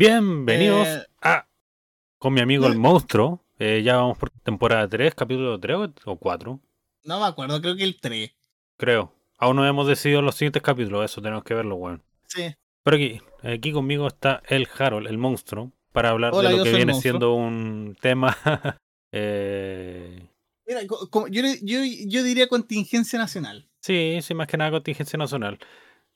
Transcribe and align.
Bienvenidos 0.00 0.86
Eh, 0.86 1.06
a 1.22 1.48
con 2.18 2.34
mi 2.34 2.42
amigo 2.42 2.66
el 2.66 2.76
monstruo. 2.76 3.40
Eh, 3.58 3.80
ya 3.82 3.96
vamos 3.96 4.18
por 4.18 4.28
temporada 4.28 4.86
3, 4.86 5.14
capítulo 5.14 5.58
3 5.58 5.78
o 6.04 6.16
4, 6.18 6.60
No 7.04 7.18
me 7.20 7.24
acuerdo, 7.24 7.62
creo 7.62 7.74
que 7.76 7.84
el 7.84 7.98
3. 7.98 8.30
creo. 8.76 9.14
Aún 9.38 9.56
no 9.56 9.66
hemos 9.66 9.86
decidido 9.86 10.20
los 10.20 10.34
siguientes 10.34 10.60
capítulos, 10.62 11.02
eso 11.10 11.22
tenemos 11.22 11.44
que 11.44 11.54
verlo, 11.54 11.76
weón. 11.76 12.02
Sí. 12.26 12.54
Pero 12.82 12.96
aquí, 12.98 13.22
aquí 13.42 13.72
conmigo 13.72 14.06
está 14.06 14.42
el 14.48 14.68
Harold, 14.78 15.06
el 15.06 15.16
monstruo, 15.16 15.72
para 15.92 16.10
hablar 16.10 16.34
Hola, 16.34 16.50
de 16.50 16.58
lo 16.58 16.64
que 16.64 16.72
viene 16.74 16.92
siendo 16.92 17.32
un 17.32 17.96
tema. 17.98 18.36
eh, 19.12 20.28
Mira, 20.66 20.80
como- 21.10 21.28
yo, 21.28 21.40
yo, 21.62 21.78
yo 22.06 22.22
diría 22.22 22.48
contingencia 22.48 23.18
nacional. 23.18 23.66
sí, 23.80 24.18
sí, 24.20 24.34
más 24.34 24.46
que 24.46 24.58
nada 24.58 24.72
contingencia 24.72 25.16
nacional. 25.16 25.58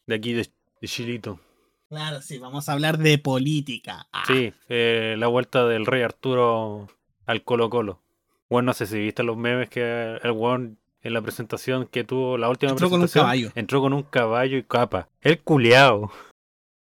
De 0.06 0.16
aquí, 0.16 0.34
de, 0.34 0.50
de 0.82 0.86
Chilito. 0.88 1.40
Claro, 1.90 2.22
sí, 2.22 2.38
vamos 2.38 2.68
a 2.68 2.72
hablar 2.72 2.98
de 2.98 3.18
política. 3.18 4.06
Ah, 4.12 4.22
Sí, 4.26 4.52
eh, 4.68 5.16
la 5.18 5.26
vuelta 5.26 5.66
del 5.66 5.86
rey 5.86 6.02
Arturo 6.02 6.88
al 7.26 7.42
Colo 7.42 7.68
Colo. 7.68 8.00
Bueno, 8.48 8.66
no 8.66 8.74
sé 8.74 8.86
si 8.86 8.96
viste 8.98 9.24
los 9.24 9.36
memes 9.36 9.68
que 9.68 10.16
el 10.22 10.30
weón 10.30 10.78
en 11.02 11.12
la 11.14 11.20
presentación 11.20 11.86
que 11.88 12.04
tuvo, 12.04 12.38
la 12.38 12.48
última 12.48 12.70
Entró 12.72 12.88
con 12.90 13.00
un 13.00 13.06
presentación, 13.06 13.24
caballo. 13.24 13.52
entró 13.56 13.80
con 13.80 13.92
un 13.92 14.02
caballo 14.04 14.56
y 14.56 14.62
capa. 14.62 15.08
El 15.20 15.40
culeado. 15.40 16.12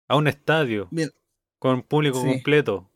A 0.07 0.15
un 0.15 0.27
estadio. 0.27 0.87
Bien. 0.91 1.11
Con 1.59 1.81
público 1.81 2.21
Sí. 2.21 2.27
completo. 2.27 2.89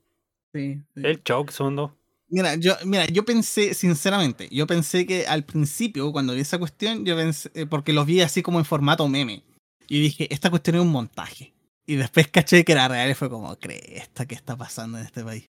sí, 0.53 0.75
sí. 0.95 1.01
El 1.03 1.21
choke 1.23 1.51
son 1.51 1.75
dos. 1.75 1.91
Mira, 2.29 2.55
yo, 2.55 2.73
mira, 2.85 3.05
yo 3.07 3.23
pensé, 3.25 3.73
sinceramente, 3.73 4.47
yo 4.51 4.65
pensé 4.65 5.05
que 5.05 5.27
al 5.27 5.43
principio, 5.43 6.11
cuando 6.13 6.33
vi 6.33 6.41
esa 6.41 6.57
cuestión, 6.57 7.05
yo 7.05 7.15
pensé, 7.17 7.51
eh, 7.53 7.65
porque 7.65 7.91
los 7.93 8.05
vi 8.05 8.21
así 8.21 8.41
como 8.41 8.59
en 8.59 8.65
formato 8.65 9.07
meme. 9.09 9.43
Y 9.89 10.01
dije, 10.01 10.33
esta 10.33 10.49
cuestión 10.49 10.77
es 10.77 10.81
un 10.81 10.91
montaje. 10.91 11.53
Y 11.87 11.95
después 11.95 12.27
caché 12.27 12.65
que 12.65 12.73
era 12.73 12.87
real 12.87 13.09
y 13.09 13.13
fue 13.13 13.29
como, 13.29 13.55
cresta, 13.57 14.25
¿qué 14.25 14.35
está 14.35 14.55
pasando 14.57 14.97
en 14.97 15.05
este 15.05 15.23
país? 15.23 15.45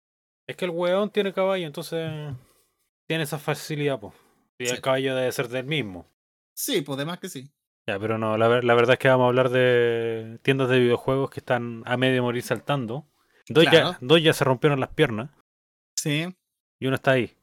Es 0.48 0.56
que 0.56 0.66
el 0.66 0.72
weón 0.72 1.10
tiene 1.10 1.34
caballo, 1.34 1.66
entonces 1.66 2.10
tiene 3.08 3.24
esa 3.24 3.40
facilidad, 3.40 4.00
pues. 4.00 4.14
Y 4.60 4.68
Sí. 4.68 4.76
el 4.76 4.82
caballo 4.82 5.16
debe 5.16 5.32
ser 5.32 5.48
del 5.50 5.66
mismo. 5.66 6.08
Sí, 6.56 6.82
pues 6.82 6.98
demás 6.98 7.20
que 7.20 7.30
sí. 7.30 7.50
Ya, 7.88 8.00
pero 8.00 8.18
no, 8.18 8.38
la, 8.38 8.48
ver- 8.48 8.64
la 8.64 8.76
verdad 8.76 8.94
es 8.94 9.00
que 9.00 9.08
vamos 9.08 9.26
a 9.26 9.28
hablar 9.30 9.50
de 9.50 10.40
tiendas 10.44 10.70
de 10.70 10.80
videojuegos 10.80 11.30
que 11.30 11.40
están 11.40 11.84
a 11.86 11.98
medio 11.98 12.22
morir 12.24 12.44
saltando. 12.44 13.08
Dos, 13.50 13.64
Claro. 13.66 13.92
ya, 13.94 13.98
dos 14.02 14.22
ya 14.22 14.34
se 14.34 14.44
rompieron 14.44 14.80
las 14.80 14.90
piernas 14.90 15.30
Sí. 15.96 16.36
y 16.80 16.86
uno 16.88 16.96
está 16.96 17.12
ahí. 17.12 17.36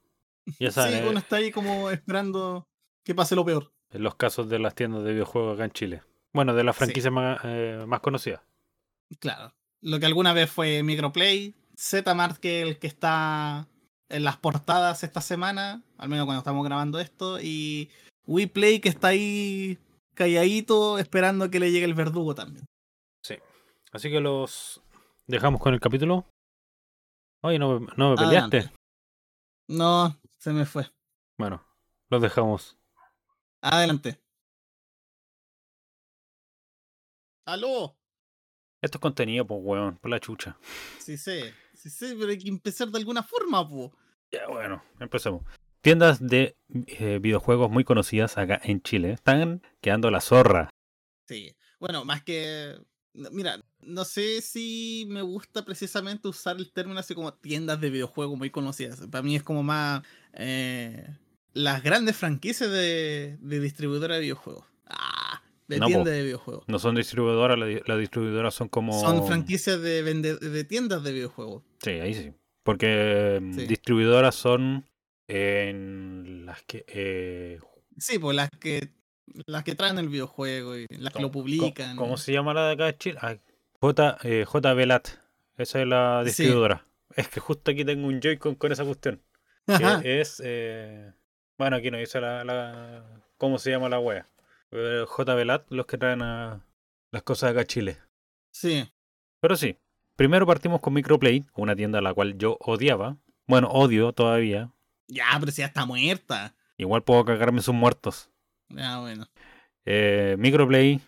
Ya 0.61 0.69
Sí, 0.71 0.75
saben, 0.75 1.05
uno 1.09 1.19
eh, 1.19 1.23
está 1.23 1.37
ahí 1.37 1.51
como 1.51 1.91
esperando 1.91 2.69
que 3.05 3.15
pase 3.15 3.35
lo 3.35 3.45
peor. 3.45 3.73
en 3.91 4.03
los 4.03 4.17
casos 4.17 4.49
de 4.49 4.59
las 4.59 4.75
tiendas 4.75 5.03
de 5.05 5.13
videojuegos 5.13 5.55
acá 5.55 5.65
en 5.65 5.71
Chile. 5.71 6.03
Bueno, 6.33 6.53
de 6.55 6.65
las 6.65 6.75
Sí. 6.77 6.85
franquicias 6.85 7.13
más, 7.13 7.39
eh, 7.45 7.85
más 7.87 8.01
conocidas. 8.01 8.43
Claro. 9.21 9.55
Lo 9.81 9.99
que 10.01 10.07
alguna 10.07 10.33
vez 10.33 10.51
fue 10.51 10.83
Microplay, 10.83 11.55
Zmart, 11.79 12.39
que 12.39 12.63
el 12.63 12.79
que 12.79 12.87
está 12.87 13.69
en 14.09 14.25
las 14.25 14.37
portadas 14.37 15.03
esta 15.05 15.21
semana, 15.21 15.83
al 15.99 16.09
menos 16.09 16.25
cuando 16.27 16.39
estamos 16.41 16.65
grabando 16.65 16.99
esto, 17.01 17.39
y 17.41 17.91
WePlay, 18.27 18.81
que 18.81 18.89
está 18.89 19.09
ahí 19.09 19.79
calladito 20.15 20.99
esperando 20.99 21.51
que 21.51 21.61
le 21.61 21.71
llegue 21.73 21.85
el 21.87 21.95
verdugo 21.95 22.35
también. 22.35 22.65
Así 23.93 24.11
que 24.11 24.19
los 24.21 24.83
dejamos 25.29 25.61
con 25.61 25.73
el 25.73 25.79
capítulo. 25.79 26.27
Oye, 27.43 27.61
no, 27.61 27.79
me- 27.79 27.93
no 27.97 28.11
me 28.11 28.17
peleaste. 28.17 28.57
Adelante. 28.59 28.77
No, 29.69 30.21
se 30.39 30.53
me 30.53 30.67
fue. 30.67 30.91
Bueno, 31.39 31.65
los 32.11 32.21
dejamos. 32.21 32.77
Adelante. 33.63 34.19
¡Aló! 37.47 37.97
Esto 38.85 38.99
es 38.99 39.01
contenido, 39.01 39.47
pues, 39.47 39.61
weón, 39.63 39.97
por 39.97 40.11
la 40.11 40.21
chucha. 40.21 40.59
Sí 40.99 41.17
sé, 41.17 41.55
sí 41.75 41.89
sé, 41.89 42.15
pero 42.19 42.31
hay 42.31 42.39
que 42.39 42.51
empezar 42.51 42.89
de 42.89 42.99
alguna 42.99 43.23
forma, 43.23 43.67
po. 43.67 43.97
Ya, 44.31 44.47
bueno, 44.47 44.83
empecemos. 45.01 45.43
Tiendas 45.81 46.21
de 46.21 46.57
eh, 46.87 47.19
videojuegos 47.19 47.71
muy 47.71 47.85
conocidas 47.85 48.37
acá 48.37 48.61
en 48.63 48.83
Chile 48.83 49.13
están 49.13 49.63
quedando 49.81 50.11
la 50.11 50.21
zorra. 50.21 50.69
Sí. 51.27 51.57
Bueno, 51.81 52.05
más 52.05 52.23
que. 52.23 52.77
Mira, 53.15 53.59
no 53.81 54.05
sé 54.05 54.43
si 54.43 55.07
me 55.09 55.23
gusta 55.23 55.65
precisamente 55.65 56.29
usar 56.29 56.57
el 56.57 56.71
término 56.71 56.99
así 56.99 57.15
como 57.15 57.33
tiendas 57.33 57.81
de 57.81 57.89
videojuegos 57.89 58.37
muy 58.37 58.51
conocidas. 58.51 59.01
Para 59.11 59.23
mí 59.23 59.35
es 59.37 59.43
como 59.43 59.63
más. 59.63 60.03
eh, 60.35 61.07
las 61.55 61.83
grandes 61.83 62.17
franquicias 62.17 62.71
de, 62.71 63.39
de 63.41 63.61
distribuidora 63.61 64.17
de 64.17 64.21
videojuegos. 64.23 64.67
De 65.69 65.79
No, 65.79 65.87
tiendas 65.87 66.05
po. 66.09 66.11
de 66.11 66.23
videojuegos. 66.23 66.65
No 66.69 66.79
son 66.79 66.95
distribuidoras, 66.95 67.59
las 67.59 67.89
las 67.89 67.99
distribuidoras 67.99 68.55
son 68.55 68.69
como... 68.69 68.99
Son 69.01 69.27
franquicias 69.27 69.81
de, 69.81 70.05
vende- 70.05 70.39
de 70.39 70.65
tiendas 70.65 71.03
de 71.03 71.13
videojuegos. 71.13 71.63
Sí, 71.83 71.91
ahí 71.91 72.15
sí. 72.15 72.33
Porque 72.63 73.41
Sí. 73.55 73.67
distribuidoras 73.67 74.35
son 74.35 74.85
en 75.29 76.47
las 76.47 76.63
que... 76.65 76.85
eh, 76.89 77.59
Sí, 77.99 78.19
pues 78.19 78.35
las 78.37 78.51
que. 78.51 78.89
Las 79.47 79.65
que 79.65 79.75
traen 79.75 79.99
el 79.99 80.09
videojuego 80.09 80.77
y 80.77 80.87
las 80.91 81.13
que 81.13 81.23
lo 81.23 81.31
¿cómo- 81.31 81.45
publican. 81.45 81.97
¿Cómo 81.97 82.17
se 82.17 82.33
llama 82.33 82.53
la 82.53 82.67
de 82.69 82.73
acá 82.75 82.87
de 82.87 82.99
Chile? 82.99 83.19
Ah, 83.23 83.37
J, 83.81 84.19
eh. 84.25 84.45
Esa 85.57 85.81
es 85.81 85.87
la 85.87 86.21
Sí. 86.23 86.27
distribuidora. 86.27 86.85
Es 87.17 87.29
que 87.29 87.41
justo 87.41 87.71
aquí 87.71 87.85
tengo 87.85 88.07
un 88.09 88.21
Joy-Con 88.21 88.57
con 88.57 88.73
esa 88.73 88.85
cuestión. 88.85 89.23
Que 90.03 90.21
es... 90.21 90.43
eh, 90.45 91.13
bueno, 91.57 91.77
aquí 91.77 91.91
no 91.91 91.99
dice 91.99 92.21
la, 92.21 92.45
la- 92.45 93.23
cómo 93.39 93.59
se 93.59 93.71
llama 93.71 93.89
la 93.89 93.99
wea. 94.01 94.29
Pero 94.75 95.07
JB 95.07 95.45
Lat, 95.45 95.71
los 95.71 95.87
que 95.87 95.97
traen 95.97 96.21
a 96.21 96.67
las 97.13 97.23
cosas 97.23 97.53
acá 97.53 97.61
a 97.61 97.65
Chile. 97.65 97.97
Sí. 98.51 98.85
Pero 99.39 99.55
sí, 99.55 99.77
primero 100.17 100.49
partimos 100.49 100.81
con 100.81 100.95
Microplay, 100.95 101.47
una 101.55 101.77
tienda 101.77 102.01
a 102.01 102.03
la 102.03 102.13
cual 102.13 102.37
yo 102.39 102.57
odiaba. 102.59 103.17
Bueno, 103.47 103.69
odio 103.69 104.13
todavía. 104.13 104.73
Ya, 105.07 105.27
pero 105.39 105.53
si 105.53 105.63
ya 105.63 105.67
está 105.67 105.87
muerta. 105.87 106.57
Igual 106.77 107.05
puedo 107.05 107.25
cagarme 107.25 107.63
sus 107.63 107.73
muertos. 107.73 108.31
Ya, 108.69 108.99
bueno. 108.99 109.29
Eh, 109.85 110.35
Microplay, 110.41 111.01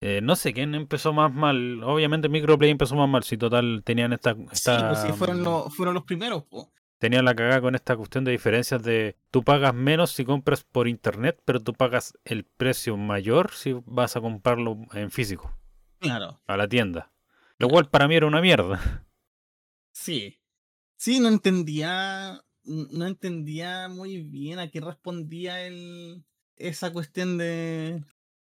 eh, 0.00 0.20
no 0.22 0.36
sé 0.36 0.52
quién 0.52 0.76
empezó 0.76 1.12
más 1.12 1.34
mal. 1.34 1.82
Obviamente 1.82 2.28
Microplay 2.28 2.70
empezó 2.70 2.94
más 2.94 3.08
mal. 3.08 3.24
Si 3.24 3.36
total 3.36 3.82
tenían 3.84 4.12
esta, 4.12 4.34
Sí, 4.34 4.46
esta 4.52 4.90
pues 4.90 5.02
sí, 5.02 5.12
fueron, 5.12 5.42
los, 5.42 5.74
fueron 5.74 5.94
los 5.94 6.04
primeros, 6.04 6.44
po. 6.44 6.70
Tenían 6.98 7.24
la 7.24 7.34
cagada 7.34 7.60
con 7.60 7.74
esta 7.74 7.96
cuestión 7.96 8.24
de 8.24 8.32
diferencias 8.32 8.82
de 8.82 9.16
tú 9.30 9.42
pagas 9.44 9.74
menos 9.74 10.10
si 10.12 10.24
compras 10.24 10.64
por 10.64 10.88
internet, 10.88 11.40
pero 11.44 11.60
tú 11.60 11.72
pagas 11.72 12.18
el 12.24 12.44
precio 12.44 12.96
mayor 12.96 13.52
si 13.52 13.72
vas 13.86 14.16
a 14.16 14.20
comprarlo 14.20 14.78
en 14.92 15.10
físico, 15.10 15.56
Claro. 16.00 16.40
a 16.46 16.56
la 16.56 16.68
tienda. 16.68 17.12
Lo 17.58 17.68
cual 17.68 17.88
para 17.88 18.06
mí 18.06 18.14
era 18.14 18.26
una 18.26 18.40
mierda. 18.40 19.06
Sí. 19.92 20.40
Sí, 20.96 21.20
no 21.20 21.28
entendía. 21.28 22.42
No 22.64 23.06
entendía 23.06 23.88
muy 23.88 24.22
bien 24.22 24.58
a 24.58 24.70
qué 24.70 24.80
respondía 24.80 25.62
el. 25.66 26.24
esa 26.56 26.92
cuestión 26.92 27.38
de. 27.38 28.04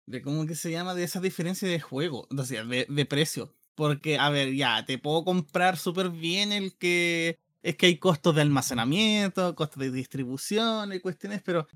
de 0.07 0.21
cómo 0.21 0.45
que 0.45 0.55
se 0.55 0.71
llama, 0.71 0.95
de 0.95 1.03
esa 1.03 1.21
diferencia 1.21 1.67
de 1.69 1.79
juego. 1.79 2.27
O 2.35 2.43
sea, 2.43 2.63
de, 2.65 2.85
de 2.89 3.05
precio. 3.05 3.53
Porque, 3.75 4.17
a 4.17 4.29
ver, 4.29 4.53
ya, 4.55 4.85
te 4.85 4.97
puedo 4.97 5.23
comprar 5.23 5.77
súper 5.77 6.09
bien 6.09 6.51
el 6.51 6.75
que. 6.77 7.37
Es 7.67 7.75
que 7.75 7.87
hay 7.87 7.97
costos 7.97 8.33
de 8.33 8.41
almacenamiento, 8.41 9.53
costos 9.55 9.79
de 9.79 9.91
distribución 9.91 10.93
y 10.93 10.99
cuestiones, 10.99 11.41
pero 11.43 11.67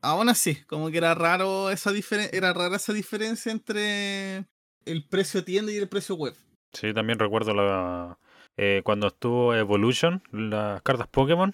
aún 0.00 0.28
así, 0.28 0.56
como 0.66 0.90
que 0.90 0.98
era 0.98 1.14
raro 1.14 1.70
esa 1.70 1.90
diferencia, 1.90 2.36
era 2.38 2.52
rara 2.52 2.76
esa 2.76 2.92
diferencia 2.92 3.50
entre 3.50 4.46
el 4.84 5.04
precio 5.08 5.44
tienda 5.44 5.72
y 5.72 5.76
el 5.76 5.88
precio 5.88 6.14
web. 6.14 6.34
Sí, 6.72 6.94
también 6.94 7.18
recuerdo 7.18 7.52
la 7.52 8.18
eh, 8.56 8.82
cuando 8.84 9.08
estuvo 9.08 9.54
Evolution, 9.54 10.22
las 10.30 10.82
cartas 10.82 11.08
Pokémon, 11.08 11.52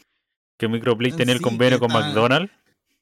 que 0.59 0.69
Microplay 0.69 1.13
tenía 1.13 1.35
el 1.35 1.41
convenio 1.41 1.79
con 1.79 1.91
McDonald's 1.91 2.53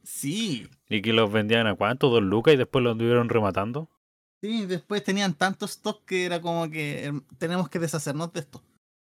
Sí, 0.05 0.69
y 0.89 1.03
que 1.03 1.13
los 1.13 1.31
vendían 1.31 1.67
a 1.67 1.75
cuánto, 1.75 2.09
dos 2.09 2.23
lucas 2.23 2.55
y 2.55 2.57
después 2.57 2.83
los 2.83 2.95
estuvieron 2.95 3.29
rematando. 3.29 3.91
Sí, 4.41 4.65
después 4.65 5.05
tenían 5.05 5.35
tantos 5.35 5.73
stock 5.73 6.05
que 6.07 6.25
era 6.25 6.41
como 6.41 6.71
que 6.71 7.05
em, 7.05 7.21
tenemos 7.37 7.69
que 7.69 7.79
deshacernos 7.79 8.33
de 8.33 8.41
esto. 8.41 8.63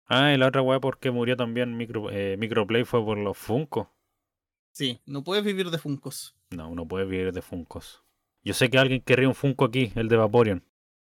Ah, 0.07 0.33
y 0.33 0.37
la 0.37 0.47
otra 0.47 0.61
weá 0.61 0.79
porque 0.79 1.11
murió 1.11 1.35
también 1.37 1.75
Micro, 1.77 2.09
eh, 2.11 2.35
Microplay 2.37 2.83
fue 2.83 3.03
por 3.03 3.17
los 3.17 3.37
Funko. 3.37 3.91
Sí, 4.71 4.99
no 5.05 5.23
puedes 5.23 5.43
vivir 5.43 5.69
de 5.69 5.77
Funcos. 5.77 6.35
No, 6.51 6.69
uno 6.69 6.87
puede 6.87 7.05
vivir 7.05 7.31
de 7.31 7.41
Funkos. 7.41 8.03
Yo 8.43 8.53
sé 8.53 8.69
que 8.69 8.77
alguien 8.77 9.01
querría 9.01 9.27
un 9.27 9.35
Funko 9.35 9.65
aquí, 9.65 9.91
el 9.95 10.09
de 10.09 10.17
Vaporeon. 10.17 10.63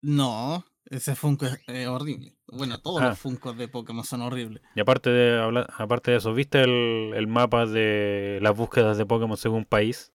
No, 0.01 0.65
ese 0.85 1.15
Funko 1.15 1.45
es 1.45 1.59
eh, 1.67 1.87
horrible. 1.87 2.35
Bueno, 2.47 2.79
todos 2.81 3.01
Ah. 3.01 3.09
los 3.09 3.19
Funkos 3.19 3.57
de 3.57 3.67
Pokémon 3.67 4.03
son 4.03 4.21
horribles. 4.21 4.63
Y 4.75 4.79
aparte 4.79 5.09
de 5.11 5.65
aparte 5.77 6.11
de 6.11 6.17
eso, 6.17 6.33
¿viste 6.33 6.61
el, 6.63 7.13
el 7.15 7.27
mapa 7.27 7.65
de 7.65 8.39
las 8.41 8.55
búsquedas 8.55 8.97
de 8.97 9.05
Pokémon 9.05 9.37
según 9.37 9.65
país? 9.65 10.13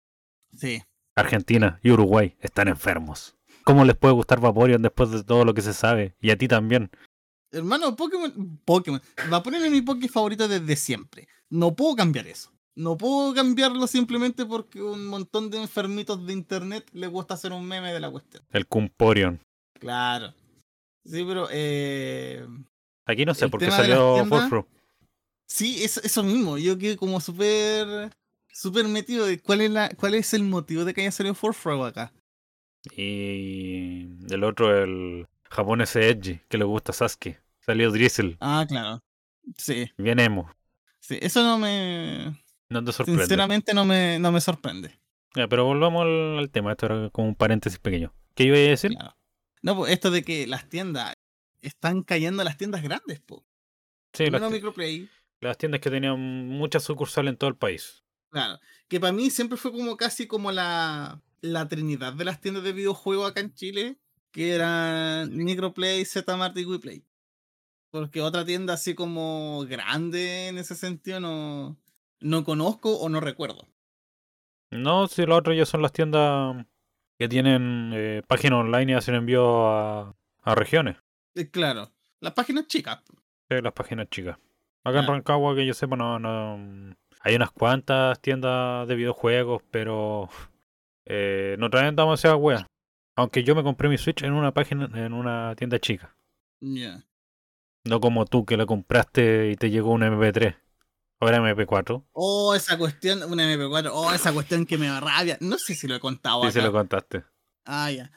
Sí, 0.53 0.81
Argentina 1.15 1.79
y 1.83 1.91
Uruguay 1.91 2.35
están 2.39 2.67
enfermos. 2.67 3.35
¿Cómo 3.63 3.83
les 3.85 3.95
puede 3.95 4.13
gustar 4.13 4.39
Vaporeon 4.39 4.81
después 4.81 5.11
de 5.11 5.23
todo 5.23 5.43
lo 5.45 5.53
que 5.53 5.61
se 5.61 5.73
sabe? 5.73 6.15
Y 6.21 6.31
a 6.31 6.37
ti 6.37 6.47
también. 6.47 6.91
Hermano, 7.51 7.95
Pokémon, 7.95 8.59
Pokémon, 8.65 9.01
Vaporeon 9.29 9.65
es 9.65 9.71
mi 9.71 9.81
Poké 9.81 10.07
favorito 10.07 10.47
desde 10.47 10.75
siempre. 10.75 11.27
No 11.49 11.75
puedo 11.75 11.95
cambiar 11.95 12.27
eso. 12.27 12.51
No 12.75 12.97
puedo 12.97 13.33
cambiarlo 13.33 13.87
simplemente 13.87 14.45
porque 14.45 14.81
un 14.81 15.05
montón 15.07 15.49
de 15.49 15.61
enfermitos 15.61 16.25
de 16.25 16.33
internet 16.33 16.89
les 16.93 17.09
gusta 17.09 17.33
hacer 17.33 17.51
un 17.51 17.67
meme 17.67 17.91
de 17.91 17.99
la 17.99 18.09
cuestión. 18.09 18.43
El 18.51 18.67
Cumporion. 18.67 19.41
Claro. 19.79 20.33
Sí, 21.03 21.23
pero 21.27 21.47
eh, 21.51 22.47
Aquí 23.05 23.25
no 23.25 23.33
sé 23.33 23.49
por 23.49 23.59
qué 23.59 23.71
salió 23.71 24.25
Forfro. 24.25 24.67
Sí, 25.47 25.83
eso, 25.83 25.99
eso 26.03 26.23
mismo. 26.23 26.57
Yo 26.57 26.77
quedé 26.77 26.95
como 26.95 27.19
súper 27.19 28.11
súper 28.53 28.87
metido 28.87 29.25
de 29.25 29.39
cuál 29.39 29.61
es 29.61 29.71
la 29.71 29.89
cuál 29.89 30.13
es 30.13 30.33
el 30.33 30.43
motivo 30.43 30.85
de 30.85 30.93
que 30.93 31.01
haya 31.01 31.11
salido 31.11 31.33
Forfro 31.33 31.83
acá. 31.85 32.13
Y 32.95 34.07
el 34.31 34.43
otro, 34.43 34.83
el 34.83 35.27
japonés 35.49 35.95
Edgy, 35.95 36.41
que 36.47 36.57
le 36.57 36.63
gusta 36.65 36.93
Sasuke. 36.93 37.41
Salió 37.59 37.91
Drizzle. 37.91 38.37
Ah, 38.39 38.65
claro. 38.67 39.03
Sí, 39.57 39.89
Bien 39.97 40.19
emo. 40.19 40.49
sí. 40.99 41.17
Eso 41.21 41.43
no 41.43 41.57
me. 41.57 42.39
No 42.69 42.83
te 42.83 42.91
sorprende. 42.91 43.23
Sinceramente 43.23 43.73
no 43.73 43.83
me, 43.85 44.19
no 44.19 44.31
me 44.31 44.41
sorprende. 44.41 44.99
Ya, 45.35 45.47
pero 45.47 45.65
volvamos 45.65 46.03
al, 46.03 46.37
al 46.39 46.49
tema. 46.49 46.71
Esto 46.71 46.85
era 46.87 47.09
como 47.09 47.27
un 47.27 47.35
paréntesis 47.35 47.79
pequeño. 47.79 48.13
¿Qué 48.35 48.43
iba 48.45 48.55
a 48.57 48.59
decir? 48.59 48.91
Claro. 48.91 49.15
No, 49.61 49.75
pues 49.75 49.91
esto 49.91 50.11
de 50.11 50.23
que 50.23 50.47
las 50.47 50.69
tiendas 50.69 51.13
están 51.61 52.03
cayendo 52.03 52.43
las 52.43 52.57
tiendas 52.57 52.81
grandes, 52.83 53.19
po. 53.19 53.45
Sí, 54.13 54.29
las, 54.29 54.41
Microplay. 54.51 55.09
las 55.41 55.57
tiendas 55.57 55.81
que 55.81 55.89
tenían 55.89 56.19
muchas 56.47 56.83
sucursales 56.83 57.31
en 57.31 57.37
todo 57.37 57.49
el 57.49 57.55
país. 57.57 58.03
Claro. 58.31 58.59
Que 58.87 58.99
para 58.99 59.11
mí 59.13 59.29
siempre 59.29 59.57
fue 59.57 59.71
como 59.71 59.97
casi 59.97 60.27
como 60.27 60.51
la, 60.51 61.21
la 61.41 61.67
trinidad 61.67 62.13
de 62.13 62.25
las 62.25 62.39
tiendas 62.39 62.63
de 62.63 62.73
videojuegos 62.73 63.29
acá 63.29 63.41
en 63.41 63.53
Chile, 63.53 63.97
que 64.31 64.53
eran 64.53 65.35
Microplay, 65.35 66.05
Zmart 66.05 66.57
y 66.57 66.65
WePlay. 66.65 67.03
Porque 67.91 68.21
otra 68.21 68.45
tienda 68.45 68.73
así 68.75 68.93
como 68.93 69.65
grande 69.67 70.47
en 70.49 70.57
ese 70.59 70.75
sentido 70.75 71.19
no, 71.19 71.77
no 72.19 72.43
conozco 72.43 72.97
o 72.97 73.09
no 73.09 73.19
recuerdo. 73.19 73.67
No, 74.71 75.07
si 75.07 75.25
lo 75.25 75.35
otro 75.35 75.53
ya 75.53 75.65
son 75.65 75.81
las 75.81 75.91
tiendas 75.91 76.65
que 77.17 77.27
tienen 77.27 77.91
eh, 77.93 78.21
página 78.27 78.57
online 78.59 78.91
y 78.91 78.95
hacen 78.95 79.15
envío 79.15 79.67
a, 79.67 80.15
a 80.43 80.55
regiones. 80.55 80.97
Eh, 81.35 81.49
claro, 81.49 81.91
las 82.19 82.33
páginas 82.33 82.67
chicas. 82.67 82.99
Sí, 83.49 83.57
las 83.61 83.73
páginas 83.73 84.07
chicas. 84.09 84.37
Acá 84.83 84.99
en 84.99 85.05
Claro. 85.05 85.13
Rancagua, 85.13 85.55
que 85.55 85.65
yo 85.65 85.73
sepa, 85.73 85.95
no, 85.95 86.19
no. 86.19 86.95
Hay 87.21 87.35
unas 87.35 87.51
cuantas 87.51 88.21
tiendas 88.21 88.87
de 88.87 88.95
videojuegos, 88.95 89.63
pero 89.71 90.29
eh, 91.05 91.55
no 91.59 91.69
traen 91.71 91.95
demasiadas 91.95 92.37
weas. 92.39 92.65
Aunque 93.19 93.43
yo 93.43 93.53
me 93.53 93.63
compré 93.63 93.89
mi 93.89 93.97
Switch 93.97 94.23
en 94.23 94.31
una 94.31 94.53
página, 94.53 94.89
en 94.93 95.11
una 95.11 95.53
tienda 95.57 95.77
chica. 95.77 96.15
Ya. 96.61 97.05
No 97.83 97.99
como 97.99 98.25
tú 98.25 98.45
que 98.45 98.55
la 98.55 98.65
compraste 98.65 99.51
y 99.51 99.57
te 99.57 99.69
llegó 99.69 99.91
un 99.91 100.03
MP3. 100.03 100.57
Ahora 101.19 101.39
MP4. 101.39 102.05
Oh, 102.13 102.55
esa 102.55 102.77
cuestión, 102.77 103.21
una 103.23 103.43
MP4, 103.43 103.91
oh, 103.91 104.13
esa 104.13 104.31
cuestión 104.31 104.65
que 104.65 104.77
me 104.77 104.87
da 104.87 105.01
rabia. 105.01 105.37
No 105.41 105.57
sé 105.57 105.75
si 105.75 105.85
lo 105.85 105.95
he 105.95 105.99
contado 105.99 106.45
Sí, 106.45 106.51
se 106.53 106.61
lo 106.61 106.71
contaste. 106.71 107.25
Ah, 107.65 107.91
ya. 107.91 108.09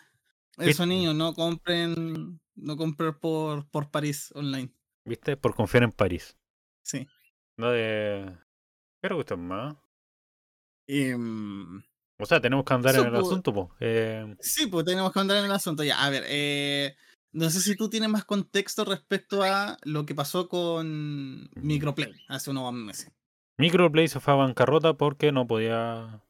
¿Viste? 0.57 0.71
Eso, 0.71 0.87
niños, 0.87 1.17
no 1.17 1.35
compren, 1.35 2.41
no 2.55 2.77
compren 2.77 3.19
por, 3.19 3.69
por 3.71 3.91
París 3.91 4.31
online. 4.37 4.73
¿Viste? 5.05 5.37
Por 5.37 5.57
confiar 5.57 5.83
en 5.83 5.91
París. 5.91 6.37
Sí. 6.83 7.09
No 7.57 7.73
de. 7.73 8.39
¿Qué 9.01 9.09
le 9.09 9.15
gusta 9.17 9.35
más? 9.35 9.75
Em, 10.87 11.83
O 12.23 12.27
sea, 12.27 12.41
tenemos 12.41 12.65
que 12.65 12.75
andar 12.75 12.95
en 12.95 13.07
el 13.07 13.13
asunto, 13.27 13.53
po. 13.53 13.75
Eh, 13.81 14.37
sí, 14.41 14.67
pues 14.69 14.85
tenemos 14.85 15.13
que 15.13 15.21
andar 15.21 15.39
en 15.39 15.45
el 15.47 15.53
asunto. 15.53 15.83
Ya, 15.83 16.03
a 16.05 16.09
ver, 16.11 16.23
eh, 16.29 16.95
no 17.33 17.51
sé 17.51 17.61
si 17.61 17.77
tú 17.77 17.89
tienes 17.91 18.09
más 18.09 18.25
contexto 18.25 18.85
respecto 18.85 19.43
a 19.43 19.77
lo 19.83 20.07
que 20.07 20.15
pasó 20.15 20.49
con 20.49 21.51
Microplay 21.57 22.13
hace 22.29 22.51
unos 22.51 22.73
meses. 22.73 23.11
Microplay 23.59 24.09
se 24.09 24.21
fue 24.21 24.35
a 24.35 24.37
bancarrota 24.37 24.95
porque 24.95 25.33
no 25.33 25.47
podía. 25.47 26.21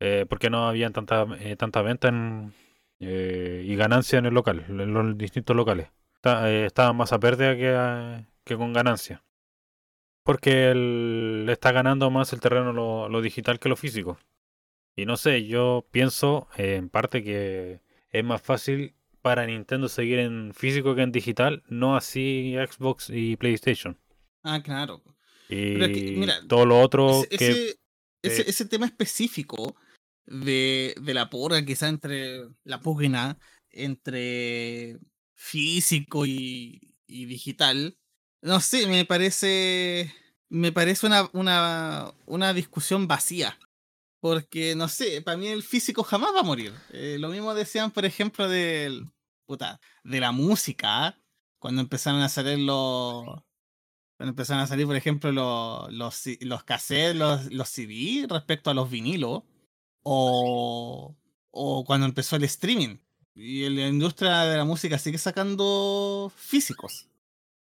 eh, 0.00 0.24
porque 0.28 0.48
no 0.50 0.66
había 0.68 0.88
tanta, 0.90 1.26
tanta 1.58 1.82
venta 1.82 2.08
en, 2.08 2.54
y 3.00 3.74
ganancia 3.76 4.18
en 4.18 4.26
el 4.26 4.34
local, 4.34 4.64
en 4.68 4.92
los 4.94 5.18
distintos 5.18 5.54
locales. 5.56 5.88
Está- 6.14 6.50
Estaban 6.50 6.96
más 6.96 7.12
a 7.12 7.18
pérdida 7.18 7.56
que, 7.56 7.68
a- 7.74 8.24
que 8.44 8.56
con 8.56 8.72
ganancia. 8.72 9.22
Porque 10.22 10.74
le 10.74 11.52
está 11.52 11.72
ganando 11.72 12.10
más 12.10 12.32
el 12.32 12.40
terreno 12.40 12.72
lo, 12.72 13.08
lo 13.08 13.20
digital 13.22 13.58
que 13.58 13.68
lo 13.68 13.76
físico. 13.76 14.18
Y 14.96 15.06
no 15.06 15.16
sé, 15.16 15.46
yo 15.46 15.86
pienso 15.90 16.48
eh, 16.56 16.76
en 16.76 16.88
parte 16.88 17.22
que 17.22 17.80
es 18.12 18.24
más 18.24 18.42
fácil 18.42 18.94
para 19.22 19.46
Nintendo 19.46 19.88
seguir 19.88 20.18
en 20.18 20.52
físico 20.54 20.94
que 20.94 21.02
en 21.02 21.12
digital, 21.12 21.62
no 21.68 21.96
así 21.96 22.54
Xbox 22.56 23.10
y 23.10 23.36
PlayStation. 23.36 23.98
Ah, 24.42 24.62
claro. 24.62 25.02
Y 25.48 25.74
Pero 25.74 25.84
es 25.86 25.92
que, 25.92 26.12
mira, 26.12 26.40
todo 26.48 26.64
lo 26.66 26.80
otro 26.80 27.20
Ese, 27.22 27.28
que 27.28 27.34
ese, 27.50 27.80
ese- 28.22 28.42
eh, 28.42 28.44
ese 28.48 28.64
tema 28.66 28.86
específico 28.86 29.76
de, 30.26 30.94
de 31.00 31.14
la 31.14 31.28
porra, 31.30 31.64
quizá 31.64 31.88
entre 31.88 32.48
la 32.64 32.80
pugna 32.80 33.38
entre 33.70 34.98
físico 35.34 36.26
y, 36.26 36.80
y 37.06 37.26
digital, 37.26 37.96
no 38.42 38.60
sé, 38.60 38.86
me 38.86 39.04
parece. 39.04 40.12
Me 40.48 40.72
parece 40.72 41.06
una, 41.06 41.28
una, 41.32 42.12
una 42.26 42.52
discusión 42.52 43.06
vacía. 43.06 43.56
Porque, 44.20 44.74
no 44.74 44.88
sé, 44.88 45.22
para 45.22 45.36
mí 45.36 45.48
el 45.48 45.62
físico 45.62 46.02
jamás 46.02 46.34
va 46.34 46.40
a 46.40 46.44
morir. 46.44 46.72
Eh, 46.92 47.16
lo 47.18 47.28
mismo 47.28 47.54
decían, 47.54 47.90
por 47.90 48.04
ejemplo, 48.04 48.48
del, 48.48 49.06
puta, 49.46 49.80
de 50.04 50.20
la 50.20 50.30
música, 50.30 51.18
cuando 51.58 51.80
empezaron 51.80 52.20
a 52.20 52.28
salir 52.28 52.58
los, 52.58 53.24
cuando 54.16 54.32
empezaron 54.32 54.62
a 54.62 54.66
salir, 54.66 54.86
por 54.86 54.96
ejemplo, 54.96 55.32
los, 55.32 55.90
los, 55.92 56.24
los 56.40 56.64
cassettes, 56.64 57.16
los, 57.16 57.50
los 57.50 57.68
CD 57.70 58.26
respecto 58.28 58.70
a 58.70 58.74
los 58.74 58.90
vinilos, 58.90 59.42
o, 60.02 61.16
o 61.50 61.84
cuando 61.84 62.06
empezó 62.06 62.36
el 62.36 62.44
streaming. 62.44 62.96
Y 63.34 63.68
la 63.70 63.88
industria 63.88 64.40
de 64.40 64.58
la 64.58 64.64
música 64.64 64.98
sigue 64.98 65.16
sacando 65.16 66.30
físicos. 66.36 67.08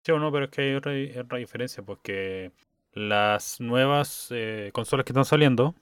Sí 0.04 0.12
o 0.12 0.20
no, 0.20 0.30
pero 0.30 0.44
es 0.44 0.50
que 0.52 0.62
hay 0.62 0.74
otra, 0.74 0.92
otra 1.20 1.38
diferencia, 1.38 1.82
porque 1.82 2.52
las 2.92 3.60
nuevas 3.60 4.28
eh, 4.30 4.70
consolas 4.72 5.04
que 5.04 5.10
están 5.10 5.24
saliendo 5.24 5.74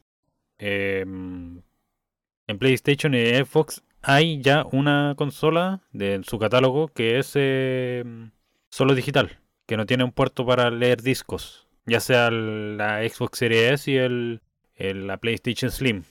em, 0.59 1.63
en 2.47 2.59
PlayStation 2.59 3.15
y 3.15 3.27
Xbox 3.37 3.83
hay 4.03 4.41
ya 4.43 4.65
una 4.73 5.15
consola 5.17 5.83
de, 5.93 6.15
en 6.15 6.25
su 6.25 6.39
catálogo 6.39 6.89
que 6.89 7.19
es 7.19 7.33
em, 7.37 8.33
solo 8.71 8.95
digital, 8.95 9.39
que 9.67 9.77
no 9.77 9.87
tiene 9.87 10.05
un 10.05 10.13
puerto 10.13 10.45
para 10.47 10.71
leer 10.71 11.03
discos, 11.03 11.67
ya 11.87 12.01
sea 12.01 12.31
la 12.31 12.99
Xbox 13.09 13.39
Series 13.39 13.73
S 13.73 13.91
y 13.91 13.97
el, 13.97 14.43
el- 14.75 15.07
la 15.07 15.17
PlayStation 15.19 15.71
Slim, 15.71 16.05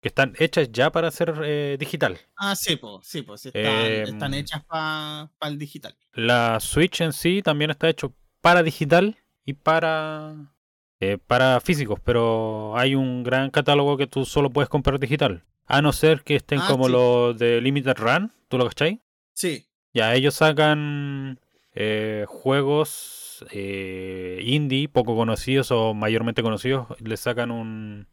que 0.00 0.08
están 0.08 0.34
hechas 0.38 0.70
ya 0.72 0.90
para 0.90 1.10
ser 1.10 1.34
eh, 1.44 1.76
digital. 1.78 2.18
Ah, 2.36 2.56
sí, 2.56 2.76
pues, 2.76 3.06
sí, 3.06 3.22
pues, 3.22 3.44
están, 3.46 3.62
están 3.64 4.34
Em, 4.34 4.40
hechas 4.40 4.64
para 4.64 5.28
el 5.42 5.58
digital. 5.58 5.94
La 6.14 6.58
Switch 6.60 7.00
en 7.02 7.12
sí 7.12 7.42
también 7.42 7.70
está 7.70 7.88
hecho 7.88 8.14
para 8.40 8.62
digital 8.62 9.16
y 9.44 9.52
para 9.54 10.52
eh, 11.00 11.18
para 11.26 11.60
físicos, 11.60 12.00
pero 12.04 12.76
hay 12.76 12.94
un 12.94 13.22
gran 13.22 13.50
catálogo 13.50 13.96
que 13.96 14.06
tú 14.06 14.24
solo 14.24 14.50
puedes 14.50 14.68
comprar 14.68 14.98
digital. 14.98 15.44
A 15.66 15.82
no 15.82 15.92
ser 15.92 16.22
que 16.22 16.36
estén 16.36 16.60
Ah, 16.60 16.66
como 16.68 16.86
sí. 16.86 16.92
los 16.92 17.38
de 17.38 17.60
Limited 17.60 17.96
Run, 17.96 18.32
¿tú 18.48 18.56
lo 18.58 18.66
cachai? 18.68 19.02
Sí, 19.34 19.66
Ya, 19.92 20.14
ellos 20.14 20.34
sacan 20.34 21.40
eh, 21.74 22.24
juegos 22.28 23.44
eh, 23.50 24.40
indie, 24.42 24.88
poco 24.88 25.16
conocidos 25.16 25.70
o 25.70 25.92
mayormente 25.94 26.42
conocidos, 26.42 26.86
les 27.00 27.20
sacan 27.20 27.50
un... 27.50 28.06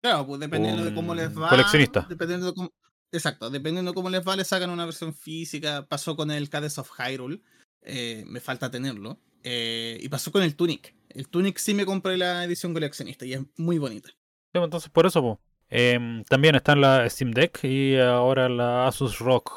claro, 0.00 0.26
pues 0.26 0.40
dependiendo 0.40 0.84
de 0.84 0.94
cómo 0.94 1.14
les 1.14 1.36
va. 1.36 1.48
coleccionista. 1.48 2.06
Dependiendo 2.08 2.46
de 2.46 2.54
cómo, 2.54 2.70
exacto, 3.12 3.48
dependiendo 3.50 3.90
de 3.92 3.94
cómo 3.94 4.10
les 4.10 4.26
va, 4.26 4.36
les 4.36 4.46
sacan 4.48 4.70
una 4.70 4.84
versión 4.84 5.14
física. 5.14 5.86
Pasó 5.88 6.14
con 6.16 6.30
el 6.30 6.48
Cadence 6.50 6.80
of 6.80 6.90
Hyrule. 6.98 7.40
eh, 7.82 8.24
me 8.26 8.40
falta 8.40 8.70
tenerlo. 8.70 9.18
Eh, 9.44 9.98
y 10.00 10.08
pasó 10.08 10.30
con 10.32 10.42
el 10.42 10.56
Tunic. 10.56 10.94
El 11.08 11.28
Tunic 11.28 11.58
sí 11.58 11.74
me 11.74 11.86
compré 11.86 12.16
la 12.16 12.44
edición 12.44 12.72
coleccionista 12.72 13.24
y 13.26 13.34
es 13.34 13.40
muy 13.56 13.78
bonita. 13.78 14.08
Sí, 14.10 14.58
Entonces, 14.58 14.90
por 14.90 15.06
eso, 15.06 15.20
po. 15.22 15.40
Em, 15.68 16.24
también 16.24 16.54
está 16.56 16.72
en 16.72 16.80
la 16.80 17.08
Steam 17.08 17.30
Deck 17.30 17.62
y 17.64 17.96
ahora 17.96 18.48
la 18.48 18.86
Asus 18.88 19.18
Rock. 19.18 19.52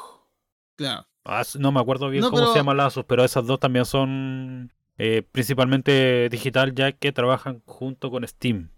Claro. 0.76 1.06
As- 1.24 1.56
no 1.56 1.72
me 1.72 1.80
acuerdo 1.80 2.08
bien 2.10 2.22
No, 2.22 2.30
cómo 2.30 2.52
se 2.52 2.58
llama 2.58 2.74
la 2.74 2.86
Asus, 2.86 3.04
pero 3.04 3.24
esas 3.24 3.46
dos 3.46 3.58
también 3.58 3.84
son 3.84 4.72
eh, 4.98 5.22
principalmente 5.32 6.28
digital, 6.30 6.74
ya 6.74 6.92
que 6.92 7.12
trabajan 7.12 7.62
junto 7.66 8.10
con 8.10 8.26
Steam. 8.26 8.70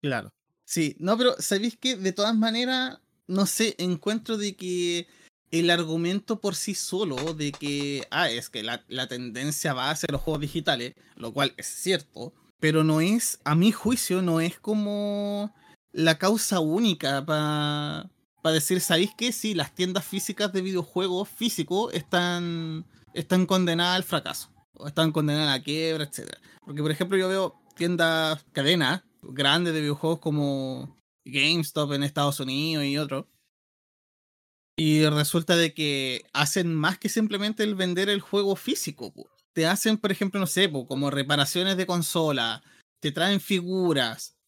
Claro. 0.00 0.32
Sí, 0.64 0.96
no, 1.00 1.16
pero 1.16 1.34
¿sabéis 1.38 1.76
que 1.76 1.96
De 1.96 2.12
todas 2.12 2.36
maneras, 2.36 3.00
no 3.26 3.46
sé, 3.46 3.74
encuentro 3.78 4.36
de 4.36 4.54
que 4.54 5.08
el 5.50 5.70
argumento 5.70 6.40
por 6.40 6.54
sí 6.54 6.74
solo 6.74 7.34
de 7.34 7.52
que, 7.52 8.06
ah, 8.10 8.30
es 8.30 8.50
que 8.50 8.62
la, 8.62 8.84
la 8.88 9.06
tendencia 9.06 9.74
va 9.74 9.90
hacia 9.90 10.08
los 10.10 10.20
juegos 10.20 10.40
digitales, 10.40 10.94
lo 11.16 11.32
cual 11.32 11.54
es 11.56 11.66
cierto, 11.66 12.32
pero 12.60 12.84
no 12.84 13.00
es, 13.00 13.40
a 13.44 13.54
mi 13.54 13.72
juicio, 13.72 14.22
no 14.22 14.40
es 14.40 14.58
como 14.58 15.54
la 15.92 16.18
causa 16.18 16.60
única 16.60 17.24
para 17.24 18.10
decir, 18.44 18.80
¿sabéis 18.80 19.14
que 19.16 19.32
Sí, 19.32 19.54
las 19.54 19.74
tiendas 19.74 20.04
físicas 20.04 20.52
de 20.52 20.62
videojuegos 20.62 21.28
físicos 21.28 21.92
están, 21.94 22.84
están 23.14 23.46
condenadas 23.46 23.96
al 23.96 24.04
fracaso, 24.04 24.50
o 24.74 24.86
están 24.86 25.12
condenadas 25.12 25.48
a 25.48 25.58
la 25.58 25.62
quiebra, 25.62 26.04
etc. 26.04 26.36
Porque, 26.64 26.82
por 26.82 26.90
ejemplo, 26.90 27.16
yo 27.16 27.28
veo 27.28 27.54
tiendas, 27.76 28.44
cadenas 28.52 29.02
grandes 29.22 29.74
de 29.74 29.80
videojuegos 29.80 30.20
como 30.20 30.96
GameStop 31.24 31.92
en 31.92 32.02
Estados 32.02 32.40
Unidos 32.40 32.84
y 32.84 32.98
otros. 32.98 33.26
Y 34.78 35.04
resulta 35.08 35.56
de 35.56 35.74
que 35.74 36.24
hacen 36.32 36.72
más 36.72 36.98
que 36.98 37.08
simplemente 37.08 37.64
el 37.64 37.74
vender 37.74 38.08
el 38.08 38.20
juego 38.20 38.54
físico. 38.54 39.12
po. 39.12 39.28
te 39.52 39.66
hacen, 39.66 39.98
por 39.98 40.12
ejemplo, 40.12 40.38
no 40.38 40.46
sé, 40.46 40.68
po, 40.68 40.86
como 40.86 41.10
reparaciones 41.10 41.76
de 41.76 41.84
consola, 41.84 42.62
te 43.00 43.10
traen 43.10 43.40
figuras, 43.40 44.38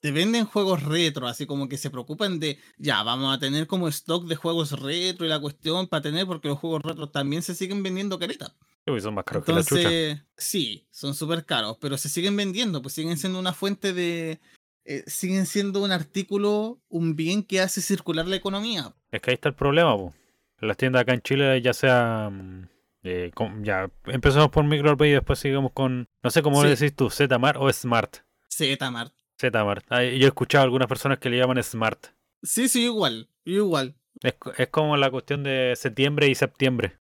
te 0.00 0.12
venden 0.12 0.44
juegos 0.44 0.84
retro, 0.84 1.26
así 1.26 1.44
como 1.44 1.68
que 1.68 1.76
se 1.76 1.90
preocupan 1.90 2.38
de, 2.38 2.58
ya, 2.78 3.02
vamos 3.02 3.34
a 3.34 3.40
tener 3.40 3.66
como 3.66 3.88
stock 3.88 4.26
de 4.26 4.36
juegos 4.36 4.78
retro 4.78 5.26
y 5.26 5.28
la 5.28 5.40
cuestión 5.40 5.88
para 5.88 6.02
tener, 6.02 6.24
porque 6.26 6.48
los 6.48 6.58
juegos 6.58 6.82
retro 6.82 7.08
también 7.08 7.42
se 7.42 7.56
siguen 7.56 7.82
vendiendo 7.82 8.18
careta. 8.18 8.54
Sí, 8.84 8.90
pues 8.92 9.02
son 9.02 9.14
más 9.14 9.24
caros 9.24 9.44
que 9.44 9.52
la 9.52 9.64
chucha. 9.64 9.80
Entonces, 9.80 10.20
sí, 10.36 10.86
son 10.92 11.14
súper 11.14 11.44
caros, 11.44 11.78
pero 11.80 11.98
se 11.98 12.08
siguen 12.08 12.36
vendiendo, 12.36 12.80
pues 12.80 12.94
siguen 12.94 13.18
siendo 13.18 13.40
una 13.40 13.52
fuente 13.52 13.92
de... 13.92 14.40
eh, 14.84 15.02
siguen 15.06 15.46
siendo 15.46 15.82
un 15.82 15.92
artículo, 15.92 16.78
un 16.88 17.16
bien 17.16 17.42
que 17.42 17.60
hace 17.60 17.80
circular 17.80 18.26
la 18.26 18.36
economía. 18.36 18.94
Es 19.10 19.20
que 19.20 19.30
ahí 19.30 19.34
está 19.34 19.48
el 19.48 19.54
problema, 19.54 19.96
po. 19.96 20.14
Las 20.60 20.76
tiendas 20.76 21.02
acá 21.02 21.14
en 21.14 21.20
Chile, 21.22 21.60
ya 21.62 21.72
sea. 21.74 22.30
mm, 22.32 22.68
eh, 23.02 23.30
con- 23.34 23.64
ya 23.64 23.90
empezamos 24.06 24.48
por 24.50 24.64
Microplay 24.64 25.10
y 25.10 25.14
después 25.14 25.38
seguimos 25.38 25.72
con. 25.72 26.08
No 26.22 26.30
sé 26.30 26.42
cómo 26.42 26.58
Sí. 26.62 26.64
le 26.68 26.70
decís 26.76 26.94
tú, 26.96 27.10
Zmart 27.10 27.58
o 27.60 27.70
Smart. 27.72 28.16
Zmart. 28.50 29.12
Zmart. 29.40 29.84
Ah, 29.90 30.02
Yo 30.04 30.26
he 30.26 30.28
escuchado 30.28 30.62
a 30.62 30.64
algunas 30.64 30.88
personas 30.88 31.18
que 31.18 31.28
le 31.28 31.38
llaman 31.38 31.62
Smart. 31.62 32.06
Sí, 32.42 32.68
sí, 32.68 32.84
igual, 32.84 33.28
igual. 33.44 33.94
Es, 34.22 34.34
es 34.58 34.68
como 34.68 34.96
la 34.96 35.10
cuestión 35.10 35.42
de 35.42 35.74
septiembre 35.76 36.28
y 36.28 36.34
septiembre. 36.34 36.98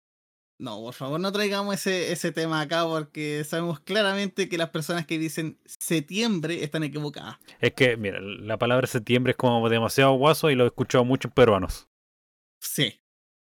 No, 0.61 0.79
por 0.79 0.93
favor, 0.93 1.19
no 1.19 1.31
traigamos 1.31 1.73
ese, 1.73 2.11
ese 2.11 2.31
tema 2.31 2.61
acá 2.61 2.85
porque 2.85 3.43
sabemos 3.43 3.79
claramente 3.79 4.47
que 4.47 4.59
las 4.59 4.69
personas 4.69 5.07
que 5.07 5.17
dicen 5.17 5.57
septiembre 5.65 6.63
están 6.63 6.83
equivocadas. 6.83 7.39
Es 7.59 7.73
que, 7.73 7.97
mira, 7.97 8.19
la 8.21 8.59
palabra 8.59 8.85
septiembre 8.85 9.31
es 9.31 9.37
como 9.37 9.67
demasiado 9.69 10.13
guaso 10.13 10.51
y 10.51 10.55
lo 10.55 10.65
he 10.65 10.67
escuchado 10.67 11.03
mucho 11.03 11.29
en 11.29 11.33
peruanos. 11.33 11.87
Sí. 12.59 13.01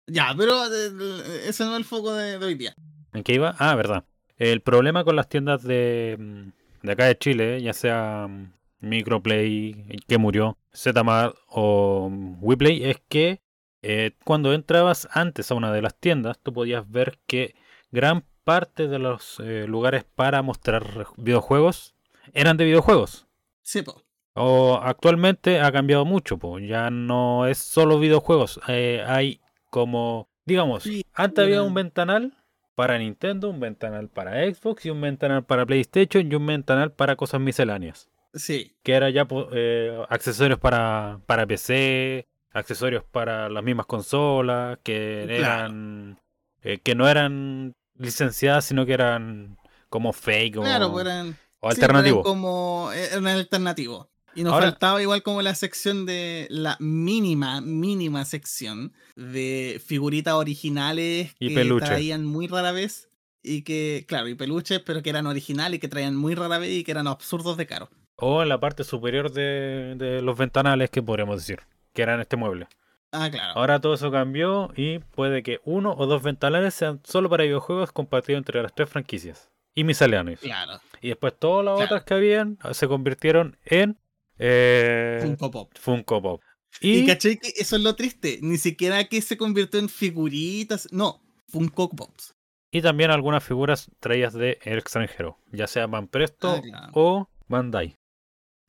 Ya, 0.06 0.32
pero 0.38 0.64
eh, 0.66 0.92
eh, 1.00 1.44
ese 1.48 1.64
no 1.64 1.72
es 1.72 1.78
el 1.78 1.84
foco 1.84 2.14
de, 2.14 2.38
de 2.38 2.46
hoy 2.46 2.54
día. 2.54 2.76
¿En 3.12 3.24
qué 3.24 3.34
iba? 3.34 3.56
Ah, 3.58 3.74
verdad. 3.74 4.04
El 4.36 4.60
problema 4.60 5.02
con 5.02 5.16
las 5.16 5.28
tiendas 5.28 5.64
de, 5.64 6.16
mm, 6.16 6.86
de 6.86 6.92
acá 6.92 7.06
de 7.06 7.18
Chile, 7.18 7.60
ya 7.62 7.72
sea 7.72 8.28
mm, 8.28 8.52
Microplay, 8.78 10.04
que 10.06 10.18
murió, 10.18 10.56
Zmart 10.72 11.34
o 11.48 12.08
mm, 12.08 12.36
WePlay, 12.44 12.84
es 12.84 13.02
que 13.08 13.42
eh, 13.82 14.12
cuando 14.24 14.52
entrabas 14.52 15.08
antes 15.12 15.50
a 15.50 15.54
una 15.54 15.72
de 15.72 15.82
las 15.82 15.94
tiendas, 15.96 16.38
tú 16.42 16.52
podías 16.52 16.88
ver 16.90 17.18
que 17.26 17.54
gran 17.90 18.24
parte 18.44 18.88
de 18.88 18.98
los 18.98 19.38
eh, 19.40 19.66
lugares 19.68 20.04
para 20.04 20.42
mostrar 20.42 21.06
videojuegos 21.16 21.94
eran 22.32 22.56
de 22.56 22.64
videojuegos. 22.64 23.26
Sí, 23.62 23.82
po. 23.82 24.02
O 24.34 24.80
actualmente 24.82 25.60
ha 25.60 25.70
cambiado 25.72 26.04
mucho, 26.04 26.38
po. 26.38 26.58
ya 26.58 26.90
no 26.90 27.46
es 27.46 27.58
solo 27.58 27.98
videojuegos. 27.98 28.60
eh, 28.68 29.04
hay 29.06 29.40
como, 29.70 30.28
digamos, 30.44 30.82
Sí, 30.84 31.04
antes 31.14 31.44
había 31.44 31.62
un 31.62 31.74
ventanal 31.74 32.34
para 32.74 32.98
Nintendo, 32.98 33.50
un 33.50 33.60
ventanal 33.60 34.08
para 34.08 34.44
Xbox 34.52 34.86
y 34.86 34.90
un 34.90 35.00
ventanal 35.00 35.44
para 35.44 35.66
PlayStation 35.66 36.30
y 36.30 36.34
un 36.34 36.46
ventanal 36.46 36.92
para 36.92 37.16
cosas 37.16 37.40
misceláneas. 37.40 38.08
Sí, 38.34 38.74
Que 38.82 38.94
era 38.94 39.10
ya 39.10 39.26
eh, 39.52 40.02
accesorios 40.08 40.58
para, 40.58 41.20
para 41.26 41.46
PC, 41.46 42.26
accesorios 42.52 43.04
para 43.04 43.48
las 43.48 43.62
mismas 43.64 43.86
consolas, 43.86 44.78
que 44.82 45.24
Claro. 45.26 45.42
eran 45.42 46.18
eh, 46.62 46.78
que 46.82 46.94
no 46.94 47.08
eran 47.08 47.74
licenciadas, 47.98 48.64
sino 48.64 48.86
que 48.86 48.92
eran 48.92 49.58
como 49.88 50.12
fake 50.12 50.58
o, 50.58 50.62
claro, 50.62 50.92
pues 50.92 51.04
eran, 51.06 51.36
o 51.60 51.70
sí, 51.72 51.78
eran 51.78 51.96
alternativo. 51.96 52.22
como 52.22 52.90
eran 52.94 53.26
alternativos. 53.26 54.06
Y 54.34 54.44
nos 54.44 54.54
Ahora- 54.54 54.66
faltaba 54.70 55.02
igual 55.02 55.22
como 55.22 55.42
la 55.42 55.54
sección 55.54 56.06
de 56.06 56.46
la 56.48 56.76
mínima, 56.80 57.60
mínima 57.60 58.24
sección 58.24 58.94
de 59.14 59.78
figuritas 59.84 60.32
originales 60.34 61.34
Y 61.38 61.54
que 61.54 61.64
traían 61.80 62.24
muy 62.24 62.46
rara 62.46 62.72
vez 62.72 63.10
y 63.42 63.62
que, 63.62 64.04
claro, 64.08 64.28
y 64.28 64.34
peluches, 64.34 64.80
pero 64.80 65.02
que 65.02 65.10
eran 65.10 65.26
originales 65.26 65.76
y 65.76 65.80
que 65.80 65.88
traían 65.88 66.16
muy 66.16 66.34
rara 66.34 66.56
vez 66.58 66.70
y 66.70 66.84
que 66.84 66.92
eran 66.92 67.08
absurdos 67.08 67.56
de 67.58 67.66
caro. 67.66 67.90
O 68.16 68.42
en 68.42 68.48
la 68.48 68.58
parte 68.60 68.84
superior 68.84 69.32
de, 69.32 69.96
de 69.98 70.22
los 70.22 70.38
ventanales, 70.38 70.88
que 70.90 71.02
podríamos 71.02 71.36
decir, 71.38 71.58
que 71.92 72.02
eran 72.02 72.20
este 72.20 72.36
mueble. 72.36 72.68
Ah, 73.12 73.28
claro. 73.30 73.52
Ahora 73.58 73.80
todo 73.80 73.94
eso 73.94 74.10
cambió 74.10 74.70
y 74.74 74.98
puede 75.00 75.42
que 75.42 75.60
uno 75.64 75.92
o 75.96 76.06
dos 76.06 76.22
ventanales 76.22 76.72
sean 76.74 77.00
solo 77.04 77.28
para 77.28 77.44
videojuegos 77.44 77.92
compartidos 77.92 78.38
entre 78.38 78.62
las 78.62 78.74
tres 78.74 78.88
franquicias 78.88 79.50
y 79.74 79.84
misceláneos. 79.84 80.40
Claro. 80.40 80.80
Y 81.02 81.08
después 81.08 81.34
todas 81.38 81.64
las 81.64 81.74
Claro. 81.76 81.86
otras 81.86 82.04
que 82.04 82.14
habían 82.14 82.58
se 82.72 82.88
convirtieron 82.88 83.58
en 83.66 83.98
eh, 84.38 85.18
Funko 85.22 85.50
Pop. 85.50 85.72
Funko 85.78 86.22
Pop. 86.22 86.42
Y, 86.80 87.00
Y, 87.00 87.06
caché 87.06 87.38
que 87.38 87.48
eso 87.56 87.76
es 87.76 87.82
lo 87.82 87.94
triste. 87.96 88.38
Ni 88.40 88.56
siquiera 88.56 89.04
que 89.04 89.20
se 89.20 89.36
convirtió 89.36 89.78
en 89.78 89.90
figuritas. 89.90 90.88
No, 90.90 91.20
Funko 91.48 91.90
Pops. 91.90 92.34
y 92.70 92.80
también 92.80 93.10
algunas 93.10 93.44
figuras 93.44 93.90
traídas 94.00 94.32
de 94.32 94.58
el 94.62 94.78
extranjero, 94.78 95.36
ya 95.52 95.66
sea 95.66 95.86
Banpresto 95.86 96.48
Ah, 96.50 96.60
claro. 96.62 96.90
o 96.94 97.28
Bandai. 97.46 97.94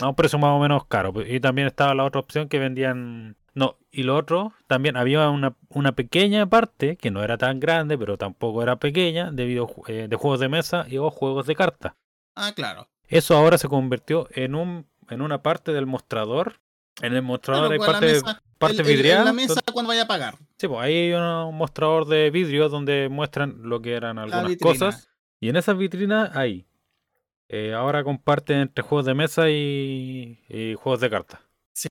A 0.02 0.08
un 0.10 0.16
precio 0.16 0.40
más 0.40 0.52
o 0.52 0.60
menos 0.60 0.86
caro. 0.88 1.14
Y 1.26 1.40
también 1.40 1.68
estaba 1.68 1.94
la 1.94 2.04
otra 2.04 2.20
opción 2.20 2.50
que 2.50 2.60
vendían. 2.60 3.38
No, 3.56 3.78
y 3.92 4.04
lo 4.04 4.16
otro, 4.18 4.54
también 4.68 4.98
había 4.98 5.30
una, 5.30 5.56
una 5.70 5.92
pequeña 5.92 6.48
parte, 6.48 6.98
que 6.98 7.12
no 7.12 7.24
era 7.24 7.38
tan 7.38 7.60
grande, 7.60 7.98
pero 7.98 8.18
tampoco 8.18 8.64
era 8.64 8.78
pequeña, 8.78 9.32
de, 9.32 9.46
videoju- 9.48 9.88
eh, 9.88 10.08
de 10.08 10.16
juegos 10.16 10.40
de 10.40 10.50
mesa 10.50 10.86
y 10.90 10.98
o 10.98 11.12
juegos 11.12 11.46
de 11.46 11.56
cartas. 11.56 11.94
Ah, 12.36 12.52
claro. 12.56 12.90
Eso 13.08 13.38
ahora 13.38 13.60
se 13.60 13.68
convirtió 13.68 14.28
en 14.32 14.56
un 14.56 14.88
en 15.10 15.22
una 15.22 15.44
parte 15.44 15.72
del 15.74 15.86
mostrador. 15.86 16.62
En 17.02 17.14
el 17.14 17.22
mostrador 17.22 17.68
Claro, 17.68 17.74
hay 17.74 17.78
pues, 17.78 17.92
parte, 17.92 18.06
mesa- 18.08 18.42
parte 18.58 18.82
el- 18.82 19.06
en 19.06 19.26
la 19.26 19.34
mesa 19.34 19.62
cuando 19.72 19.90
vaya 19.90 20.04
a 20.04 20.08
pagar. 20.08 20.36
Sí, 20.58 20.68
pues 20.68 20.80
ahí 20.82 20.96
hay 20.96 21.14
un 21.14 21.56
mostrador 21.56 22.08
de 22.08 22.32
vidrio 22.32 22.70
donde 22.70 23.10
muestran 23.10 23.58
lo 23.64 23.82
que 23.82 23.94
eran 23.94 24.18
algunas 24.18 24.56
cosas. 24.58 25.10
Y 25.40 25.50
en 25.50 25.58
esas 25.58 25.78
vitrinas 25.78 26.36
hay. 26.36 26.66
Eh, 27.56 27.74
ahora 27.74 28.04
comparten 28.04 28.58
entre 28.60 28.84
juegos 28.84 29.06
de 29.06 29.14
mesa 29.14 29.50
y, 29.50 30.40
y 30.50 30.74
juegos 30.76 31.00
de 31.02 31.10
cartas. 31.10 31.40
Sí. 31.76 31.88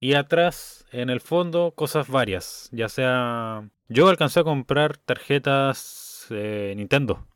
Y 0.00 0.14
atrás, 0.14 0.84
en 0.90 1.10
el 1.10 1.20
fondo, 1.20 1.74
cosas 1.76 2.08
varias. 2.08 2.68
Ya 2.72 2.88
sea. 2.88 3.68
Yo 3.88 4.08
alcancé 4.08 4.40
a 4.40 4.44
comprar 4.44 4.96
tarjetas 4.96 6.26
eh, 6.30 6.72
Nintendo. 6.76 7.28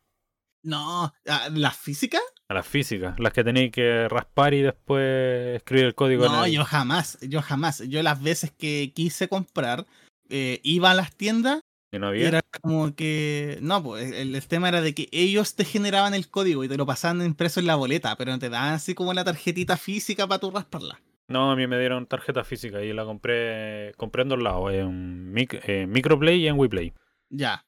No, 0.63 1.13
ah, 1.27 1.49
¿la 1.53 1.71
física? 1.71 2.19
A 2.49 2.53
las 2.53 2.67
físicas. 2.67 3.17
Las 3.19 3.31
que 3.33 3.43
tenéis 3.43 3.71
que 3.71 4.07
raspar 4.09 4.53
y 4.53 4.61
después 4.63 5.55
escribir 5.57 5.85
el 5.85 5.95
código. 5.95 6.25
en 6.25 6.31
No, 6.31 6.45
el- 6.45 6.51
yo 6.53 6.65
jamás, 6.65 7.17
yo 7.21 7.41
jamás. 7.41 7.83
Yo 7.87 8.01
las 8.03 8.21
veces 8.21 8.51
que 8.51 8.91
quise 8.93 9.27
comprar, 9.29 9.85
eh, 10.29 10.59
iba 10.63 10.91
a 10.91 10.93
las 10.93 11.15
tiendas 11.15 11.61
no 11.99 12.07
y 12.07 12.17
había. 12.17 12.27
era 12.27 12.41
como 12.61 12.95
que... 12.95 13.57
No, 13.61 13.81
pues 13.83 14.11
el, 14.11 14.35
el 14.35 14.47
tema 14.47 14.69
era 14.69 14.81
de 14.81 14.93
que 14.93 15.07
ellos 15.11 15.55
te 15.55 15.65
generaban 15.65 16.13
el 16.13 16.29
código 16.29 16.63
y 16.63 16.67
te 16.69 16.77
lo 16.77 16.85
pasaban 16.85 17.25
impreso 17.25 17.59
en 17.59 17.67
la 17.67 17.75
boleta, 17.75 18.15
pero 18.15 18.31
no 18.31 18.39
te 18.39 18.49
daban 18.49 18.73
así 18.73 18.93
como 18.95 19.13
la 19.13 19.23
tarjetita 19.23 19.77
física 19.77 20.27
para 20.27 20.39
tú 20.39 20.51
rasparla. 20.51 21.01
No, 21.29 21.51
a 21.51 21.55
mí 21.55 21.67
me 21.67 21.77
dieron 21.79 22.05
tarjeta 22.07 22.43
física 22.45 22.81
y 22.83 22.93
la 22.93 23.03
compré, 23.03 23.93
compré 23.97 24.21
en 24.23 24.29
dos 24.29 24.41
lados, 24.41 24.71
en 24.73 25.33
Mic- 25.33 25.61
en 25.67 25.89
Microplay 25.89 26.39
y 26.41 26.47
en 26.47 26.57
WePlay. 26.57 26.93
Ya. 27.29 27.65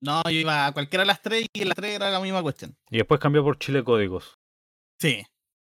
No, 0.00 0.22
yo 0.24 0.30
iba 0.30 0.66
a 0.66 0.72
cualquiera 0.72 1.02
de 1.02 1.06
las 1.08 1.20
tres 1.22 1.46
y 1.52 1.62
en 1.62 1.68
las 1.68 1.76
tres 1.76 1.94
era 1.94 2.10
la 2.10 2.20
misma 2.20 2.42
cuestión. 2.42 2.74
Y 2.90 2.96
después 2.96 3.20
cambió 3.20 3.44
por 3.44 3.58
Chile 3.58 3.84
Códigos. 3.84 4.38
Sí, 4.98 5.22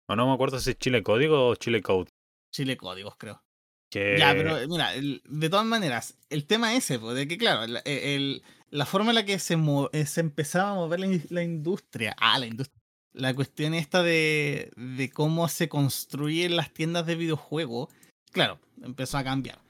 O 0.08 0.16
no 0.16 0.26
me 0.26 0.34
acuerdo 0.34 0.58
si 0.58 0.70
es 0.70 0.78
Chile 0.78 1.02
Código 1.02 1.48
o 1.48 1.54
Chile 1.54 1.82
Code. 1.82 2.10
Chile 2.52 2.76
Códigos, 2.76 3.14
creo. 3.16 3.42
Que... 3.90 4.16
Ya, 4.18 4.34
pero 4.34 4.56
mira, 4.68 4.94
el- 4.94 5.22
de 5.28 5.48
todas 5.48 5.66
maneras, 5.66 6.18
el 6.30 6.44
tema 6.46 6.74
ese, 6.74 6.98
pues, 6.98 7.16
de 7.16 7.28
que 7.28 7.38
claro, 7.38 7.64
el- 7.64 7.80
el- 7.84 8.42
la 8.70 8.84
forma 8.86 9.10
en 9.10 9.14
la 9.16 9.24
que 9.24 9.38
se, 9.38 9.56
eh, 9.92 10.06
se 10.06 10.20
empezaba 10.20 10.70
a 10.70 10.74
mover 10.74 11.00
la, 11.00 11.06
in- 11.06 11.26
la 11.30 11.42
industria, 11.42 12.14
ah, 12.18 12.38
la 12.38 12.46
industria, 12.46 12.82
la 13.12 13.34
cuestión 13.34 13.74
esta 13.74 14.02
de, 14.02 14.70
de 14.76 15.10
cómo 15.10 15.48
se 15.48 15.68
construyen 15.68 16.56
las 16.56 16.72
tiendas 16.72 17.06
de 17.06 17.14
videojuegos, 17.14 17.88
claro, 18.32 18.58
empezó 18.82 19.18
a 19.18 19.24
cambiar. 19.24 19.60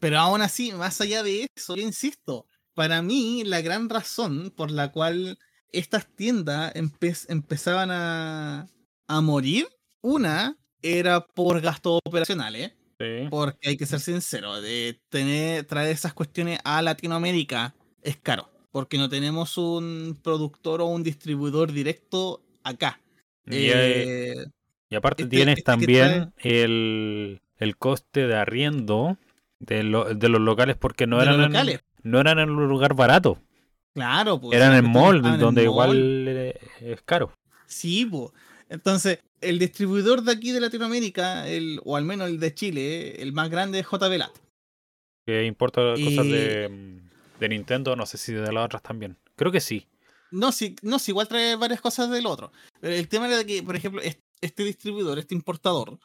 Pero 0.00 0.18
aún 0.18 0.40
así, 0.42 0.72
más 0.72 1.00
allá 1.00 1.22
de 1.22 1.46
eso, 1.56 1.76
yo 1.76 1.82
insisto, 1.82 2.46
para 2.74 3.02
mí 3.02 3.42
la 3.44 3.60
gran 3.60 3.88
razón 3.88 4.50
por 4.56 4.70
la 4.70 4.92
cual 4.92 5.38
estas 5.72 6.06
tiendas 6.06 6.72
empe- 6.74 7.26
empezaban 7.28 7.90
a, 7.90 8.68
a 9.08 9.20
morir, 9.20 9.68
una 10.00 10.56
era 10.80 11.26
por 11.26 11.60
gastos 11.60 12.00
operacionales. 12.04 12.72
Sí. 12.98 13.28
Porque 13.30 13.68
hay 13.68 13.76
que 13.76 13.86
ser 13.86 14.00
sincero, 14.00 14.60
de 14.60 15.00
tener, 15.08 15.64
traer 15.64 15.90
esas 15.92 16.14
cuestiones 16.14 16.58
a 16.64 16.82
Latinoamérica 16.82 17.74
es 18.02 18.16
caro. 18.16 18.50
Porque 18.70 18.98
no 18.98 19.08
tenemos 19.08 19.56
un 19.56 20.18
productor 20.22 20.80
o 20.80 20.86
un 20.86 21.02
distribuidor 21.02 21.72
directo 21.72 22.42
acá. 22.64 23.00
Y, 23.46 23.70
eh, 23.72 24.34
y 24.90 24.94
aparte 24.96 25.22
este- 25.22 25.36
tienes 25.36 25.58
este 25.58 25.64
también 25.64 26.32
el, 26.38 27.40
el 27.56 27.76
coste 27.76 28.26
de 28.26 28.34
arriendo 28.36 29.16
de, 29.58 29.82
lo- 29.84 30.14
de 30.14 30.28
los 30.28 30.40
locales 30.40 30.76
porque 30.76 31.06
no 31.06 31.22
eran, 31.22 31.36
en, 31.36 31.52
locales. 31.52 31.80
no 32.02 32.20
eran 32.20 32.38
en 32.40 32.50
un 32.50 32.68
lugar 32.68 32.94
barato. 32.94 33.38
Claro, 33.94 34.40
pues. 34.40 34.56
eran 34.56 34.74
en 34.74 34.92
cuestiones 34.92 35.22
mall, 35.22 35.34
en 35.34 35.40
donde 35.40 35.62
mall. 35.62 35.70
igual 35.70 36.24
eh, 36.28 36.60
es 36.80 37.02
caro. 37.02 37.32
Sí, 37.66 38.06
pues. 38.06 38.30
Entonces, 38.68 39.20
el 39.40 39.58
distribuidor 39.58 40.22
de 40.22 40.32
aquí 40.32 40.52
de 40.52 40.60
Latinoamérica, 40.60 41.48
el, 41.48 41.80
o 41.84 41.96
al 41.96 42.04
menos 42.04 42.28
el 42.28 42.40
de 42.40 42.54
Chile, 42.54 43.22
el 43.22 43.32
más 43.32 43.50
grande 43.50 43.80
es 43.80 43.86
JB 43.86 44.18
Lat. 44.18 44.36
Que 45.26 45.44
importa 45.44 45.92
cosas 45.92 46.26
de, 46.26 47.00
de 47.38 47.48
Nintendo, 47.48 47.96
no 47.96 48.06
sé 48.06 48.18
si 48.18 48.32
de 48.32 48.52
las 48.52 48.64
otras 48.64 48.82
también. 48.82 49.16
Creo 49.36 49.52
que 49.52 49.60
sí. 49.60 49.86
No, 50.30 50.52
sí, 50.52 50.76
no, 50.82 50.98
sí, 50.98 51.10
igual 51.10 51.28
trae 51.28 51.56
varias 51.56 51.80
cosas 51.80 52.10
del 52.10 52.26
otro. 52.26 52.52
Pero 52.80 52.94
el 52.94 53.08
tema 53.08 53.26
era 53.28 53.38
de 53.38 53.46
que, 53.46 53.62
por 53.62 53.76
ejemplo, 53.76 54.02
este 54.40 54.64
distribuidor, 54.64 55.18
este 55.18 55.34
importador, 55.34 55.98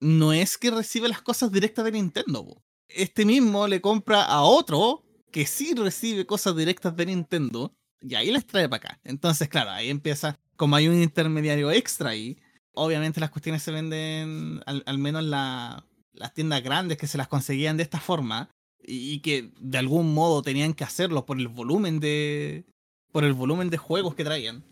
no 0.00 0.32
es 0.32 0.58
que 0.58 0.70
recibe 0.70 1.08
las 1.08 1.22
cosas 1.22 1.50
directas 1.50 1.84
de 1.84 1.92
Nintendo. 1.92 2.62
Este 2.88 3.24
mismo 3.24 3.66
le 3.66 3.80
compra 3.80 4.24
a 4.24 4.42
otro 4.42 5.02
que 5.32 5.46
sí 5.46 5.74
recibe 5.74 6.26
cosas 6.26 6.56
directas 6.56 6.94
de 6.96 7.06
Nintendo 7.06 7.74
y 8.00 8.14
ahí 8.14 8.30
les 8.30 8.46
trae 8.46 8.68
para 8.68 8.88
acá. 8.88 9.00
Entonces, 9.04 9.48
claro, 9.48 9.70
ahí 9.70 9.90
empieza, 9.90 10.38
como 10.56 10.76
hay 10.76 10.88
un 10.88 11.02
intermediario 11.02 11.70
extra 11.70 12.10
ahí, 12.10 12.38
obviamente 12.76 13.20
las 13.20 13.30
cuestiones 13.30 13.62
se 13.62 13.72
venden, 13.72 14.62
al, 14.66 14.98
menos 14.98 15.24
la, 15.24 15.84
las 16.12 16.32
tiendas 16.34 16.62
grandes 16.62 16.98
que 16.98 17.06
se 17.06 17.18
las 17.18 17.26
conseguían 17.26 17.76
de 17.76 17.82
esta 17.82 17.98
forma 17.98 18.50
y, 18.82 19.20
que 19.20 19.50
de 19.58 19.78
algún 19.78 20.14
modo 20.14 20.42
tenían 20.42 20.74
que 20.74 20.84
hacerlo 20.84 21.26
por 21.26 21.38
el 21.38 21.48
volumen 21.48 21.98
de, 21.98 22.64
por 23.10 23.24
el 23.24 23.32
volumen 23.32 23.70
de 23.70 23.78
juegos 23.78 24.14
que 24.14 24.24
traían. 24.24 24.62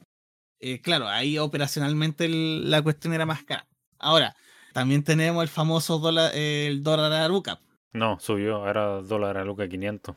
Eh, 0.61 0.81
claro, 0.81 1.09
ahí 1.09 1.39
operacionalmente 1.39 2.29
la 2.29 2.83
cuestión 2.83 3.15
era 3.15 3.27
más 3.27 3.43
cara. 3.43 3.67
Ahora, 3.99 4.37
también 4.73 5.03
tenemos 5.03 5.43
el 5.43 5.49
famoso 5.49 5.99
dólar, 5.99 6.35
el 6.35 6.83
dólar 6.83 7.13
Aruca. 7.13 7.61
No, 7.93 8.19
subió, 8.21 8.57
ahora 8.57 9.03
dólar 9.03 9.39
Aruca 9.39 9.69
500. 9.69 10.15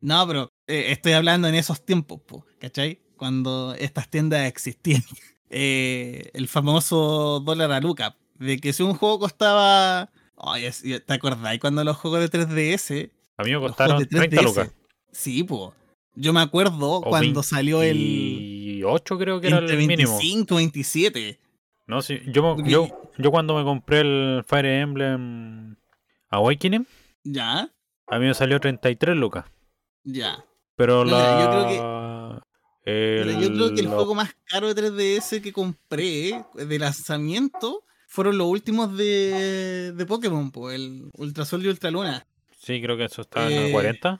No, 0.00 0.26
pero 0.26 0.52
eh, 0.66 0.86
estoy 0.90 1.12
hablando 1.12 1.48
en 1.48 1.54
esos 1.54 1.84
tiempos, 1.84 2.20
¿cachai? 2.58 3.00
Cuando 3.16 3.74
estas 3.74 4.08
tiendas 4.10 4.46
existían. 4.46 5.02
Eh, 5.50 6.30
el 6.34 6.48
famoso 6.48 7.40
dólar 7.40 7.72
Aruca. 7.72 8.16
De 8.38 8.58
que 8.58 8.72
si 8.72 8.82
un 8.82 8.94
juego 8.94 9.18
costaba. 9.18 10.10
Oye, 10.36 10.70
¿te 11.00 11.12
acordáis 11.12 11.60
cuando 11.60 11.84
los 11.84 11.96
juegos 11.96 12.20
de 12.20 12.30
3DS? 12.30 13.10
A 13.36 13.44
mí 13.44 13.52
me 13.52 13.60
costaron 13.60 14.04
30 14.06 14.42
lucas. 14.42 14.72
Sí, 15.12 15.44
pues. 15.44 15.70
Yo 16.16 16.32
me 16.32 16.40
acuerdo 16.40 17.00
cuando 17.02 17.42
salió 17.42 17.82
el. 17.82 18.82
8 18.84 19.18
creo 19.18 19.40
que 19.40 19.48
era 19.48 19.58
el 19.58 19.78
mínimo. 19.78 20.18
25, 20.18 20.56
27. 20.56 21.38
No, 21.86 22.02
sí. 22.02 22.20
Yo, 22.26 22.56
yo, 22.64 22.88
yo 23.18 23.30
cuando 23.30 23.56
me 23.56 23.64
compré 23.64 24.00
el 24.00 24.44
Fire 24.46 24.66
Emblem 24.66 25.76
Awakening. 26.30 26.86
Ya. 27.24 27.70
A 28.06 28.18
mí 28.18 28.26
me 28.26 28.34
salió 28.34 28.60
33 28.60 29.16
lucas. 29.16 29.46
Ya. 30.04 30.44
Pero 30.76 31.04
la. 31.04 31.40
Yo 31.42 31.50
creo 31.50 31.68
que. 31.68 32.43
Yo 32.86 33.52
creo 33.52 33.74
que 33.74 33.80
el 33.80 33.88
juego 33.88 34.14
más 34.14 34.34
caro 34.44 34.72
de 34.72 34.82
3DS 34.82 35.42
que 35.42 35.52
compré 35.52 36.44
de 36.54 36.78
lanzamiento 36.78 37.84
fueron 38.06 38.38
los 38.38 38.46
últimos 38.46 38.96
de, 38.96 39.92
de 39.92 40.06
Pokémon, 40.06 40.50
pues, 40.50 40.76
el 40.76 41.10
Ultra 41.16 41.44
Sol 41.44 41.64
y 41.64 41.68
Ultra 41.68 41.90
Luna. 41.90 42.26
Sí, 42.58 42.80
creo 42.80 42.96
que 42.96 43.04
eso 43.04 43.22
está 43.22 43.50
en 43.50 43.64
el 43.64 43.72
40. 43.72 44.08
Eh, 44.14 44.18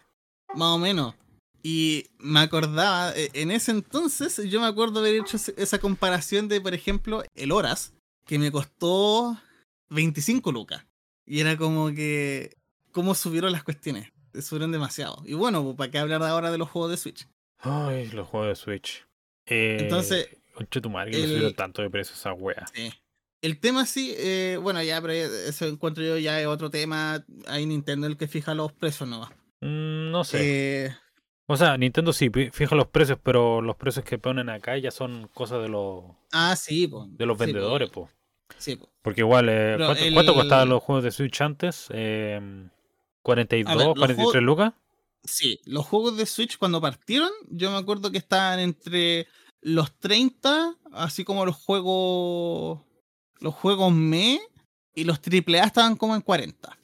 más 0.56 0.68
o 0.68 0.78
menos. 0.78 1.14
Y 1.62 2.06
me 2.18 2.40
acordaba, 2.40 3.12
e, 3.16 3.30
en 3.34 3.50
ese 3.50 3.70
entonces, 3.70 4.36
yo 4.50 4.60
me 4.60 4.66
acuerdo 4.66 5.00
haber 5.00 5.14
hecho 5.14 5.38
esa 5.56 5.78
comparación 5.78 6.48
de, 6.48 6.60
por 6.60 6.74
ejemplo, 6.74 7.22
el 7.34 7.52
Horas, 7.52 7.94
que 8.26 8.38
me 8.38 8.50
costó 8.50 9.38
25 9.90 10.52
lucas. 10.52 10.84
Y 11.24 11.40
era 11.40 11.56
como 11.56 11.88
que, 11.94 12.56
¿cómo 12.92 13.14
subieron 13.14 13.52
las 13.52 13.64
cuestiones? 13.64 14.12
Subieron 14.42 14.72
demasiado. 14.72 15.22
Y 15.24 15.34
bueno, 15.34 15.74
¿para 15.76 15.90
qué 15.90 15.98
hablar 15.98 16.22
ahora 16.22 16.50
de 16.50 16.58
los 16.58 16.68
juegos 16.68 16.90
de 16.90 16.96
Switch? 16.96 17.28
Ay, 17.64 18.08
los 18.08 18.28
juegos 18.28 18.48
de 18.48 18.54
Switch. 18.56 19.06
Eh, 19.46 19.78
Entonces. 19.80 20.28
Conche 20.54 20.80
tu 20.80 20.90
madre, 20.90 21.10
que 21.10 21.26
no 21.26 21.52
tanto 21.52 21.82
de 21.82 21.90
precio 21.90 22.14
esa 22.14 22.32
wea. 22.32 22.66
Sí. 22.72 22.92
El 23.42 23.58
tema 23.58 23.84
sí, 23.84 24.14
eh, 24.16 24.58
bueno, 24.62 24.82
ya, 24.82 25.02
pero 25.02 25.12
eso 25.12 25.66
encuentro 25.66 26.02
yo 26.04 26.16
ya 26.16 26.40
es 26.40 26.46
otro 26.46 26.70
tema. 26.70 27.24
Hay 27.46 27.66
Nintendo 27.66 28.06
el 28.06 28.16
que 28.16 28.28
fija 28.28 28.54
los 28.54 28.72
precios, 28.72 29.08
¿no? 29.08 29.28
Mm, 29.60 30.10
no 30.10 30.24
sé. 30.24 30.86
Eh, 30.86 30.96
o 31.46 31.56
sea, 31.56 31.76
Nintendo 31.76 32.12
sí 32.12 32.30
fija 32.52 32.74
los 32.74 32.86
precios, 32.86 33.18
pero 33.22 33.60
los 33.60 33.76
precios 33.76 34.04
que 34.04 34.18
ponen 34.18 34.48
acá 34.48 34.78
ya 34.78 34.90
son 34.90 35.28
cosas 35.34 35.62
de 35.62 35.68
los. 35.68 36.04
Ah, 36.32 36.56
sí, 36.56 36.90
De 37.08 37.26
los 37.26 37.36
vendedores, 37.36 37.90
pues. 37.90 38.10
Sí, 38.56 38.78
Porque 39.02 39.22
igual, 39.22 39.48
eh, 39.50 39.76
¿cuánto, 40.12 40.34
costaban 40.34 40.68
los 40.68 40.82
juegos 40.82 41.04
de 41.04 41.10
Switch 41.10 41.40
antes? 41.40 41.88
Eh, 41.92 42.40
¿42, 43.22 43.94
43 43.98 44.42
lucas? 44.42 44.72
Sí, 45.24 45.60
los 45.64 45.86
juegos 45.86 46.16
de 46.16 46.26
Switch 46.26 46.58
cuando 46.58 46.80
partieron, 46.80 47.30
yo 47.48 47.70
me 47.70 47.78
acuerdo 47.78 48.10
que 48.10 48.18
estaban 48.18 48.60
entre 48.60 49.26
los 49.62 49.98
30, 49.98 50.76
así 50.92 51.24
como 51.24 51.46
los 51.46 51.56
juegos. 51.56 52.80
Los 53.40 53.54
juegos 53.54 53.92
ME 53.92 54.40
y 54.94 55.04
los 55.04 55.18
AAA 55.18 55.64
estaban 55.64 55.96
como 55.96 56.14
en 56.14 56.20
40. 56.20 56.78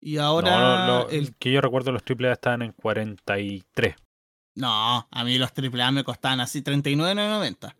Y 0.00 0.18
ahora. 0.18 1.06
el 1.10 1.34
que 1.36 1.52
yo 1.52 1.60
recuerdo, 1.60 1.92
los 1.92 2.02
AAA 2.02 2.32
estaban 2.32 2.62
en 2.62 2.72
43. 2.72 3.96
No, 4.54 5.06
a 5.10 5.24
mí 5.24 5.36
los 5.38 5.50
AAA 5.50 5.90
me 5.92 6.04
costaban 6.04 6.40
así 6.40 6.62
39,90. 6.62 7.74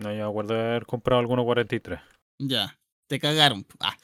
No, 0.00 0.10
yo 0.10 0.16
me 0.16 0.22
acuerdo 0.22 0.54
de 0.54 0.60
haber 0.60 0.86
comprado 0.86 1.20
algunos 1.20 1.44
43. 1.44 2.00
Ya, 2.38 2.78
te 3.08 3.18
cagaron. 3.18 3.66
Ah. 3.80 3.96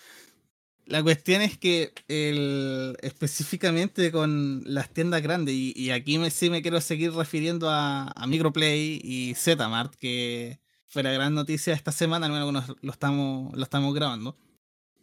La 0.89 1.03
cuestión 1.03 1.43
es 1.43 1.59
que 1.59 1.93
el, 2.09 2.97
específicamente 3.03 4.11
con 4.11 4.63
las 4.65 4.89
tiendas 4.89 5.21
grandes, 5.21 5.55
y, 5.55 5.91
aquí 5.91 6.19
me, 6.19 6.31
sí 6.31 6.49
me 6.49 6.63
quiero 6.63 6.81
seguir 6.81 7.13
refiriendo 7.13 7.69
a, 7.69 8.11
Microplay 8.27 8.99
y 9.05 9.35
Zmart, 9.35 9.95
que 9.97 10.61
fue 10.87 11.03
la 11.03 11.13
gran 11.13 11.35
noticia 11.35 11.75
esta 11.75 11.93
semana, 11.93 12.25
al 12.25 12.33
menos 12.33 12.75
lo 12.81 12.91
estamos, 12.91 13.55
lo 13.55 13.63
estamos 13.63 13.95
grabando. 13.95 14.35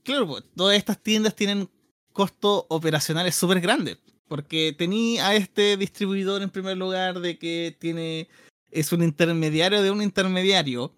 Claro, 0.04 0.28
pues, 0.28 0.43
todas 0.56 0.76
estas 0.76 1.02
tiendas 1.04 1.36
tienen 1.36 1.69
costo 2.13 2.65
operacional 2.69 3.28
es 3.28 3.36
súper 3.36 3.62
grande. 3.62 4.00
Porque 4.28 4.74
tenía 4.76 5.28
a 5.28 5.36
este 5.36 5.78
distribuidor 5.78 6.41
en 6.41 6.50
primer 6.50 6.78
lugar 6.78 7.19
de 7.19 7.38
que 7.38 7.78
tiene. 7.80 8.28
es 8.71 8.91
un 8.91 9.04
intermediario 9.04 9.84
de 9.84 9.91
un 9.91 10.02
intermediario. 10.02 10.95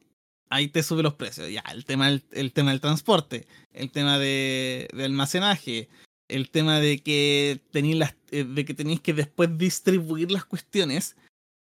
Ahí 0.49 0.69
te 0.69 0.83
sube 0.83 1.03
los 1.03 1.15
precios. 1.15 1.49
Ya, 1.49 1.63
el 1.71 1.85
tema, 1.85 2.09
el, 2.09 2.53
tema 2.53 2.71
del 2.71 2.81
transporte, 2.81 3.47
el 3.73 3.91
tema 3.91 4.17
de, 4.17 4.87
almacenaje, 4.97 5.89
el 6.27 6.49
tema 6.49 6.79
de 6.79 6.99
que 6.99 7.61
tenéis 7.71 8.03
eh, 8.31 8.43
de 8.43 8.65
que 8.65 8.73
tenéis 8.73 9.01
que 9.01 9.13
después 9.13 9.57
distribuir 9.57 10.31
las 10.31 10.45
cuestiones 10.45 11.15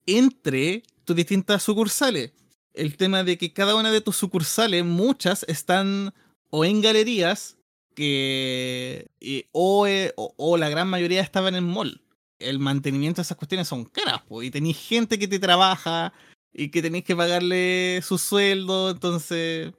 entre 0.06 0.84
tus 1.04 1.16
distintas 1.16 1.64
sucursales. 1.64 2.32
El 2.74 2.98
tema 2.98 3.24
de 3.24 3.38
que 3.38 3.54
cada 3.54 3.76
una 3.76 3.92
de 3.92 4.02
tus 4.02 4.18
sucursales, 4.18 4.84
muchas 4.84 5.46
están 5.48 6.14
o 6.50 6.66
en 6.66 6.82
galerías 6.82 7.58
que 7.96 9.08
eh, 9.22 9.48
o, 9.52 10.58
la 10.58 10.70
gran 10.70 10.88
mayoría 10.88 11.22
estaban 11.22 11.56
en 11.56 11.64
mall. 11.64 12.02
El 12.38 12.60
mantenimiento 12.60 13.18
de 13.18 13.24
esas 13.24 13.38
cuestiones 13.38 13.68
son 13.68 13.86
caras, 13.86 14.22
y 14.42 14.52
tenéis 14.52 14.78
gente 14.78 15.18
que 15.18 15.28
te 15.28 15.40
trabaja 15.40 16.14
y 16.58 16.70
que 16.70 16.82
tenéis 16.82 17.04
que 17.04 17.16
pagarle 17.16 18.02
su 18.02 18.18
sueldo, 18.18 18.92
entonces 18.92 19.74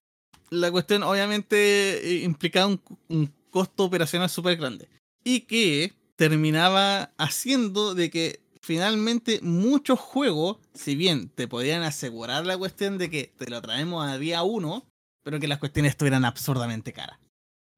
la 0.50 0.70
cuestión 0.70 1.02
obviamente 1.02 2.06
eh, 2.06 2.24
implicaba 2.24 2.66
un, 2.66 2.80
un 3.08 3.32
costo 3.50 3.84
operacional 3.84 4.28
súper 4.28 4.56
grande. 4.56 4.88
Y 5.24 5.40
que 5.40 5.94
terminaba 6.16 7.10
haciendo 7.16 7.94
de 7.94 8.10
que 8.10 8.40
finalmente 8.60 9.40
muchos 9.42 9.98
juegos, 9.98 10.58
si 10.74 10.94
bien 10.96 11.30
te 11.30 11.48
podían 11.48 11.82
asegurar 11.82 12.44
la 12.44 12.58
cuestión 12.58 12.98
de 12.98 13.08
que 13.10 13.32
te 13.36 13.48
lo 13.48 13.62
traemos 13.62 14.06
a 14.06 14.18
día 14.18 14.42
uno, 14.42 14.84
pero 15.22 15.40
que 15.40 15.48
las 15.48 15.58
cuestiones 15.58 15.90
estuvieran 15.90 16.24
absurdamente 16.24 16.92
caras. 16.92 17.18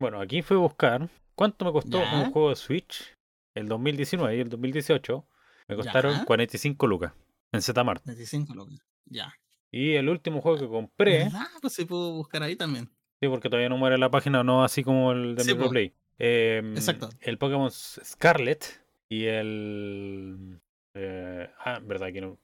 Bueno, 0.00 0.20
aquí 0.20 0.42
fui 0.42 0.56
a 0.56 0.60
buscar 0.60 1.08
cuánto 1.34 1.64
me 1.64 1.72
costó 1.72 1.98
un 1.98 2.30
juego 2.32 2.50
de 2.50 2.56
Switch 2.56 3.14
el 3.54 3.68
2019 3.68 4.36
y 4.36 4.40
el 4.40 4.48
2018. 4.48 5.24
Me 5.68 5.76
costaron 5.76 6.24
45 6.24 6.86
lucas 6.86 7.12
en 7.52 7.62
Zmart. 7.62 8.02
45 8.02 8.54
lucas, 8.54 8.78
ya. 9.10 9.32
Y 9.70 9.94
el 9.94 10.08
último 10.08 10.40
juego 10.40 10.58
que 10.58 10.68
compré. 10.68 11.28
Ah, 11.34 11.48
pues 11.60 11.74
sí 11.74 11.84
puedo 11.84 12.12
buscar 12.12 12.42
ahí 12.42 12.56
también. 12.56 12.90
Sí, 13.20 13.28
porque 13.28 13.48
todavía 13.48 13.68
no 13.68 13.76
muere 13.76 13.98
la 13.98 14.10
página, 14.10 14.42
no 14.42 14.64
así 14.64 14.82
como 14.82 15.12
el 15.12 15.34
de 15.34 15.44
sí, 15.44 15.54
Play. 15.54 15.94
Em, 16.18 16.74
Exacto. 16.74 17.10
El 17.20 17.38
Pokémon 17.38 17.70
Scarlet 17.70 18.64
y 19.08 19.24
el. 19.24 20.60
Eh, 20.94 21.50
ah, 21.64 21.80
verdad 21.82 22.12
que 22.12 22.20
no. 22.20 22.38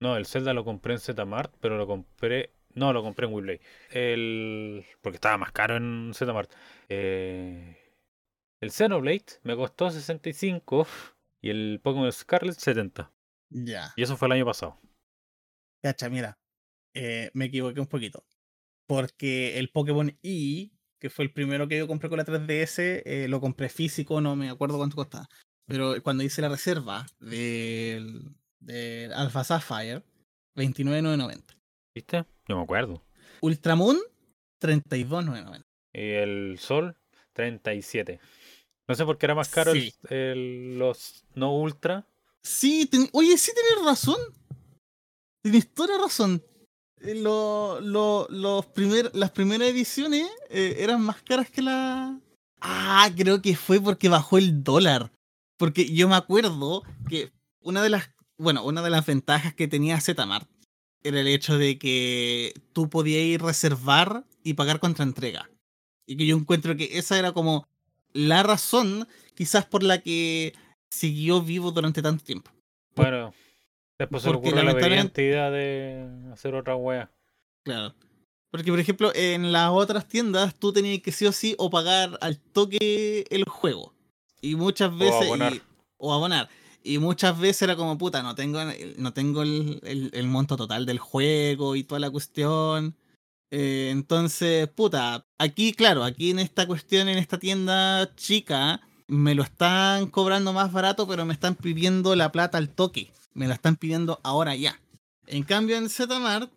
No, 0.00 0.16
el 0.16 0.26
Zelda 0.26 0.54
lo 0.54 0.64
compré 0.64 0.94
en 0.94 1.00
Zmart, 1.00 1.52
pero 1.60 1.76
lo 1.76 1.86
compré 1.86 2.52
no, 2.78 2.92
lo 2.92 3.02
compré 3.02 3.26
en 3.26 3.34
WePlay. 3.34 3.60
El... 3.90 4.84
Porque 5.02 5.16
estaba 5.16 5.36
más 5.36 5.52
caro 5.52 5.76
en 5.76 6.12
Zmart. 6.14 6.50
Eh... 6.88 7.76
El 8.60 8.70
Xenoblade 8.72 9.40
me 9.44 9.54
costó 9.54 9.90
65 9.90 10.86
y 11.40 11.50
el 11.50 11.80
Pokémon 11.82 12.10
Scarlet 12.10 12.54
70. 12.54 13.12
Ya. 13.50 13.92
Y 13.96 14.02
eso 14.02 14.16
fue 14.16 14.26
el 14.26 14.32
año 14.32 14.44
pasado. 14.44 14.78
Cacha, 15.82 16.08
mira. 16.08 16.38
Eh, 16.94 17.30
me 17.34 17.46
equivoqué 17.46 17.80
un 17.80 17.86
poquito. 17.86 18.24
Porque 18.86 19.58
el 19.58 19.70
Pokémon 19.70 20.18
E, 20.22 20.70
que 20.98 21.10
fue 21.10 21.24
el 21.24 21.32
primero 21.32 21.68
que 21.68 21.78
yo 21.78 21.86
compré 21.86 22.08
con 22.08 22.18
la 22.18 22.24
3DS, 22.24 23.02
eh, 23.04 23.26
lo 23.28 23.40
compré 23.40 23.68
físico, 23.68 24.20
no 24.20 24.36
me 24.36 24.50
acuerdo 24.50 24.78
cuánto 24.78 24.96
costaba. 24.96 25.28
Pero 25.66 26.02
cuando 26.02 26.24
hice 26.24 26.40
la 26.40 26.48
reserva 26.48 27.06
del, 27.20 28.34
del 28.58 29.12
Alpha 29.12 29.44
Sapphire, 29.44 30.02
29,990. 30.54 31.54
¿Viste? 31.94 32.24
No 32.48 32.56
me 32.56 32.62
acuerdo. 32.62 33.04
Ultramoon, 33.42 33.98
32,990. 34.58 35.66
Y 35.92 36.00
el 36.00 36.58
Sol, 36.58 36.96
37. 37.34 38.20
No 38.88 38.94
sé 38.94 39.04
por 39.04 39.18
qué 39.18 39.26
era 39.26 39.34
más 39.34 39.50
caro 39.50 39.72
los 40.08 41.24
no 41.34 41.54
ultra. 41.54 42.06
Sí, 42.42 42.88
oye, 43.12 43.36
sí 43.36 43.52
tenés 43.54 43.84
razón. 43.84 44.16
Tienes 45.42 45.72
toda 45.72 45.96
la 45.96 46.04
razón. 46.04 46.42
Eh, 47.00 47.14
lo- 47.14 47.80
lo- 47.80 48.26
los 48.30 48.66
primer, 48.66 49.10
las 49.14 49.30
primeras 49.30 49.68
ediciones 49.68 50.28
eh, 50.50 50.76
eran 50.80 51.00
más 51.02 51.22
caras 51.22 51.50
que 51.50 51.62
la. 51.62 52.18
Ah, 52.60 53.08
creo 53.16 53.40
que 53.40 53.54
fue 53.56 53.80
porque 53.80 54.08
bajó 54.08 54.38
el 54.38 54.64
dólar. 54.64 55.12
Porque 55.56 55.92
yo 55.92 56.08
me 56.08 56.16
acuerdo 56.16 56.82
que 57.08 57.30
una 57.60 57.82
de 57.82 57.90
las. 57.90 58.10
Bueno, 58.36 58.64
una 58.64 58.82
de 58.82 58.90
las 58.90 59.06
ventajas 59.06 59.54
que 59.54 59.68
tenía 59.68 60.00
Zmart 60.00 60.48
era 61.02 61.20
el 61.20 61.28
hecho 61.28 61.58
de 61.58 61.78
que 61.78 62.52
tú 62.72 62.88
podías 62.88 63.22
ir 63.22 63.42
reservar 63.42 64.24
y 64.44 64.54
pagar 64.54 64.80
contra 64.80 65.04
entrega. 65.04 65.48
Y 66.06 66.16
que 66.16 66.26
yo 66.26 66.36
encuentro 66.36 66.76
que 66.76 66.98
esa 66.98 67.18
era 67.18 67.32
como 67.32 67.66
la 68.12 68.42
razón, 68.42 69.06
quizás 69.34 69.66
por 69.66 69.82
la 69.82 70.00
que 70.00 70.54
siguió 70.90 71.42
vivo 71.42 71.70
durante 71.72 72.00
tanto 72.02 72.24
tiempo. 72.24 72.50
Bueno, 72.96 73.34
después 73.98 74.22
se 74.22 74.28
le 74.28 74.34
porque 74.34 74.48
ocurre 74.50 74.64
la 74.64 74.72
idea 75.22 75.50
de 75.50 76.08
hacer 76.32 76.54
otra 76.54 76.76
wea. 76.76 77.10
Claro. 77.64 77.94
Porque, 78.50 78.70
por 78.70 78.80
ejemplo, 78.80 79.12
en 79.14 79.52
las 79.52 79.70
otras 79.70 80.06
tiendas 80.08 80.54
tú 80.54 80.72
tenías 80.72 81.02
que 81.02 81.12
sí 81.12 81.26
o 81.26 81.32
sí 81.32 81.54
o 81.58 81.68
pagar 81.68 82.16
al 82.22 82.38
toque 82.38 83.24
el 83.30 83.44
juego. 83.44 83.92
Y 84.40 84.54
muchas 84.54 84.96
veces. 84.96 85.26
abonar. 85.26 85.52
y- 85.54 85.62
o 85.98 86.14
abonar. 86.14 86.48
Y 86.82 86.98
muchas 86.98 87.38
veces 87.38 87.62
era 87.62 87.76
como, 87.76 87.98
puta, 87.98 88.22
no 88.22 88.34
tengo, 88.34 88.60
no 88.96 89.12
tengo 89.12 89.42
el, 89.42 89.80
el- 89.82 90.10
el 90.14 90.26
monto 90.28 90.56
total 90.56 90.86
del 90.86 90.98
juego 90.98 91.76
y 91.76 91.82
toda 91.84 91.98
la 91.98 92.10
cuestión. 92.10 92.94
Eh, 93.50 93.88
entonces, 93.90 94.68
puta, 94.68 95.26
aquí, 95.38 95.72
claro, 95.72 96.04
aquí 96.04 96.30
en 96.30 96.38
esta 96.38 96.66
cuestión, 96.66 97.08
en 97.08 97.18
esta 97.18 97.38
tienda 97.38 98.14
chica, 98.14 98.80
me 99.08 99.34
lo 99.34 99.42
están 99.42 100.06
cobrando 100.06 100.52
más 100.52 100.72
barato, 100.72 101.06
pero 101.08 101.24
me 101.26 101.32
están 101.34 101.54
pidiendo 101.54 102.14
la 102.14 102.30
plata 102.32 102.56
al 102.58 102.68
toque. 102.70 103.10
Me 103.38 103.46
la 103.46 103.54
están 103.54 103.76
pidiendo 103.76 104.18
ahora 104.24 104.56
ya. 104.56 104.80
En 105.28 105.44
cambio, 105.44 105.76
en 105.76 105.88
Zmart, 105.88 106.50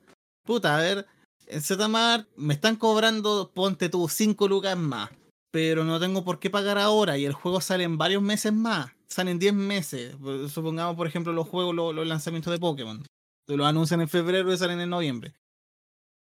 puta, 0.43 0.75
a 0.75 0.79
ver, 0.79 1.05
en 1.45 1.61
Zmart 1.61 2.27
me 2.35 2.55
están 2.55 2.75
cobrando, 2.75 3.51
ponte 3.53 3.87
tú, 3.87 4.09
5 4.09 4.47
lucas 4.47 4.75
más. 4.75 5.11
Pero 5.51 5.83
no 5.83 5.99
tengo 5.99 6.23
por 6.23 6.39
qué 6.39 6.49
pagar 6.49 6.79
ahora 6.79 7.19
y 7.19 7.25
el 7.25 7.33
juego 7.33 7.61
sale 7.61 7.83
en 7.83 7.99
varios 7.99 8.23
meses 8.23 8.51
más. 8.51 8.89
Salen 9.07 9.37
10 9.37 9.53
meses. 9.53 10.15
Supongamos, 10.51 10.95
por 10.95 11.05
ejemplo, 11.05 11.33
los 11.33 11.47
juegos, 11.47 11.75
los, 11.75 12.07
lanzamientos 12.07 12.51
de 12.51 12.57
Pokémon. 12.57 13.05
Los 13.45 13.67
anuncian 13.67 14.01
en 14.01 14.09
febrero 14.09 14.51
y 14.51 14.57
salen 14.57 14.79
en 14.79 14.89
noviembre. 14.89 15.35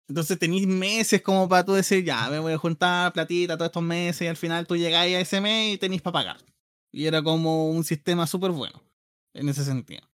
Entonces 0.06 0.38
tenéis 0.38 0.66
meses 0.66 1.22
como 1.22 1.48
para 1.48 1.64
tú 1.64 1.72
decir, 1.72 2.04
ya, 2.04 2.28
me 2.28 2.40
voy 2.40 2.52
a 2.52 2.58
juntar 2.58 3.10
platita 3.14 3.56
todos 3.56 3.70
estos 3.70 3.82
meses 3.82 4.20
y 4.20 4.26
al 4.26 4.36
final 4.36 4.66
tú 4.66 4.76
llegáis 4.76 5.16
a 5.16 5.20
ese 5.20 5.40
mes 5.40 5.76
y 5.76 5.78
tenéis 5.78 6.02
para 6.02 6.12
pagar. 6.12 6.36
Y 6.92 7.06
era 7.06 7.22
como 7.22 7.70
un 7.70 7.84
sistema 7.84 8.26
súper 8.26 8.50
bueno 8.50 8.82
en 9.32 9.48
ese 9.48 9.64
sentido. 9.64 10.11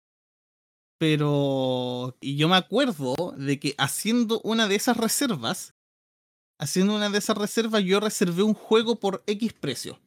Pero, 0.97 2.15
yo 2.21 2.47
me 2.47 2.55
acuerdo 2.55 3.33
de 3.37 3.59
que 3.59 3.75
haciendo 3.77 4.39
una 4.43 4.67
de 4.67 4.75
esas 4.75 4.97
reservas, 4.97 5.73
haciendo 6.57 6.95
una 6.95 7.09
de 7.09 7.17
esas 7.17 7.37
reservas, 7.37 7.83
yo 7.83 7.99
reservé 7.99 8.43
un 8.43 8.53
juego 8.53 8.95
por 8.95 9.23
X 9.27 9.53
precio. 9.53 9.99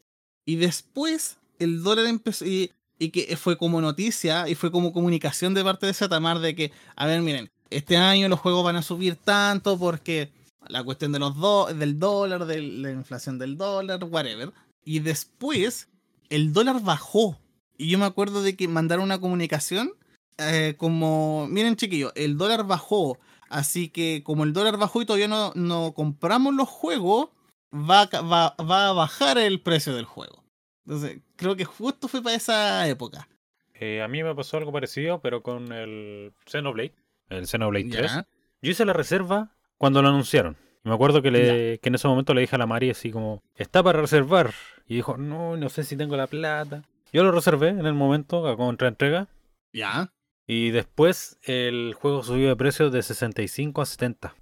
Y 0.47 0.57
después 0.57 1.37
el 1.59 1.83
dólar 1.83 2.07
empezó, 2.07 2.47
y, 2.47 2.73
y 2.99 3.11
que 3.11 3.37
fue 3.37 3.59
como 3.59 3.81
noticia 3.81 4.49
y 4.49 4.55
fue 4.55 4.71
como 4.71 4.93
comunicación 4.93 5.53
de 5.53 5.63
parte 5.65 5.87
de 5.87 5.95
Satamar 5.95 6.39
de 6.39 6.55
que, 6.55 6.73
a 6.97 7.07
ver, 7.07 7.21
miren, 7.21 7.51
este 7.71 7.97
año 7.99 8.29
los 8.29 8.41
juegos 8.41 8.65
van 8.65 8.77
a 8.77 8.83
subir 8.83 9.17
tanto 9.17 9.79
porque 9.79 10.33
la 10.69 10.83
cuestión 10.83 11.13
de 11.13 11.19
los 11.19 11.37
do 11.37 11.67
del 11.67 11.99
dólar, 11.99 12.47
de 12.47 12.63
la 12.63 12.91
inflación 12.91 13.39
del 13.39 13.57
dólar, 13.57 14.03
whatever. 14.05 14.53
Y 14.85 15.01
después 15.01 15.89
el 16.31 16.53
dólar 16.53 16.83
bajó. 16.83 17.39
Y 17.77 17.91
yo 17.91 17.99
me 17.99 18.07
acuerdo 18.07 18.43
de 18.43 18.57
que 18.57 18.69
mandaron 18.69 19.05
una 19.05 19.21
comunicación 19.21 19.93
eh, 20.39 20.75
como, 20.77 21.47
miren 21.49 21.77
chiquillos, 21.77 22.13
el 22.15 22.37
dólar 22.37 22.65
bajó. 22.65 23.19
Así 23.49 23.89
que 23.89 24.23
como 24.25 24.45
el 24.45 24.53
dólar 24.53 24.77
bajó 24.77 25.01
y 25.01 25.07
todavía 25.07 25.29
no, 25.29 25.53
no 25.55 25.93
compramos 25.95 26.55
los 26.55 26.69
juegos, 26.69 27.31
va, 27.73 28.07
va, 28.07 28.55
va 28.59 28.89
a 28.89 28.93
bajar 28.93 29.39
el 29.39 29.61
precio 29.61 29.95
del 29.95 30.05
juego. 30.05 30.45
Entonces, 30.85 31.21
creo 31.37 31.57
que 31.57 31.65
justo 31.65 32.09
fue 32.09 32.23
para 32.23 32.37
esa 32.37 32.89
época. 32.89 33.29
Eh, 33.75 34.03
a 34.03 34.09
mí 34.09 34.23
me 34.23 34.35
pasó 34.35 34.57
algo 34.57 34.73
parecido, 34.73 35.21
pero 35.21 35.43
con 35.43 35.73
el 35.73 36.33
Xenoblade, 36.47 36.95
el 37.29 37.47
Xenoblade 37.47 37.91
3. 37.91 38.13
¿Ya? 38.13 38.27
Yo 38.63 38.71
hice 38.71 38.85
la 38.85 38.93
reserva 38.93 39.55
cuando 39.77 40.03
lo 40.03 40.09
anunciaron. 40.09 40.57
Y 40.85 40.89
me 40.89 40.95
acuerdo 40.95 41.23
que, 41.23 41.31
le, 41.31 41.79
que 41.79 41.89
en 41.89 41.95
ese 41.95 42.09
momento 42.09 42.35
le 42.35 42.41
dije 42.41 42.57
a 42.57 42.59
la 42.59 42.67
Mari 42.67 42.91
así 42.91 43.11
como, 43.11 43.43
está 43.55 43.83
para 43.83 44.01
reservar. 44.01 44.53
Y 44.87 44.97
dijo, 44.97 45.17
no, 45.17 45.57
no 45.57 45.69
sé 45.69 45.85
si 45.85 45.97
tengo 45.97 46.17
la 46.17 46.27
plata. 46.27 46.83
Yo 47.13 47.23
lo 47.23 47.33
reservé 47.33 47.69
en 47.69 47.87
el 47.87 47.95
momento, 47.95 48.49
a 48.49 48.57
contra 48.57 48.89
entrega. 48.89 49.29
¿Ya? 49.73 50.13
Y 50.51 50.71
después 50.71 51.39
el 51.43 51.93
juego 51.93 52.23
subió 52.23 52.49
de 52.49 52.57
precio 52.57 52.89
de 52.89 53.03
65 53.03 53.83
a 53.83 53.87
70. 53.87 54.35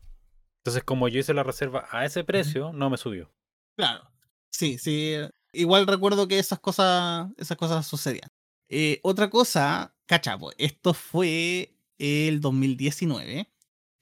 Entonces 0.59 0.85
como 0.85 1.09
yo 1.09 1.19
hice 1.19 1.35
la 1.35 1.43
reserva 1.43 1.89
a 1.91 2.05
ese 2.05 2.23
precio, 2.23 2.73
no 2.73 2.89
me 2.89 2.97
subió. 2.97 3.33
Claro. 3.77 4.09
Sí, 4.51 4.79
sí. 4.79 5.17
Igual 5.53 5.89
recuerdo 5.89 6.29
que 6.29 6.39
esas 6.39 6.61
cosas, 6.61 7.29
esas 7.37 7.59
cosas 7.59 7.85
sucedían. 7.89 8.31
Eh, 8.69 9.01
otra 9.03 9.29
cosa, 9.31 9.97
cachapo, 10.07 10.53
esto 10.59 10.95
fue 10.95 11.77
el 11.99 12.41
2019 12.41 13.51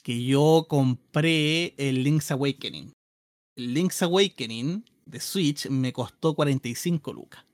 que 0.02 0.22
yo 0.22 0.66
compré 0.68 1.74
el 1.78 2.04
Link's 2.04 2.30
Awakening. 2.30 2.92
El 3.56 3.72
Link's 3.72 4.02
Awakening 4.02 4.84
de 5.06 5.20
Switch 5.20 5.70
me 5.70 5.90
costó 5.94 6.34
45 6.34 7.14
lucas. 7.14 7.46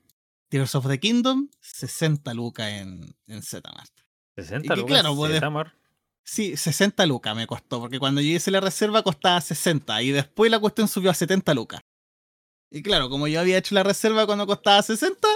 Tears 0.49 0.75
of 0.75 0.89
the 0.89 0.99
Kingdom, 0.99 1.47
60 1.61 2.33
lucas 2.33 2.67
en, 2.69 3.15
en 3.27 3.41
Zmart. 3.41 4.00
60 4.41 4.73
que 4.73 4.81
lucas, 4.81 4.99
claro, 5.01 5.15
pues, 5.15 5.39
Zmart. 5.39 5.73
Sí, 6.23 6.55
60 6.55 7.05
lucas 7.05 7.35
me 7.35 7.47
costó, 7.47 7.79
porque 7.79 7.99
cuando 7.99 8.21
yo 8.21 8.27
hice 8.35 8.51
la 8.51 8.59
reserva 8.59 9.01
costaba 9.03 9.41
60 9.41 10.01
y 10.03 10.11
después 10.11 10.51
la 10.51 10.59
cuestión 10.59 10.87
subió 10.87 11.09
a 11.09 11.13
70 11.13 11.53
lucas. 11.53 11.81
Y 12.69 12.81
claro, 12.83 13.09
como 13.09 13.27
yo 13.27 13.39
había 13.39 13.57
hecho 13.57 13.75
la 13.75 13.83
reserva 13.83 14.25
cuando 14.25 14.47
costaba 14.47 14.81
60, 14.81 15.27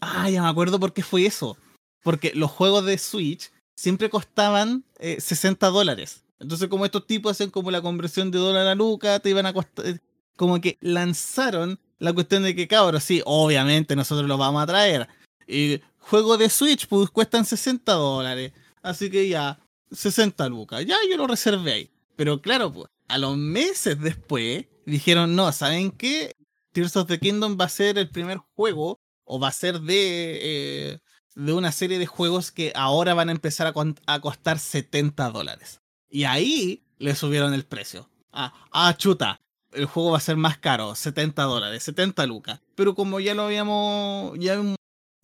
ah, 0.00 0.28
ya 0.28 0.42
me 0.42 0.48
acuerdo 0.48 0.78
por 0.78 0.92
qué 0.92 1.02
fue 1.02 1.24
eso. 1.24 1.56
Porque 2.02 2.32
los 2.34 2.50
juegos 2.50 2.84
de 2.84 2.98
Switch 2.98 3.50
siempre 3.76 4.10
costaban 4.10 4.84
eh, 4.98 5.20
60 5.20 5.68
dólares. 5.68 6.24
Entonces, 6.38 6.68
como 6.68 6.84
estos 6.84 7.06
tipos 7.06 7.32
hacen 7.32 7.50
como 7.50 7.70
la 7.70 7.80
conversión 7.80 8.30
de 8.30 8.38
dólar 8.38 8.66
a 8.66 8.74
lucas, 8.74 9.22
te 9.22 9.30
iban 9.30 9.46
a 9.46 9.52
costar. 9.54 9.86
eh, 9.86 9.98
Como 10.36 10.60
que 10.60 10.76
lanzaron 10.82 11.80
la 11.98 12.12
cuestión 12.12 12.42
de 12.42 12.54
que, 12.54 12.68
cabros, 12.68 13.02
sí, 13.04 13.22
obviamente 13.24 13.96
nosotros 13.96 14.28
los 14.28 14.38
vamos 14.38 14.62
a 14.62 14.66
traer. 14.66 15.08
Y 15.48 15.80
juegos 16.08 16.38
de 16.38 16.48
Switch, 16.48 16.86
pues 16.86 17.10
cuestan 17.10 17.44
60 17.44 17.92
dólares. 17.92 18.52
Así 18.82 19.10
que 19.10 19.28
ya, 19.28 19.58
60 19.90 20.48
lucas. 20.48 20.84
Ya 20.86 20.96
yo 21.08 21.16
lo 21.16 21.26
reservé 21.26 21.72
ahí. 21.72 21.90
Pero 22.16 22.40
claro, 22.40 22.72
pues, 22.72 22.88
a 23.08 23.18
los 23.18 23.36
meses 23.36 24.00
después 24.00 24.66
dijeron, 24.86 25.34
no, 25.34 25.50
¿saben 25.52 25.90
qué? 25.90 26.34
Tears 26.72 26.96
of 26.96 27.08
the 27.08 27.18
Kingdom 27.18 27.56
va 27.60 27.66
a 27.66 27.70
ser 27.70 27.98
el 27.98 28.10
primer 28.10 28.38
juego, 28.54 29.00
o 29.24 29.40
va 29.40 29.48
a 29.48 29.52
ser 29.52 29.80
de, 29.80 30.38
eh, 30.42 30.98
de 31.34 31.52
una 31.52 31.72
serie 31.72 31.98
de 31.98 32.06
juegos 32.06 32.52
que 32.52 32.72
ahora 32.74 33.14
van 33.14 33.28
a 33.28 33.32
empezar 33.32 33.66
a, 33.66 33.74
a 34.06 34.20
costar 34.20 34.58
70 34.58 35.30
dólares. 35.30 35.80
Y 36.08 36.24
ahí 36.24 36.84
le 36.98 37.14
subieron 37.14 37.52
el 37.54 37.64
precio. 37.64 38.08
Ah, 38.32 38.52
ah, 38.70 38.94
chuta, 38.96 39.40
el 39.72 39.86
juego 39.86 40.12
va 40.12 40.18
a 40.18 40.20
ser 40.20 40.36
más 40.36 40.58
caro, 40.58 40.94
70 40.94 41.42
dólares, 41.42 41.82
70 41.82 42.26
lucas. 42.26 42.60
Pero 42.74 42.94
como 42.94 43.18
ya 43.20 43.34
lo 43.34 43.42
habíamos, 43.44 44.38
ya 44.38 44.62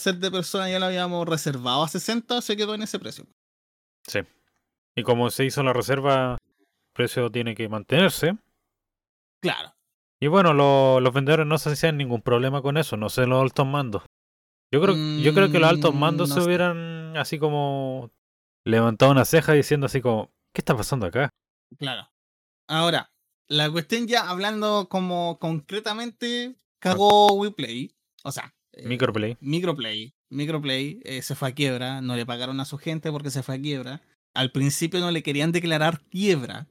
set 0.02 0.16
de 0.16 0.30
personas 0.30 0.70
ya 0.70 0.78
lo 0.78 0.86
habíamos 0.86 1.26
reservado 1.28 1.82
a 1.84 1.88
60, 1.88 2.40
se 2.42 2.56
quedó 2.56 2.74
en 2.74 2.82
ese 2.82 2.98
precio. 2.98 3.26
Sí. 4.06 4.20
Y 4.96 5.02
como 5.02 5.30
se 5.30 5.44
hizo 5.44 5.62
la 5.62 5.72
reserva, 5.72 6.36
el 6.42 6.66
precio 6.94 7.30
tiene 7.30 7.54
que 7.54 7.68
mantenerse. 7.68 8.36
Claro. 9.40 9.74
Y 10.20 10.28
bueno, 10.28 10.52
lo- 10.52 11.00
los 11.00 11.12
vendedores 11.12 11.46
no 11.46 11.58
se 11.58 11.70
hacían 11.70 11.96
ningún 11.96 12.22
problema 12.22 12.62
con 12.62 12.76
eso, 12.76 12.96
no 12.96 13.08
sé 13.08 13.26
los 13.26 13.42
altos 13.42 13.66
mandos. 13.66 14.02
Yo 14.72 14.80
creo, 14.80 14.94
yo 15.20 15.34
creo 15.34 15.50
que 15.50 15.58
los 15.58 15.68
altos 15.68 15.94
Mm, 15.94 15.98
mandos 15.98 16.28
no 16.30 16.34
se 16.36 16.40
hubieran 16.42 17.16
así 17.16 17.38
como 17.38 18.10
levantado 18.64 19.10
una 19.12 19.24
ceja 19.24 19.52
diciendo 19.52 19.86
así 19.86 20.00
como, 20.00 20.26
¿qué 20.54 20.60
está 20.60 20.76
pasando 20.76 21.06
acá? 21.06 21.28
Claro. 21.78 22.08
Ahora, 22.68 23.12
la 23.48 23.70
cuestión 23.70 24.06
ya 24.06 24.30
hablando 24.30 24.88
como 24.88 25.38
concretamente, 25.38 26.56
cagó 26.78 27.34
WePlay. 27.34 27.94
O 28.24 28.30
sea, 28.32 28.54
eh, 28.72 28.86
Microplay. 28.86 29.36
Microplay. 29.40 30.14
Microplay 30.30 31.00
eh, 31.04 31.22
se 31.22 31.34
fue 31.34 31.48
a 31.48 31.54
quiebra, 31.54 32.00
no 32.00 32.16
le 32.16 32.26
pagaron 32.26 32.60
a 32.60 32.64
su 32.64 32.78
gente 32.78 33.10
porque 33.10 33.30
se 33.30 33.42
fue 33.42 33.56
a 33.56 33.60
quiebra. 33.60 34.02
Al 34.34 34.50
principio 34.50 35.00
no 35.00 35.10
le 35.10 35.22
querían 35.22 35.52
declarar 35.52 36.00
quiebra 36.10 36.66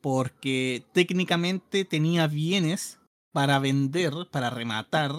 porque 0.00 0.84
técnicamente 0.92 1.84
tenía 1.84 2.26
bienes 2.26 3.00
para 3.32 3.58
vender, 3.58 4.12
para 4.30 4.50
rematar 4.50 5.12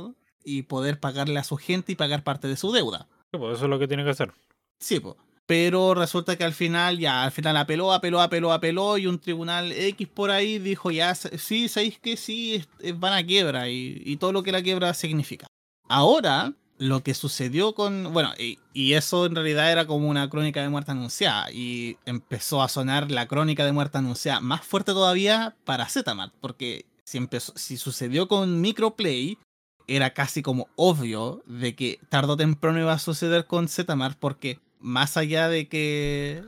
y 0.44 0.64
poder 0.64 1.00
pagarle 1.00 1.40
a 1.40 1.44
su 1.44 1.58
gente 1.58 1.92
y 1.92 1.96
pagar 1.96 2.24
parte 2.24 2.48
de 2.48 2.58
su 2.58 2.72
deuda. 2.72 3.08
Sí, 3.32 3.38
pues 3.38 3.58
eso 3.58 3.66
es 3.66 3.70
lo 3.70 3.80
que 3.80 3.88
tiene 3.88 4.04
que 4.04 4.10
hacer. 4.12 4.34
Sí, 4.80 5.00
po. 5.00 5.18
Pero 5.46 5.94
resulta 5.94 6.38
que 6.38 6.46
al 6.46 6.54
final, 6.54 6.98
ya, 6.98 7.24
al 7.24 7.32
final 7.32 7.58
apeló, 7.58 7.92
apeló, 7.92 8.22
apeló, 8.22 8.54
apeló 8.54 8.98
y 8.98 9.08
un 9.08 9.20
tribunal 9.20 9.72
X 9.72 10.08
por 10.08 10.32
ahí 10.32 10.60
dijo, 10.60 10.92
ya, 10.92 11.14
sí, 11.14 11.68
sabéis 11.68 12.00
que 12.00 12.16
sí, 12.16 12.64
van 12.96 13.14
a 13.14 13.26
quiebra 13.26 13.70
y, 13.70 14.02
y 14.06 14.16
todo 14.16 14.32
lo 14.32 14.44
que 14.44 14.54
la 14.54 14.62
quiebra 14.62 14.94
significa. 14.94 15.48
Ahora, 15.92 16.54
lo 16.78 17.04
que 17.04 17.14
sucedió 17.14 17.76
con. 17.76 18.14
Bueno, 18.14 18.32
y, 18.38 18.94
eso 18.94 19.26
en 19.26 19.36
realidad 19.36 19.70
era 19.74 19.86
como 19.86 20.08
una 20.08 20.30
crónica 20.30 20.62
de 20.62 20.70
muerte 20.70 20.92
anunciada. 20.92 21.52
Y 21.52 21.98
empezó 22.06 22.64
a 22.64 22.70
sonar 22.70 23.12
la 23.12 23.28
crónica 23.28 23.66
de 23.66 23.74
muerte 23.74 23.98
anunciada 23.98 24.40
más 24.40 24.62
fuerte 24.62 24.94
todavía 24.94 25.54
para 25.66 25.90
Zmart. 25.90 26.34
Porque 26.40 26.86
si, 27.04 27.18
empezó, 27.18 27.52
si 27.58 27.76
sucedió 27.76 28.30
con 28.30 28.62
Microplay, 28.62 29.38
era 29.86 30.14
casi 30.14 30.42
como 30.42 30.70
obvio 30.78 31.44
de 31.46 31.76
que 31.76 32.00
tarde 32.08 32.32
o 32.32 32.38
temprano 32.38 32.80
iba 32.80 32.94
a 32.94 33.00
suceder 33.00 33.46
con 33.46 33.68
Zmart. 33.68 34.18
Porque 34.18 34.62
más 34.80 35.18
allá 35.18 35.50
de 35.50 35.68
que 35.68 36.42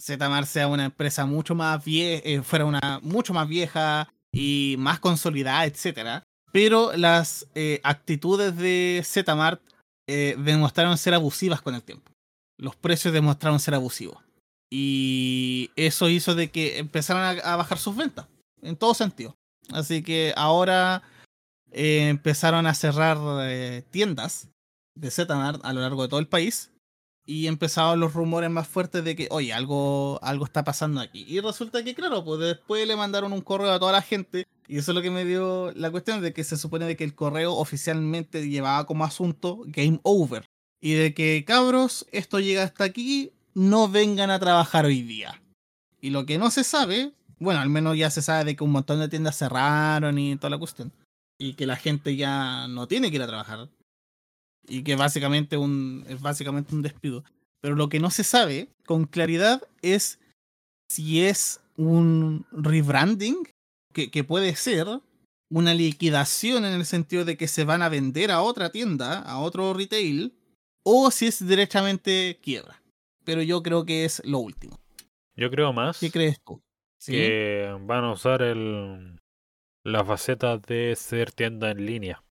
Zmart 0.00 0.48
sea 0.48 0.66
una 0.66 0.86
empresa 0.86 1.26
mucho 1.26 1.54
más 1.54 1.84
vieja, 1.84 2.22
eh, 2.24 2.42
fuera 2.42 2.64
una 2.64 2.98
mucho 3.04 3.32
más 3.32 3.46
vieja 3.46 4.12
y 4.32 4.74
más 4.80 4.98
consolidada, 4.98 5.64
etcétera. 5.64 6.24
Pero 6.52 6.96
las 6.96 7.46
eh, 7.54 7.80
actitudes 7.82 8.56
de 8.56 9.02
Zmart 9.04 9.60
eh, 10.08 10.36
demostraron 10.38 10.98
ser 10.98 11.14
abusivas 11.14 11.62
con 11.62 11.74
el 11.74 11.82
tiempo. 11.82 12.10
Los 12.58 12.76
precios 12.76 13.14
demostraron 13.14 13.60
ser 13.60 13.74
abusivos. 13.74 14.18
Y 14.70 15.70
eso 15.76 16.08
hizo 16.08 16.34
de 16.34 16.50
que 16.50 16.78
empezaran 16.78 17.40
a, 17.42 17.56
bajar 17.56 17.78
sus 17.78 17.96
ventas, 17.96 18.26
en 18.62 18.76
todo 18.76 18.94
sentido. 18.94 19.34
Así 19.72 20.02
que 20.02 20.32
ahora 20.36 21.02
eh, 21.72 22.08
empezaron 22.08 22.66
a 22.66 22.74
cerrar 22.74 23.18
tiendas 23.90 24.48
de 24.94 25.10
Zmart 25.10 25.64
a 25.64 25.72
lo 25.72 25.80
largo 25.80 26.02
de 26.02 26.08
todo 26.08 26.20
el 26.20 26.28
país. 26.28 26.70
Y 27.26 27.46
empezaron 27.46 28.00
los 28.00 28.14
rumores 28.14 28.50
más 28.50 28.66
fuertes 28.66 29.04
de 29.04 29.14
que, 29.14 29.28
oye, 29.30 29.52
algo, 29.52 30.18
algo 30.22 30.44
está 30.44 30.64
pasando 30.64 31.00
aquí. 31.00 31.24
Y 31.28 31.38
resulta 31.40 31.84
que, 31.84 31.94
claro, 31.94 32.24
pues 32.24 32.40
después 32.40 32.86
le 32.88 32.96
mandaron 32.96 33.32
un 33.32 33.40
correo 33.40 33.70
a 33.70 33.78
toda 33.78 33.92
la 33.92 34.02
gente. 34.02 34.48
Y 34.70 34.78
eso 34.78 34.92
es 34.92 34.94
lo 34.94 35.02
que 35.02 35.10
me 35.10 35.24
dio 35.24 35.72
la 35.72 35.90
cuestión 35.90 36.20
de 36.20 36.32
que 36.32 36.44
se 36.44 36.56
supone 36.56 36.84
de 36.86 36.96
que 36.96 37.02
el 37.02 37.16
correo 37.16 37.54
oficialmente 37.54 38.48
llevaba 38.48 38.86
como 38.86 39.04
asunto 39.04 39.64
Game 39.66 39.98
Over. 40.04 40.46
Y 40.80 40.92
de 40.92 41.12
que, 41.12 41.44
cabros, 41.44 42.06
esto 42.12 42.38
llega 42.38 42.62
hasta 42.62 42.84
aquí, 42.84 43.32
no 43.52 43.88
vengan 43.88 44.30
a 44.30 44.38
trabajar 44.38 44.84
hoy 44.84 45.02
día. 45.02 45.42
Y 46.00 46.10
lo 46.10 46.24
que 46.24 46.38
no 46.38 46.52
se 46.52 46.62
sabe, 46.62 47.12
bueno, 47.40 47.58
al 47.58 47.68
menos 47.68 47.98
ya 47.98 48.10
se 48.10 48.22
sabe 48.22 48.44
de 48.44 48.54
que 48.54 48.62
un 48.62 48.70
montón 48.70 49.00
de 49.00 49.08
tiendas 49.08 49.36
cerraron 49.36 50.16
y 50.20 50.36
toda 50.36 50.50
la 50.50 50.58
cuestión. 50.58 50.92
Y 51.36 51.54
que 51.54 51.66
la 51.66 51.74
gente 51.74 52.14
ya 52.14 52.68
no 52.68 52.86
tiene 52.86 53.10
que 53.10 53.16
ir 53.16 53.22
a 53.22 53.26
trabajar 53.26 53.68
y 54.68 54.84
que 54.84 54.94
básicamente 54.94 55.56
un, 55.56 56.04
es 56.08 56.20
básicamente 56.20 56.76
un 56.76 56.82
despido. 56.82 57.24
Pero 57.60 57.74
lo 57.74 57.88
que 57.88 57.98
no 57.98 58.10
se 58.10 58.22
sabe 58.22 58.68
con 58.86 59.06
claridad 59.06 59.62
es 59.82 60.20
si 60.88 61.24
es 61.24 61.60
un 61.76 62.46
rebranding, 62.52 63.48
que, 63.92 64.10
que 64.10 64.24
puede 64.24 64.54
ser 64.56 64.86
una 65.50 65.74
liquidación 65.74 66.64
en 66.64 66.72
el 66.74 66.86
sentido 66.86 67.24
de 67.24 67.36
que 67.36 67.48
se 67.48 67.64
van 67.64 67.82
a 67.82 67.88
vender 67.88 68.30
a 68.30 68.42
otra 68.42 68.70
tienda, 68.70 69.20
a 69.20 69.38
otro 69.38 69.74
retail, 69.74 70.34
o 70.82 71.10
si 71.10 71.26
es 71.26 71.46
directamente 71.46 72.38
quiebra. 72.42 72.82
Pero 73.24 73.42
yo 73.42 73.62
creo 73.62 73.84
que 73.84 74.04
es 74.04 74.22
lo 74.24 74.38
último. 74.38 74.78
Yo 75.36 75.50
creo 75.50 75.72
más. 75.72 75.98
¿Qué 75.98 76.10
crees 76.10 76.40
tú? 76.40 76.62
Que 77.04 77.74
van 77.82 78.04
a 78.04 78.12
usar 78.12 78.42
el, 78.42 79.20
la 79.84 80.04
faceta 80.04 80.58
de 80.58 80.94
ser 80.96 81.32
tienda 81.32 81.70
en 81.70 81.86
línea. 81.86 82.22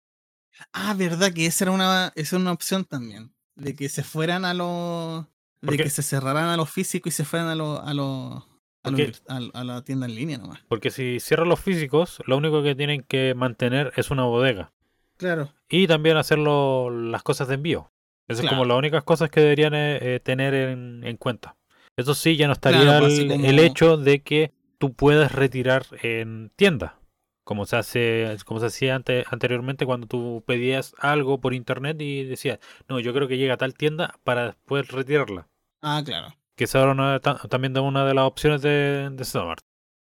Ah, 0.73 0.93
verdad 0.93 1.33
que 1.33 1.45
esa 1.45 1.65
era 1.65 1.71
una, 1.71 2.11
esa 2.15 2.35
era 2.35 2.41
una 2.41 2.51
opción 2.51 2.85
también. 2.85 3.33
De 3.55 3.75
que 3.75 3.89
se 3.89 4.03
fueran 4.03 4.45
a 4.45 4.53
los. 4.53 5.25
De 5.61 5.77
que 5.77 5.89
se 5.89 6.03
cerraran 6.03 6.45
a 6.45 6.57
los 6.57 6.69
físicos 6.69 7.13
y 7.13 7.15
se 7.15 7.25
fueran 7.25 7.49
a 7.49 7.55
los. 7.55 7.79
A, 7.79 7.93
los, 7.93 8.43
a, 8.83 9.63
la 9.63 9.83
tienda 9.83 10.05
en 10.05 10.15
línea 10.15 10.37
nomás. 10.37 10.59
Porque 10.67 10.89
si 10.89 11.19
cierran 11.19 11.49
los 11.49 11.59
físicos, 11.59 12.21
lo 12.25 12.37
único 12.37 12.63
que 12.63 12.75
tienen 12.75 13.03
que 13.03 13.33
mantener 13.35 13.91
es 13.95 14.11
una 14.11 14.23
bodega. 14.23 14.71
Claro. 15.17 15.53
Y 15.69 15.87
también 15.87 16.17
hacerlo 16.17 16.89
las 16.89 17.23
cosas 17.23 17.47
de 17.47 17.55
envío. 17.55 17.91
Esas 18.27 18.45
es 18.45 18.49
como 18.49 18.63
las 18.63 18.77
únicas 18.77 19.03
cosas 19.03 19.29
que 19.29 19.41
deberían 19.41 19.73
eh, 19.73 19.97
eh, 20.01 20.19
tener 20.19 20.53
en, 20.53 21.17
cuenta. 21.17 21.55
Eso 21.97 22.13
sí, 22.13 22.37
ya 22.37 22.47
no 22.47 22.53
estaría 22.53 22.99
pues, 22.99 23.17
el, 23.17 23.59
hecho 23.59 23.97
de 23.97 24.21
que 24.21 24.53
tú 24.77 24.93
puedas 24.93 25.31
retirar 25.31 25.85
en 26.01 26.51
tienda 26.55 26.95
como 27.43 27.65
se 27.65 27.77
hace 27.77 28.37
como 28.45 28.59
se 28.59 28.67
hacía 28.67 28.93
anteriormente 28.93 29.87
cuando 29.87 30.05
tú 30.05 30.43
pedías 30.45 30.93
algo 30.99 31.41
por 31.41 31.55
internet 31.55 31.99
y 31.99 32.23
decías 32.23 32.59
no 32.87 32.99
yo 32.99 33.11
creo 33.11 33.27
que 33.27 33.39
llega 33.39 33.55
a 33.55 33.57
tal 33.57 33.73
tienda 33.73 34.13
para 34.23 34.45
después 34.45 34.87
retirarla 34.89 35.47
ah 35.81 36.03
claro 36.05 36.35
que 36.59 36.65
es 36.65 36.75
ahora 36.75 37.21
también 37.21 37.73
de 37.73 37.79
una 37.79 38.03
de 38.05 38.13
las 38.13 38.25
opciones 38.25 38.61
de, 38.61 39.09
de 39.09 39.23
Zmart 39.23 39.63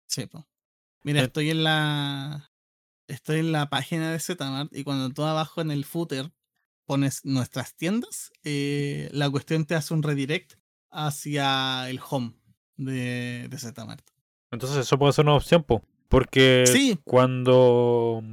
sí 0.09 0.27
pues 0.27 0.43
mira 1.05 1.23
estoy 1.23 1.51
en 1.51 1.63
la 1.63 2.51
estoy 3.07 3.39
en 3.39 3.53
la 3.53 3.71
página 3.71 4.11
de 4.11 4.19
Zmart 4.19 4.75
y 4.75 4.83
cuando 4.83 5.11
tú 5.11 5.23
abajo 5.23 5.61
en 5.61 5.71
el 5.71 5.85
footer 5.85 6.33
pones 6.87 7.25
nuestras 7.25 7.77
tiendas 7.77 8.33
eh, 8.43 9.09
la 9.13 9.31
cuestión 9.31 9.65
te 9.65 9.77
hace 9.77 9.95
un 9.95 10.03
redirect 10.03 10.55
hacia 10.91 11.89
el 11.89 12.01
home 12.11 12.35
de, 12.77 13.47
de 13.49 13.57
Zmart 13.57 14.05
entonces 14.51 14.79
eso 14.79 14.99
puede 14.99 15.13
ser 15.13 15.27
una 15.27 15.37
opción 15.37 15.63
pues 15.63 15.83
porque 16.09 16.99
cuando 17.05 18.25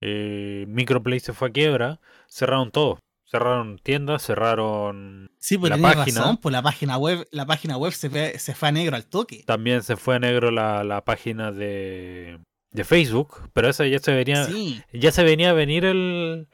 eh, 0.00 0.66
Microplay 0.68 1.18
se 1.18 1.32
fue 1.32 1.48
a 1.48 1.52
quiebra, 1.52 2.00
cerraron 2.28 2.70
todo. 2.70 3.00
Cerraron 3.28 3.78
tiendas, 3.78 4.22
cerraron 4.24 5.32
sí, 5.38 5.58
pues 5.58 5.70
la 5.70 5.78
página. 5.78 6.20
Razón, 6.20 6.36
pues 6.36 6.52
la 6.52 6.62
página 6.62 6.96
web, 6.96 7.26
la 7.32 7.44
página 7.44 7.76
web 7.76 7.92
se, 7.92 8.38
se 8.38 8.54
fue 8.54 8.68
a 8.68 8.72
negro 8.72 8.94
al 8.94 9.06
toque. 9.06 9.42
También 9.44 9.82
se 9.82 9.96
fue 9.96 10.14
a 10.14 10.18
negro 10.20 10.52
la, 10.52 10.84
la 10.84 11.04
página 11.04 11.50
de, 11.50 12.38
de 12.70 12.84
Facebook, 12.84 13.50
pero 13.52 13.68
esa 13.68 13.84
ya 13.84 13.98
se 13.98 14.14
venía, 14.14 14.46
ya 14.92 15.10
se 15.10 15.24
venía 15.24 15.50
a 15.50 15.54
venir 15.54 15.84
el, 15.84 16.46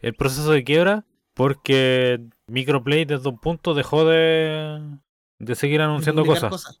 el 0.00 0.14
proceso 0.14 0.50
de 0.50 0.64
quiebra 0.64 1.04
porque 1.32 2.18
Microplay 2.48 3.04
desde 3.04 3.28
un 3.28 3.38
punto 3.38 3.74
dejó 3.74 4.04
de, 4.04 4.98
de 5.38 5.54
seguir 5.54 5.80
anunciando 5.80 6.26
cosas. 6.26 6.80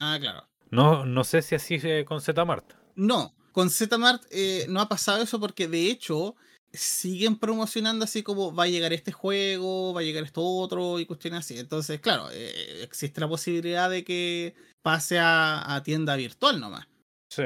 Ah, 0.00 0.18
claro. 0.20 0.48
No, 0.70 1.06
no 1.06 1.22
sé 1.22 1.42
si 1.42 1.54
así 1.54 1.78
con 2.04 2.20
Zmart. 2.20 2.72
No, 2.96 3.36
con 3.52 3.70
Zmart 3.70 4.24
eh, 4.32 4.66
no 4.68 4.80
ha 4.80 4.88
pasado 4.88 5.22
eso 5.22 5.38
porque 5.38 5.68
de 5.68 5.90
hecho 5.90 6.34
siguen 6.74 7.38
promocionando 7.38 8.04
así 8.04 8.22
como 8.22 8.54
va 8.54 8.64
a 8.64 8.68
llegar 8.68 8.92
este 8.92 9.12
juego, 9.12 9.94
va 9.94 10.00
a 10.00 10.04
llegar 10.04 10.24
esto 10.24 10.42
otro 10.42 10.98
y 10.98 11.06
cuestiones 11.06 11.40
así. 11.40 11.58
Entonces, 11.58 12.00
claro, 12.00 12.28
eh, 12.32 12.82
existe 12.82 13.20
la 13.20 13.28
posibilidad 13.28 13.88
de 13.88 14.04
que 14.04 14.54
pase 14.82 15.18
a, 15.20 15.80
tienda 15.84 16.16
virtual 16.16 16.60
nomás. 16.60 16.86
Sí. 17.28 17.44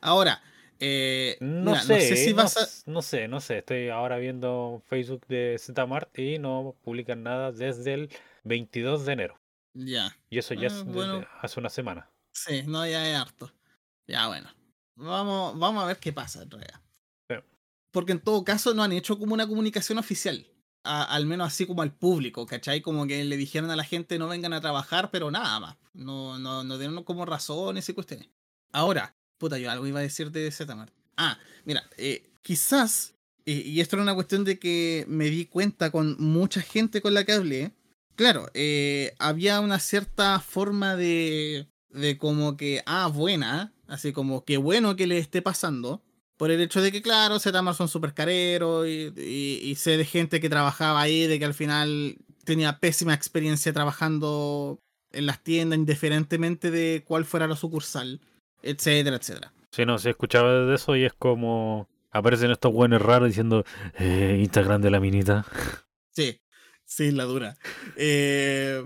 Ahora, 0.00 0.42
eh, 0.78 1.36
no, 1.40 1.76
sé, 1.76 2.16
si 2.16 2.32
vas 2.32 2.56
a... 2.56 2.90
no 2.90 3.02
sé, 3.02 3.28
no 3.28 3.40
sé. 3.40 3.58
Estoy 3.58 3.88
ahora 3.88 4.18
viendo 4.18 4.82
Facebook 4.86 5.26
de 5.28 5.56
Zmart 5.58 6.18
y 6.18 6.38
no 6.38 6.76
publican 6.82 7.22
nada 7.22 7.52
desde 7.52 7.94
el 7.94 8.10
22 8.44 9.06
de 9.06 9.12
enero. 9.12 9.40
Ya. 9.74 10.16
Y 10.28 10.38
eso 10.38 10.54
ya 10.54 10.66
es 10.66 10.84
ah, 10.96 11.28
hace 11.42 11.60
una 11.60 11.70
semana. 11.70 12.10
Sí, 12.32 12.62
no, 12.66 12.86
ya 12.86 13.08
es 13.08 13.16
harto. 13.16 13.52
Ya, 14.06 14.26
bueno. 14.26 14.48
Vamos, 14.96 15.58
vamos 15.58 15.84
a 15.84 15.86
ver 15.86 15.98
qué 15.98 16.12
pasa 16.12 16.42
en 16.42 16.50
realidad. 16.50 16.80
Porque 17.90 18.12
en 18.12 18.20
todo 18.20 18.44
caso 18.44 18.74
no 18.74 18.82
han 18.82 18.92
hecho 18.92 19.18
como 19.18 19.34
una 19.34 19.46
comunicación 19.46 19.98
oficial. 19.98 20.46
al 20.82 21.26
menos 21.26 21.48
así 21.48 21.66
como 21.66 21.82
al 21.82 21.92
público, 21.92 22.46
¿cachai? 22.46 22.80
Como 22.80 23.06
que 23.06 23.22
le 23.24 23.36
dijeron 23.36 23.70
a 23.70 23.76
la 23.76 23.84
gente 23.84 24.18
no 24.18 24.28
vengan 24.28 24.54
a 24.54 24.60
trabajar, 24.60 25.10
pero 25.10 25.30
nada 25.30 25.60
más. 25.60 25.76
No, 25.92 26.38
no, 26.38 26.64
no 26.64 26.78
dieron 26.78 27.04
como 27.04 27.26
razones 27.26 27.88
y 27.88 27.92
cuestiones. 27.92 28.28
Ahora, 28.72 29.14
puta, 29.38 29.58
yo 29.58 29.70
algo 29.70 29.86
iba 29.86 29.98
a 30.00 30.02
decir 30.02 30.30
de 30.30 30.50
Zmart. 30.50 30.92
Ah, 31.16 31.38
mira, 31.64 31.82
eh, 31.98 32.30
quizás, 32.40 33.14
y 33.44 33.80
esto 33.80 33.96
era 33.96 34.04
una 34.04 34.14
cuestión 34.14 34.44
de 34.44 34.58
que 34.58 35.04
me 35.06 35.26
di 35.26 35.44
cuenta 35.44 35.90
con 35.90 36.16
mucha 36.18 36.62
gente 36.62 37.02
con 37.02 37.12
la 37.12 37.24
que 37.24 37.32
hablé, 37.32 37.72
claro, 38.16 38.48
eh, 38.54 39.14
había 39.18 39.60
una 39.60 39.80
cierta 39.80 40.40
forma 40.40 40.96
de 40.96 41.68
de 41.92 42.18
como 42.18 42.56
que, 42.56 42.82
ah, 42.86 43.08
buena, 43.08 43.72
así 43.86 44.12
como 44.12 44.44
que 44.44 44.56
bueno 44.56 44.96
que 44.96 45.06
le 45.06 45.18
esté 45.18 45.42
pasando, 45.42 46.02
por 46.40 46.50
el 46.50 46.62
hecho 46.62 46.80
de 46.80 46.90
que, 46.90 47.02
claro, 47.02 47.38
Zmart 47.38 47.76
son 47.76 47.88
súper 47.88 48.14
careros 48.14 48.88
y, 48.88 49.12
y, 49.14 49.74
sé 49.74 49.98
de 49.98 50.06
gente 50.06 50.40
que 50.40 50.48
trabajaba 50.48 50.98
ahí, 50.98 51.26
de 51.26 51.38
que 51.38 51.44
al 51.44 51.52
final 51.52 52.16
tenía 52.44 52.78
pésima 52.78 53.12
experiencia 53.12 53.74
trabajando 53.74 54.80
en 55.12 55.26
las 55.26 55.44
tiendas, 55.44 55.78
indiferentemente 55.78 56.70
de 56.70 57.04
cuál 57.06 57.26
fuera 57.26 57.46
la 57.46 57.56
sucursal, 57.56 58.20
etcétera, 58.62 59.16
etcétera. 59.16 59.52
Sí, 59.70 59.84
no, 59.84 59.98
se 59.98 60.08
escuchaba 60.08 60.64
de 60.64 60.74
eso 60.74 60.96
y 60.96 61.04
es 61.04 61.12
como 61.12 61.90
aparecen 62.10 62.50
estos 62.50 62.72
buenos 62.72 63.02
raros 63.02 63.28
diciendo 63.28 63.66
eh, 63.98 64.38
Instagram 64.40 64.80
de 64.80 64.90
la 64.92 64.98
minita. 64.98 65.44
Sí, 66.12 66.40
sí, 66.86 67.10
la 67.10 67.24
dura. 67.24 67.58
Eh, 67.96 68.82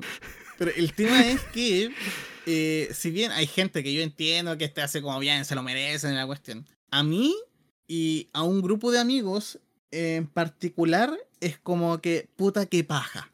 pero 0.58 0.72
el 0.74 0.92
tema 0.92 1.24
es 1.24 1.40
que 1.44 1.94
eh, 2.46 2.88
si 2.92 3.12
bien 3.12 3.30
hay 3.30 3.46
gente 3.46 3.84
que 3.84 3.94
yo 3.94 4.02
entiendo 4.02 4.58
que 4.58 4.64
este 4.64 4.82
hace 4.82 5.00
como 5.00 5.20
bien, 5.20 5.44
se 5.44 5.54
lo 5.54 5.62
merecen 5.62 6.10
en 6.10 6.16
la 6.16 6.26
cuestión, 6.26 6.66
a 6.98 7.02
mí 7.02 7.34
y 7.86 8.28
a 8.32 8.42
un 8.42 8.62
grupo 8.62 8.90
de 8.90 8.98
amigos 8.98 9.58
en 9.90 10.26
particular 10.26 11.12
es 11.40 11.58
como 11.58 12.00
que 12.00 12.28
puta 12.36 12.66
que 12.66 12.84
paja. 12.84 13.28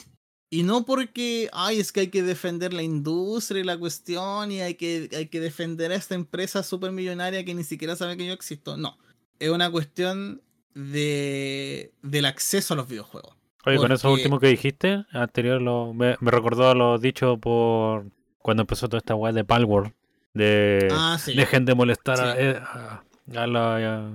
Y 0.52 0.64
no 0.64 0.84
porque, 0.84 1.48
ay, 1.52 1.78
es 1.78 1.92
que 1.92 2.00
hay 2.00 2.08
que 2.08 2.22
defender 2.24 2.72
la 2.72 2.82
industria 2.82 3.60
y 3.60 3.64
la 3.64 3.78
cuestión 3.78 4.50
y 4.50 4.60
hay 4.60 4.74
que, 4.74 5.08
hay 5.16 5.26
que 5.26 5.38
defender 5.40 5.92
a 5.92 5.94
esta 5.94 6.16
empresa 6.16 6.62
super 6.64 6.90
millonaria 6.90 7.44
que 7.44 7.54
ni 7.54 7.62
siquiera 7.62 7.94
sabe 7.94 8.16
que 8.16 8.26
yo 8.26 8.32
existo. 8.32 8.76
No, 8.76 8.98
es 9.38 9.48
una 9.50 9.70
cuestión 9.70 10.42
de, 10.74 11.92
del 12.02 12.24
acceso 12.24 12.74
a 12.74 12.76
los 12.76 12.88
videojuegos. 12.88 13.36
Oye, 13.66 13.76
con 13.76 13.92
eso 13.92 14.10
último 14.10 14.40
que 14.40 14.48
dijiste, 14.48 15.04
anterior 15.12 15.60
lo, 15.62 15.92
me, 15.94 16.16
me 16.20 16.30
recordó 16.30 16.68
a 16.70 16.74
lo 16.74 16.98
dicho 16.98 17.36
por 17.38 18.06
cuando 18.38 18.62
empezó 18.62 18.88
toda 18.88 18.98
esta 18.98 19.14
weá 19.14 19.32
de 19.32 19.44
Palworld. 19.44 19.92
De 20.32 20.88
Ah, 20.92 21.18
sí. 21.22 21.34
dejen 21.34 21.64
de 21.64 21.74
molestar 21.74 22.20
a, 22.20 22.32
Sí. 22.32 22.38
eh, 22.40 22.56
a, 22.60 23.04
a 23.34 23.46
la- 23.46 24.10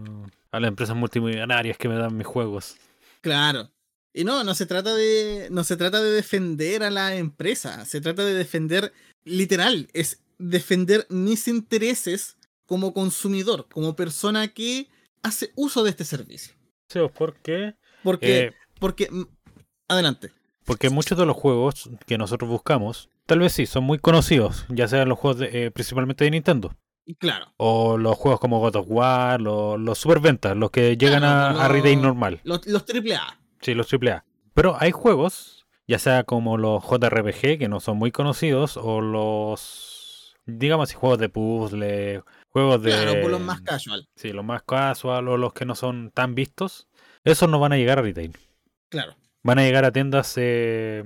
a 0.52 0.60
las 0.60 0.68
empresas 0.70 0.96
multimillonarias 0.96 1.78
que 1.78 1.90
me 1.90 1.96
dan 1.96 2.16
mis 2.16 2.28
juegos. 2.28 2.76
Claro. 3.22 3.70
Y 4.14 4.24
no, 4.24 4.44
no 4.44 4.56
se 4.56 4.66
trata 4.66 4.94
de. 4.96 5.50
No 5.52 5.64
se 5.64 5.76
trata 5.76 6.02
de 6.02 6.12
defender 6.12 6.84
a 6.84 6.90
la 6.90 7.16
empresa. 7.16 7.84
Se 7.86 8.00
trata 8.02 8.24
de 8.24 8.34
defender. 8.34 8.94
Literal. 9.26 9.90
Es 9.94 10.22
defender 10.38 11.06
mis 11.10 11.48
intereses 11.48 12.38
como 12.66 12.94
consumidor, 12.94 13.68
como 13.72 13.96
persona 13.96 14.48
que 14.48 14.88
hace 15.24 15.52
uso 15.56 15.84
de 15.84 15.90
este 15.90 16.06
servicio. 16.06 16.54
Sí, 16.90 17.00
¿por 17.18 17.36
qué? 17.42 17.76
Porque. 18.04 18.38
Eh, 18.46 18.52
porque. 18.80 19.10
mm, 19.12 19.24
Adelante. 19.88 20.32
Porque 20.66 20.90
muchos 20.90 21.18
de 21.18 21.26
los 21.28 21.36
juegos 21.36 21.90
que 22.08 22.18
nosotros 22.18 22.50
buscamos, 22.50 23.10
tal 23.28 23.40
vez 23.40 23.54
sí, 23.54 23.66
son 23.68 23.84
muy 23.84 24.00
conocidos, 24.00 24.66
ya 24.70 24.88
sean 24.88 25.08
los 25.10 25.20
juegos 25.20 25.40
de- 25.40 25.66
eh, 25.66 25.72
principalmente 25.72 26.24
de 26.24 26.32
Nintendo, 26.32 26.74
Claro. 27.20 27.54
o 27.58 27.98
los 27.98 28.18
juegos 28.18 28.40
como 28.40 28.60
God 28.60 28.78
of 28.78 28.88
War, 28.90 29.40
los, 29.40 29.80
los 29.80 29.98
superventas, 29.98 30.58
los 30.58 30.72
que 30.72 30.98
llegan 30.98 31.24
a, 31.24 31.68
retail 31.68 32.02
normal, 32.02 32.42
Los, 32.44 32.66
los 32.66 32.84
AAA. 32.84 33.40
sí, 33.62 33.74
los 33.76 33.92
AAA. 33.94 34.26
Pero 34.54 34.78
hay 34.80 34.92
juegos, 34.92 35.68
ya 35.88 36.00
sea 36.00 36.24
como 36.24 36.58
los 36.58 36.84
JRPG, 36.84 37.60
que 37.60 37.68
no 37.68 37.80
son 37.80 37.98
muy 37.98 38.12
conocidos, 38.12 38.78
o 38.78 39.02
los, 39.02 40.36
digamos 40.46 40.90
así, 40.90 40.98
juegos 40.98 41.20
de 41.20 41.30
puzzle, 41.30 42.24
juegos 42.50 42.82
de... 42.82 42.92
Claro, 42.92 43.22
por 43.22 43.32
los 43.32 43.42
más 43.42 43.62
casual. 43.62 44.08
Sí, 44.16 44.32
los 44.32 44.46
más 44.46 44.64
casual 44.64 45.28
o 45.28 45.38
los 45.38 45.54
que 45.54 45.66
no 45.66 45.76
son 45.76 46.10
tan 46.12 46.34
vistos, 46.34 46.88
esos 47.24 47.50
no 47.50 47.60
van 47.60 47.74
a 47.74 47.78
llegar 47.78 48.00
a 48.00 48.02
retail. 48.02 48.36
Claro. 48.90 49.16
Van 49.44 49.60
a 49.60 49.64
llegar 49.64 49.86
a 49.86 49.92
tiendas 49.92 50.34
eh, 50.38 51.04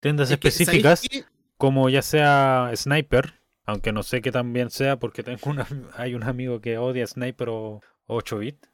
tiendas 0.00 0.30
Es 0.30 0.38
que, 0.38 0.50
¿sabéis 0.50 0.84
específicas 0.84 1.26
como 1.56 1.88
ya 1.88 2.02
sea 2.02 2.72
Sniper, 2.74 3.40
aunque 3.66 3.92
no 3.92 4.02
sé 4.02 4.20
qué 4.22 4.32
también 4.32 4.70
sea 4.70 4.98
porque 4.98 5.22
tengo 5.22 5.50
una, 5.50 5.66
hay 5.96 6.14
un 6.14 6.22
amigo 6.24 6.60
que 6.60 6.78
odia 6.78 7.06
Sniper 7.06 7.48
o 7.50 7.80
8 8.06 8.38
bit. 8.38 8.66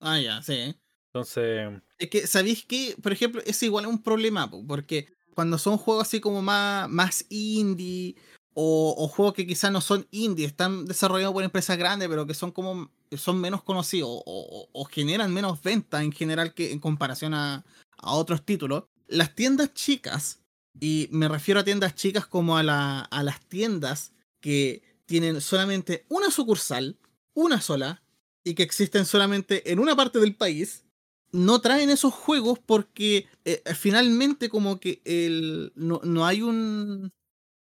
Ah, 0.00 0.20
ya, 0.20 0.42
sí. 0.42 0.74
Entonces, 1.12 1.80
Es 1.98 2.10
que, 2.10 2.26
¿sabéis 2.26 2.64
qué? 2.66 2.94
Por 3.02 3.12
ejemplo, 3.12 3.40
es 3.46 3.62
igual 3.62 3.86
un 3.86 4.02
problema, 4.02 4.50
po, 4.50 4.64
porque 4.66 5.08
cuando 5.34 5.58
son 5.58 5.78
juegos 5.78 6.06
así 6.08 6.20
como 6.20 6.42
más, 6.42 6.88
más 6.88 7.24
indie, 7.30 8.16
o, 8.54 8.94
o 8.96 9.08
juegos 9.08 9.34
que 9.34 9.46
quizás 9.46 9.70
no 9.72 9.80
son 9.80 10.06
indie, 10.10 10.46
están 10.46 10.86
desarrollados 10.86 11.32
por 11.34 11.44
empresas 11.44 11.76
grandes, 11.78 12.08
pero 12.08 12.26
que 12.26 12.34
son 12.34 12.52
como 12.52 12.90
son 13.16 13.40
menos 13.40 13.62
conocidos, 13.62 14.08
o, 14.10 14.22
o- 14.26 14.68
o 14.72 14.84
generan 14.86 15.32
menos 15.32 15.62
ventas 15.62 16.02
en 16.02 16.12
general 16.12 16.54
que 16.54 16.72
en 16.72 16.80
comparación 16.80 17.34
a, 17.34 17.64
a 17.98 18.12
otros 18.12 18.44
títulos, 18.44 18.84
las 19.08 19.34
tiendas 19.34 19.72
chicas, 19.74 20.40
y 20.78 21.08
me 21.12 21.28
refiero 21.28 21.60
a 21.60 21.64
tiendas 21.64 21.94
chicas 21.94 22.26
como 22.26 22.56
a, 22.58 22.62
la, 22.62 23.00
a 23.00 23.22
las 23.22 23.40
tiendas 23.46 24.12
que 24.40 24.82
tienen 25.06 25.40
solamente 25.40 26.04
una 26.08 26.30
sucursal, 26.30 26.98
una 27.34 27.60
sola, 27.60 28.02
y 28.46 28.54
que 28.54 28.62
existen 28.62 29.04
solamente 29.04 29.72
en 29.72 29.80
una 29.80 29.96
parte 29.96 30.20
del 30.20 30.36
país, 30.36 30.84
no 31.32 31.60
traen 31.60 31.90
esos 31.90 32.14
juegos 32.14 32.58
porque 32.58 33.26
eh, 33.44 33.60
finalmente 33.74 34.48
como 34.48 34.78
que 34.78 35.00
el, 35.04 35.72
no, 35.74 36.00
no 36.04 36.26
hay 36.26 36.42
un 36.42 37.12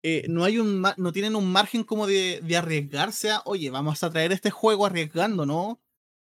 eh, 0.02 0.26
no 0.28 0.44
hay 0.44 0.58
un 0.58 0.86
no 0.98 1.12
tienen 1.12 1.34
un 1.34 1.50
margen 1.50 1.82
como 1.82 2.06
de, 2.06 2.40
de 2.42 2.56
arriesgarse 2.58 3.30
a 3.30 3.40
oye 3.46 3.70
vamos 3.70 4.02
a 4.02 4.10
traer 4.10 4.32
este 4.32 4.50
juego 4.50 4.84
arriesgándonos 4.84 5.78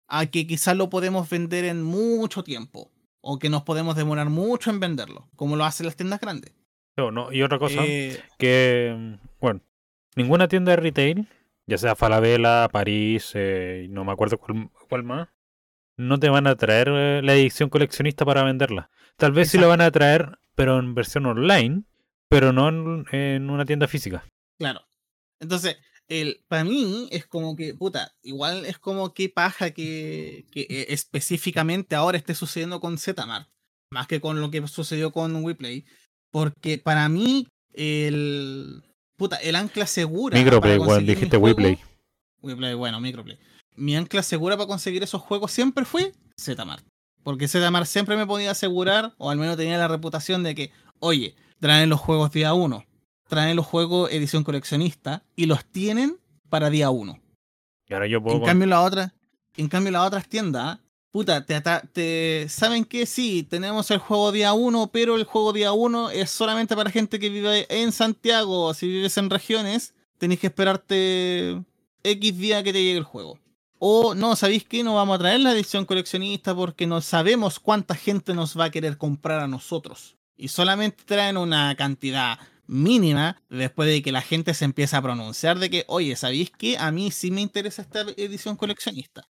a 0.07 0.27
que 0.27 0.45
quizás 0.45 0.77
lo 0.77 0.91
podemos 0.91 1.27
vender 1.27 1.65
en 1.65 1.81
mucho 1.81 2.43
tiempo 2.43 2.91
o 3.21 3.39
que 3.39 3.49
nos 3.49 3.63
podemos 3.63 3.95
demorar 3.95 4.29
mucho 4.29 4.69
en 4.69 4.79
venderlo 4.79 5.27
como 5.35 5.55
lo 5.55 5.65
hacen 5.65 5.87
las 5.87 5.95
tiendas 5.95 6.19
grandes. 6.19 6.53
No, 6.95 7.11
no, 7.11 7.33
y 7.33 7.41
otra 7.41 7.59
cosa 7.59 7.83
Eh, 7.83 8.21
que, 8.37 8.95
mm, 8.95 9.13
bueno, 9.41 9.61
ninguna 10.15 10.47
tienda 10.47 10.71
de 10.71 10.77
retail, 10.77 11.27
ya 11.67 11.77
sea 11.77 11.95
Falabella, 11.95 12.67
París, 12.71 13.31
eh, 13.35 13.87
no 13.89 14.03
me 14.03 14.11
acuerdo 14.11 14.37
cuál, 14.37 14.69
cuál 14.89 15.03
más, 15.03 15.29
no 15.97 16.19
te 16.19 16.29
van 16.29 16.47
a 16.47 16.55
traer 16.55 16.89
eh, 16.89 17.21
la 17.23 17.33
edición 17.33 17.69
coleccionista 17.69 18.25
para 18.25 18.43
venderla. 18.43 18.89
Tal 19.17 19.31
vez 19.31 19.49
sí 19.49 19.57
la 19.57 19.67
van 19.67 19.81
a 19.81 19.91
traer, 19.91 20.39
pero 20.55 20.79
en 20.79 20.93
versión 20.93 21.25
online, 21.25 21.83
pero 22.29 22.51
no 22.51 22.69
en, 22.69 23.05
en 23.11 23.49
una 23.49 23.65
tienda 23.65 23.87
física. 23.87 24.25
Claro. 24.59 24.81
Entonces, 25.39 25.77
el, 26.07 26.43
para 26.47 26.63
mí 26.63 27.07
es 27.11 27.25
como 27.25 27.55
que, 27.55 27.73
puta, 27.73 28.13
igual 28.21 28.65
es 28.65 28.77
como 28.77 29.13
que 29.13 29.29
paja 29.29 29.71
que, 29.71 30.45
que 30.51 30.61
eh, 30.61 30.87
específicamente 30.89 31.95
ahora 31.95 32.17
esté 32.17 32.35
sucediendo 32.35 32.79
con 32.79 32.97
Zmart, 32.97 33.49
más 33.91 34.07
que 34.07 34.21
con 34.21 34.41
lo 34.41 34.51
que 34.51 34.65
sucedió 34.67 35.11
con 35.11 35.43
WePlay, 35.43 35.85
porque 36.31 36.77
para 36.77 37.09
mí 37.09 37.47
el, 37.73 38.83
puta, 39.17 39.37
el 39.37 39.55
ancla 39.55 39.87
segura. 39.87 40.37
Microplay, 40.37 40.73
para 40.73 40.77
bueno, 40.77 40.93
conseguir 40.93 41.15
dijiste 41.15 41.37
WePlay. 41.37 41.79
WePlay, 42.41 42.73
bueno, 42.73 42.99
Microplay. 42.99 43.37
Mi 43.75 43.95
ancla 43.95 44.23
segura 44.23 44.55
para 44.55 44.67
conseguir 44.67 45.03
esos 45.03 45.21
juegos 45.21 45.51
siempre 45.51 45.85
fue 45.85 46.13
Zmart. 46.39 46.85
Porque 47.23 47.47
Zmart 47.47 47.87
siempre 47.87 48.15
me 48.15 48.25
podía 48.25 48.51
asegurar, 48.51 49.13
o 49.17 49.29
al 49.29 49.37
menos 49.37 49.57
tenía 49.57 49.77
la 49.77 49.87
reputación 49.87 50.43
de 50.43 50.55
que, 50.55 50.71
oye, 50.99 51.35
traen 51.59 51.89
los 51.89 51.99
juegos 51.99 52.31
día 52.31 52.53
1, 52.53 52.85
traen 53.27 53.55
los 53.55 53.65
juegos 53.65 54.11
edición 54.11 54.43
coleccionista 54.43 55.23
y 55.35 55.47
los 55.47 55.65
tienen 55.65 56.17
para 56.49 56.69
día 56.69 56.89
1. 56.89 57.19
Y 57.87 57.93
ahora 57.93 58.07
yo 58.07 58.21
puedo 58.21 58.37
En 58.37 58.43
cambio, 58.43 58.67
la 58.67 58.81
otra, 58.81 59.13
en 59.57 59.67
cambio, 59.67 59.91
las 59.91 60.07
otras 60.07 60.27
tiendas, 60.27 60.79
puta, 61.15 61.45
te, 61.45 62.49
¿saben 62.49 62.83
que 62.83 63.05
Sí, 63.05 63.43
tenemos 63.43 63.89
el 63.89 63.99
juego 63.99 64.33
día 64.33 64.51
1, 64.51 64.89
pero 64.91 65.15
el 65.15 65.23
juego 65.23 65.53
día 65.53 65.71
1 65.71 66.09
es 66.09 66.29
solamente 66.29 66.75
para 66.75 66.91
gente 66.91 67.19
que 67.19 67.29
vive 67.29 67.65
en 67.69 67.93
Santiago. 67.93 68.73
Si 68.73 68.85
vives 68.85 69.17
en 69.17 69.29
regiones, 69.29 69.93
tenés 70.17 70.41
que 70.41 70.47
esperarte 70.47 71.63
X 72.03 72.37
día 72.37 72.61
que 72.63 72.73
te 72.73 72.83
llegue 72.83 72.97
el 72.97 73.05
juego. 73.05 73.39
O 73.79 74.13
no, 74.13 74.35
¿sabéis 74.35 74.65
qué? 74.65 74.83
No 74.83 74.95
vamos 74.95 75.15
a 75.15 75.19
traer 75.19 75.39
la 75.39 75.53
edición 75.53 75.85
coleccionista 75.85 76.53
porque 76.53 76.85
no 76.85 76.99
sabemos 76.99 77.61
cuánta 77.61 77.95
gente 77.95 78.33
nos 78.33 78.59
va 78.59 78.65
a 78.65 78.71
querer 78.71 78.97
comprar 78.97 79.39
a 79.39 79.47
nosotros. 79.47 80.17
Y 80.35 80.49
solamente 80.49 81.05
traen 81.05 81.37
una 81.37 81.75
cantidad 81.77 82.39
mínima 82.67 83.41
después 83.49 83.87
de 83.87 84.01
que 84.01 84.11
la 84.11 84.21
gente 84.21 84.53
se 84.53 84.65
empieza 84.65 84.97
a 84.97 85.01
pronunciar 85.01 85.59
de 85.59 85.69
que, 85.69 85.85
oye, 85.87 86.13
¿sabéis 86.17 86.51
qué? 86.51 86.77
A 86.77 86.91
mí 86.91 87.09
sí 87.09 87.31
me 87.31 87.39
interesa 87.39 87.83
esta 87.83 88.01
edición 88.01 88.57
coleccionista. 88.57 89.29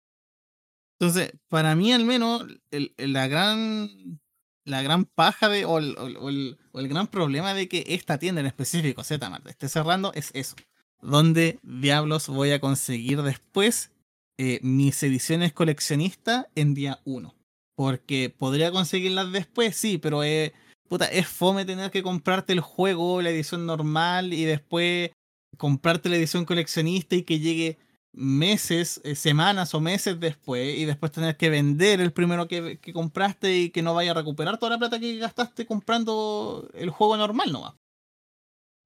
Entonces, 0.99 1.33
para 1.49 1.75
mí 1.75 1.93
al 1.93 2.05
menos, 2.05 2.45
el- 2.71 2.95
el- 2.97 3.13
la 3.13 3.29
gran 3.29 4.21
la 4.65 4.83
gran 4.83 5.05
paja 5.05 5.49
de, 5.49 5.65
o, 5.65 5.79
el, 5.79 5.97
o 5.97 6.07
el- 6.29 6.59
o 6.73 6.81
el- 6.81 6.89
gran 6.89 7.07
problema 7.07 7.55
de 7.55 7.69
que 7.69 7.85
esta 7.87 8.19
tienda 8.19 8.41
en 8.41 8.49
específico, 8.49 9.05
Zmart, 9.05 9.47
esté 9.47 9.69
cerrando 9.69 10.13
es 10.15 10.31
eso. 10.35 10.57
¿Dónde 11.01 11.61
diablos 11.63 12.29
voy 12.29 12.51
a 12.51 12.59
conseguir 12.61 13.23
después 13.23 13.93
eh, 14.39 14.59
mis 14.63 15.01
ediciones 15.05 15.53
coleccionistas 15.53 16.47
en 16.57 16.75
día 16.75 17.01
1? 17.05 17.33
Porque 17.77 18.29
podría 18.37 18.73
conseguirlas 18.73 19.31
después, 19.31 19.77
sí, 19.77 19.99
pero 19.99 20.25
es, 20.25 20.51
puta, 20.89 21.05
es 21.07 21.29
fome 21.29 21.65
tener 21.65 21.93
que 21.93 22.03
comprarte 22.03 22.53
el 22.53 22.61
juego, 22.61 23.23
la 23.23 23.31
edición 23.31 23.67
normal, 23.67 24.33
y 24.33 24.45
después 24.47 25.11
comprarte 25.59 26.09
la 26.09 26.17
edición 26.17 26.45
coleccionista 26.45 27.15
y 27.15 27.23
que 27.23 27.39
llegue 27.39 27.79
meses, 28.17 29.01
eh, 29.05 29.15
semanas 29.15 29.75
o 29.75 29.81
meses 29.81 30.19
después, 30.19 30.77
y 30.77 30.87
después 30.87 31.13
tener 31.13 31.37
que 31.37 31.51
vender 31.51 32.01
el 32.01 32.13
primero 32.13 32.49
que, 32.49 32.79
que 32.79 32.93
compraste 32.93 33.57
y 33.57 33.71
que 33.71 33.83
no 33.83 33.95
vaya 33.95 34.11
a 34.11 34.15
recuperar 34.15 34.59
toda 34.59 34.71
la 34.71 34.79
plata 34.79 34.99
que 34.99 35.19
gastaste 35.19 35.67
comprando 35.67 36.69
el 36.75 36.91
juego 36.91 37.17
normal 37.17 37.53
nomás. 37.53 37.75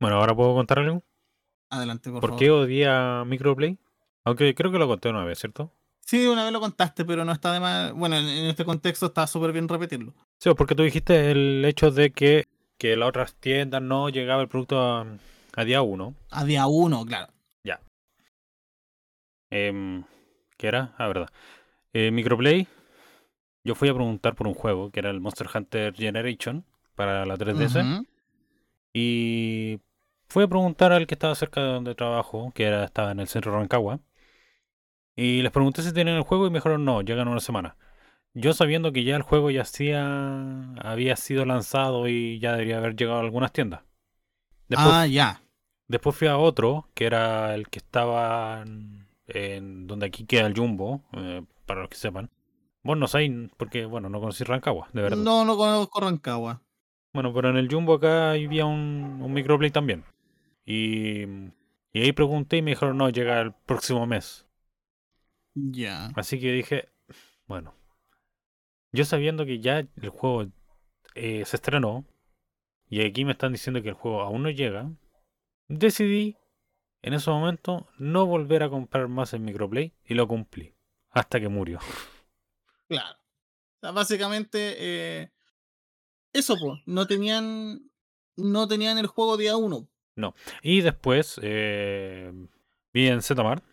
Bueno, 0.00 0.16
ahora 0.16 0.34
puedo 0.34 0.54
contar 0.54 0.80
algo. 0.80 1.02
Adelante, 1.70 2.10
por, 2.10 2.20
¿Por 2.20 2.30
favor. 2.30 2.38
qué 2.40 2.50
odia 2.50 3.24
Microplay? 3.24 3.78
Aunque 4.24 4.54
creo 4.54 4.72
que 4.72 4.78
lo 4.78 4.88
conté 4.88 5.08
una 5.08 5.24
vez, 5.24 5.38
¿cierto? 5.38 5.72
Sí, 6.00 6.26
una 6.26 6.42
vez 6.42 6.52
lo 6.52 6.60
contaste, 6.60 7.04
pero 7.04 7.24
no 7.24 7.30
está 7.32 7.52
de 7.52 7.60
más. 7.60 7.92
Bueno, 7.92 8.16
en, 8.16 8.26
en 8.26 8.46
este 8.46 8.64
contexto 8.64 9.06
está 9.06 9.26
súper 9.28 9.52
bien 9.52 9.68
repetirlo. 9.68 10.12
Sí, 10.38 10.50
porque 10.56 10.74
tú 10.74 10.82
dijiste 10.82 11.30
el 11.30 11.64
hecho 11.64 11.92
de 11.92 12.10
que, 12.10 12.48
que 12.78 12.96
las 12.96 13.08
otras 13.08 13.34
tiendas 13.34 13.80
no 13.80 14.08
llegaba 14.08 14.42
el 14.42 14.48
producto 14.48 14.80
a, 14.80 15.06
a 15.54 15.64
día 15.64 15.82
uno. 15.82 16.14
A 16.30 16.44
día 16.44 16.66
uno, 16.66 17.04
claro. 17.06 17.32
Em, 19.50 20.04
¿Qué 20.56 20.68
era? 20.68 20.94
Ah, 20.98 21.08
verdad. 21.08 21.28
Eh, 21.92 22.10
Microplay, 22.10 22.68
yo 23.64 23.74
fui 23.74 23.88
a 23.88 23.94
preguntar 23.94 24.34
por 24.34 24.46
un 24.46 24.54
juego 24.54 24.90
que 24.90 25.00
era 25.00 25.10
el 25.10 25.20
Monster 25.20 25.48
Hunter 25.54 25.94
Generation 25.94 26.64
para 26.94 27.24
la 27.26 27.36
3DS. 27.36 27.80
Ujú. 27.80 28.06
Y 28.92 29.80
fui 30.28 30.44
a 30.44 30.48
preguntar 30.48 30.92
al 30.92 31.06
que 31.06 31.14
estaba 31.14 31.34
cerca 31.34 31.60
de 31.62 31.68
donde 31.68 31.94
trabajo, 31.94 32.52
que 32.54 32.64
era, 32.64 32.84
estaba 32.84 33.12
en 33.12 33.20
el 33.20 33.28
centro 33.28 33.52
de 33.52 33.58
Rancagua. 33.58 34.00
Y 35.16 35.42
les 35.42 35.52
pregunté 35.52 35.82
si 35.82 35.92
tenían 35.92 36.16
el 36.16 36.22
juego 36.22 36.46
y 36.46 36.50
me 36.50 36.58
dijeron 36.58 36.84
no, 36.84 37.02
llegan 37.02 37.28
una 37.28 37.40
semana. 37.40 37.76
Yo 38.34 38.52
sabiendo 38.54 38.92
que 38.92 39.04
ya 39.04 39.16
el 39.16 39.22
juego 39.22 39.50
ya 39.50 39.62
hacía, 39.62 40.72
había 40.80 41.16
sido 41.16 41.44
lanzado 41.44 42.08
y 42.08 42.38
ya 42.38 42.52
debería 42.52 42.78
haber 42.78 42.96
llegado 42.96 43.18
a 43.18 43.22
algunas 43.22 43.52
tiendas. 43.52 43.82
Después, 44.68 44.94
Ah, 44.94 45.06
ya. 45.06 45.42
después 45.88 46.16
fui 46.16 46.28
a 46.28 46.38
otro, 46.38 46.88
que 46.94 47.06
era 47.06 47.54
el 47.54 47.68
que 47.68 47.80
estaba 47.80 48.64
en, 49.34 49.86
donde 49.86 50.06
aquí 50.06 50.24
queda 50.24 50.46
el 50.46 50.56
Jumbo, 50.56 51.02
eh, 51.12 51.42
para 51.66 51.80
los 51.80 51.90
que 51.90 51.96
sepan. 51.96 52.30
Vos 52.82 52.96
no 52.96 53.06
sabéis, 53.06 53.50
porque, 53.56 53.84
bueno, 53.84 54.08
no 54.08 54.20
conocí 54.20 54.44
Rancagua, 54.44 54.88
de 54.92 55.02
verdad. 55.02 55.18
No, 55.18 55.44
no 55.44 55.56
conozco 55.56 56.00
Rancagua. 56.00 56.62
Bueno, 57.12 57.34
pero 57.34 57.50
en 57.50 57.56
el 57.56 57.70
Jumbo 57.70 57.94
acá 57.94 58.32
había 58.32 58.66
un, 58.66 59.20
un 59.22 59.32
microplay 59.32 59.70
también. 59.70 60.04
Y, 60.64 61.22
y 61.92 62.02
ahí 62.02 62.12
pregunté 62.12 62.58
y 62.58 62.62
me 62.62 62.72
dijeron, 62.72 62.96
no, 62.96 63.10
llega 63.10 63.40
el 63.40 63.52
próximo 63.52 64.06
mes. 64.06 64.46
Ya. 65.54 66.10
Así 66.14 66.38
que 66.40 66.52
dije, 66.52 66.88
bueno, 67.46 67.74
yo 68.92 69.04
sabiendo 69.04 69.44
que 69.44 69.60
ya 69.60 69.78
el 69.78 70.08
juego 70.08 70.50
eh, 71.14 71.44
se 71.44 71.56
estrenó 71.56 72.04
y 72.88 73.02
aquí 73.02 73.24
me 73.24 73.32
están 73.32 73.52
diciendo 73.52 73.82
que 73.82 73.90
el 73.90 73.94
juego 73.94 74.22
aún 74.22 74.42
no 74.42 74.50
llega, 74.50 74.90
decidí 75.68 76.36
en 77.02 77.14
ese 77.14 77.30
momento 77.30 77.88
no 77.98 78.26
volver 78.26 78.62
a 78.62 78.70
comprar 78.70 79.08
más 79.08 79.32
el 79.32 79.40
microplay 79.40 79.92
y 80.04 80.14
lo 80.14 80.28
cumplí 80.28 80.74
hasta 81.10 81.40
que 81.40 81.48
murió. 81.48 81.78
Claro. 82.88 83.16
O 83.16 83.80
sea, 83.80 83.90
básicamente, 83.92 84.76
eh, 84.78 85.30
eso, 86.32 86.56
pues, 86.60 86.80
no 86.86 87.06
tenían, 87.06 87.90
no 88.36 88.68
tenían 88.68 88.98
el 88.98 89.06
juego 89.06 89.36
día 89.36 89.56
uno. 89.56 89.88
Y 90.62 90.80
después 90.82 91.40
eh, 91.42 92.32
vi 92.92 93.08
en 93.08 93.22
Zmart, 93.22 93.64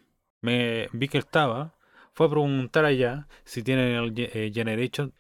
me 0.41 0.87
vi 0.93 1.07
que 1.07 1.17
estaba, 1.17 1.75
fue 2.13 2.27
a 2.27 2.29
preguntar 2.29 2.85
allá 2.85 3.27
si 3.43 3.63
tienen 3.63 3.95
el 3.95 4.13
eh, 4.17 4.51
Generation. 4.53 5.13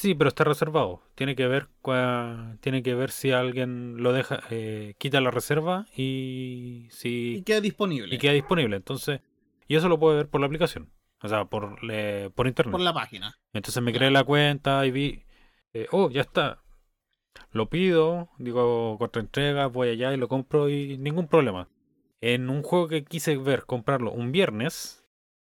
Sí, 0.00 0.14
pero 0.14 0.28
está 0.28 0.44
reservado. 0.44 1.02
Tiene 1.14 1.36
que 1.36 1.46
ver 1.46 1.68
cua- 1.82 2.58
tiene 2.60 2.82
que 2.82 2.94
ver 2.94 3.10
si 3.10 3.32
alguien 3.32 3.98
lo 4.02 4.14
deja, 4.14 4.40
eh, 4.48 4.94
quita 4.96 5.20
la 5.20 5.30
reserva 5.30 5.84
y 5.94 6.86
Y 6.86 6.90
si 6.90 7.42
queda 7.44 7.60
disponible 7.60 8.14
y 8.14 8.16
queda 8.18 8.32
disponible. 8.32 8.76
Entonces, 8.76 9.20
y 9.68 9.76
eso 9.76 9.90
lo 9.90 9.98
puede 9.98 10.16
ver 10.16 10.28
por 10.28 10.40
la 10.40 10.46
aplicación, 10.46 10.88
o 11.20 11.28
sea, 11.28 11.44
por 11.44 11.84
le- 11.84 12.30
por 12.30 12.46
internet. 12.46 12.72
por 12.72 12.80
la 12.80 12.94
página. 12.94 13.36
Entonces 13.52 13.82
me 13.82 13.92
creé 13.92 14.10
la 14.10 14.24
cuenta 14.24 14.86
y 14.86 14.90
vi, 14.90 15.24
eh, 15.74 15.86
oh, 15.92 16.08
ya 16.08 16.22
está. 16.22 16.62
Lo 17.52 17.68
pido, 17.68 18.30
digo 18.38 18.96
contra 18.98 19.20
entrega, 19.20 19.66
voy 19.66 19.90
allá 19.90 20.14
y 20.14 20.16
lo 20.16 20.28
compro 20.28 20.70
y 20.70 20.96
ningún 20.96 21.28
problema. 21.28 21.68
En 22.22 22.48
un 22.48 22.62
juego 22.62 22.88
que 22.88 23.04
quise 23.04 23.36
ver 23.36 23.66
comprarlo 23.66 24.12
un 24.12 24.32
viernes, 24.32 24.99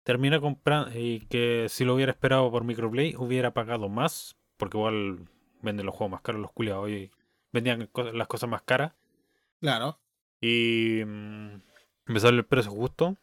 terminé 0.02 0.40
comprando 0.40 0.90
y 0.98 1.20
que 1.26 1.66
si 1.68 1.84
lo 1.84 1.94
hubiera 1.94 2.12
esperado 2.12 2.50
por 2.50 2.64
microplay 2.64 3.14
hubiera 3.16 3.52
pagado 3.52 3.88
más, 3.88 4.36
porque 4.56 4.78
igual 4.78 5.28
venden 5.62 5.86
los 5.86 5.94
juegos 5.94 6.12
más 6.12 6.22
caros 6.22 6.40
los 6.40 6.52
culiados 6.52 6.90
y 6.90 7.10
vendían 7.52 7.88
las 8.12 8.28
cosas 8.28 8.48
más 8.48 8.62
caras. 8.62 8.92
Claro. 9.60 9.98
Y 10.40 11.02
mm, 11.04 11.60
me 12.06 12.20
sale 12.20 12.38
el 12.38 12.46
precio 12.46 12.70
justo, 12.70 13.16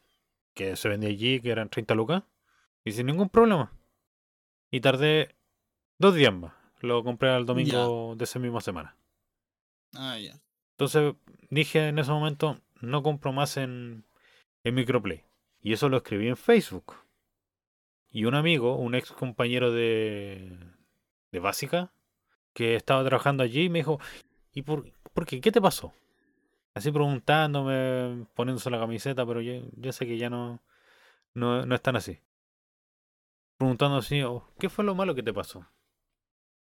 que 0.54 0.76
se 0.76 0.90
vendía 0.90 1.10
allí, 1.10 1.40
que 1.40 1.50
eran 1.50 1.70
30 1.70 1.96
lucas, 1.96 2.24
y 2.84 2.92
sin 2.92 3.08
ningún 3.08 3.30
problema. 3.30 3.72
Y 4.72 4.82
tardé 4.82 5.36
dos 5.98 6.16
días 6.16 6.34
más. 6.34 6.54
Lo 6.82 7.04
compré 7.04 7.30
al 7.30 7.46
domingo 7.46 8.16
de 8.16 8.24
esa 8.24 8.40
misma 8.40 8.62
semana. 8.62 8.96
Ah, 9.96 10.18
ya. 10.20 10.40
Entonces 10.72 11.16
dije 11.50 11.88
en 11.88 11.98
ese 11.98 12.12
momento, 12.12 12.60
no 12.82 13.02
compro 13.02 13.34
más 13.34 13.58
en, 13.58 14.06
en 14.64 14.76
Microplay. 14.76 15.24
Y 15.62 15.74
eso 15.74 15.90
lo 15.90 15.98
escribí 15.98 16.28
en 16.28 16.38
Facebook. 16.38 16.96
Y 18.10 18.26
un 18.26 18.36
amigo, 18.36 18.76
un 18.78 18.96
ex 18.96 19.12
compañero 19.12 19.72
de, 19.72 20.58
de 21.32 21.40
Básica, 21.40 21.92
que 22.54 22.76
estaba 22.76 23.04
trabajando 23.06 23.44
allí, 23.44 23.70
me 23.70 23.80
dijo, 23.80 24.00
¿y 24.54 24.64
por, 24.64 24.92
por 25.14 25.26
qué? 25.26 25.42
¿Qué 25.42 25.52
te 25.52 25.62
pasó? 25.62 25.94
Así 26.74 26.92
preguntándome, 26.92 28.26
poniéndose 28.36 28.70
la 28.70 28.80
camiseta, 28.80 29.26
pero 29.26 29.42
yo, 29.42 29.64
yo 29.78 29.92
sé 29.92 30.06
que 30.08 30.18
ya 30.18 30.30
no, 30.30 30.62
no, 31.34 31.66
no 31.66 31.76
es 31.76 31.82
tan 31.82 31.96
así. 31.96 32.20
Preguntando 33.58 33.98
así, 33.98 34.22
"Oh, 34.22 34.48
¿qué 34.60 34.70
fue 34.70 34.86
lo 34.86 34.96
malo 34.96 35.16
que 35.16 35.24
te 35.24 35.34
pasó? 35.34 35.68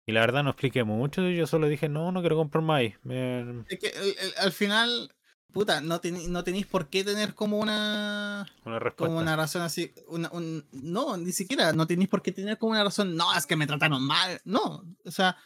Y 0.06 0.12
la 0.12 0.20
verdad 0.20 0.44
no 0.44 0.50
expliqué 0.50 0.84
mucho, 0.84 1.28
yo 1.28 1.46
solo 1.46 1.68
dije, 1.68 1.88
no, 1.88 2.12
no 2.12 2.20
quiero 2.20 2.36
comprar 2.36 2.62
más. 2.64 2.78
ahí". 2.78 2.94
Me- 3.02 3.64
Es 3.68 3.78
que 3.78 3.92
al 4.38 4.52
final, 4.52 5.12
puta, 5.52 5.80
no, 5.80 6.00
teni- 6.00 6.28
no 6.28 6.44
tenéis 6.44 6.66
por 6.66 6.88
qué 6.88 7.02
tener 7.04 7.34
como 7.34 7.58
una 7.58 8.46
una 8.64 8.78
respuesta. 8.78 9.06
como 9.06 9.18
una 9.18 9.36
razón 9.36 9.62
así, 9.62 9.92
una, 10.08 10.28
un, 10.32 10.66
no, 10.72 11.16
ni 11.16 11.32
siquiera, 11.32 11.72
no 11.72 11.86
tenéis 11.86 12.08
por 12.10 12.22
qué 12.22 12.32
tener 12.32 12.58
como 12.58 12.72
una 12.72 12.84
razón, 12.84 13.16
no, 13.16 13.34
es 13.34 13.46
que 13.46 13.56
me 13.56 13.66
trataron 13.66 14.02
mal, 14.02 14.40
no, 14.44 14.84
o 15.04 15.10
sea, 15.10 15.36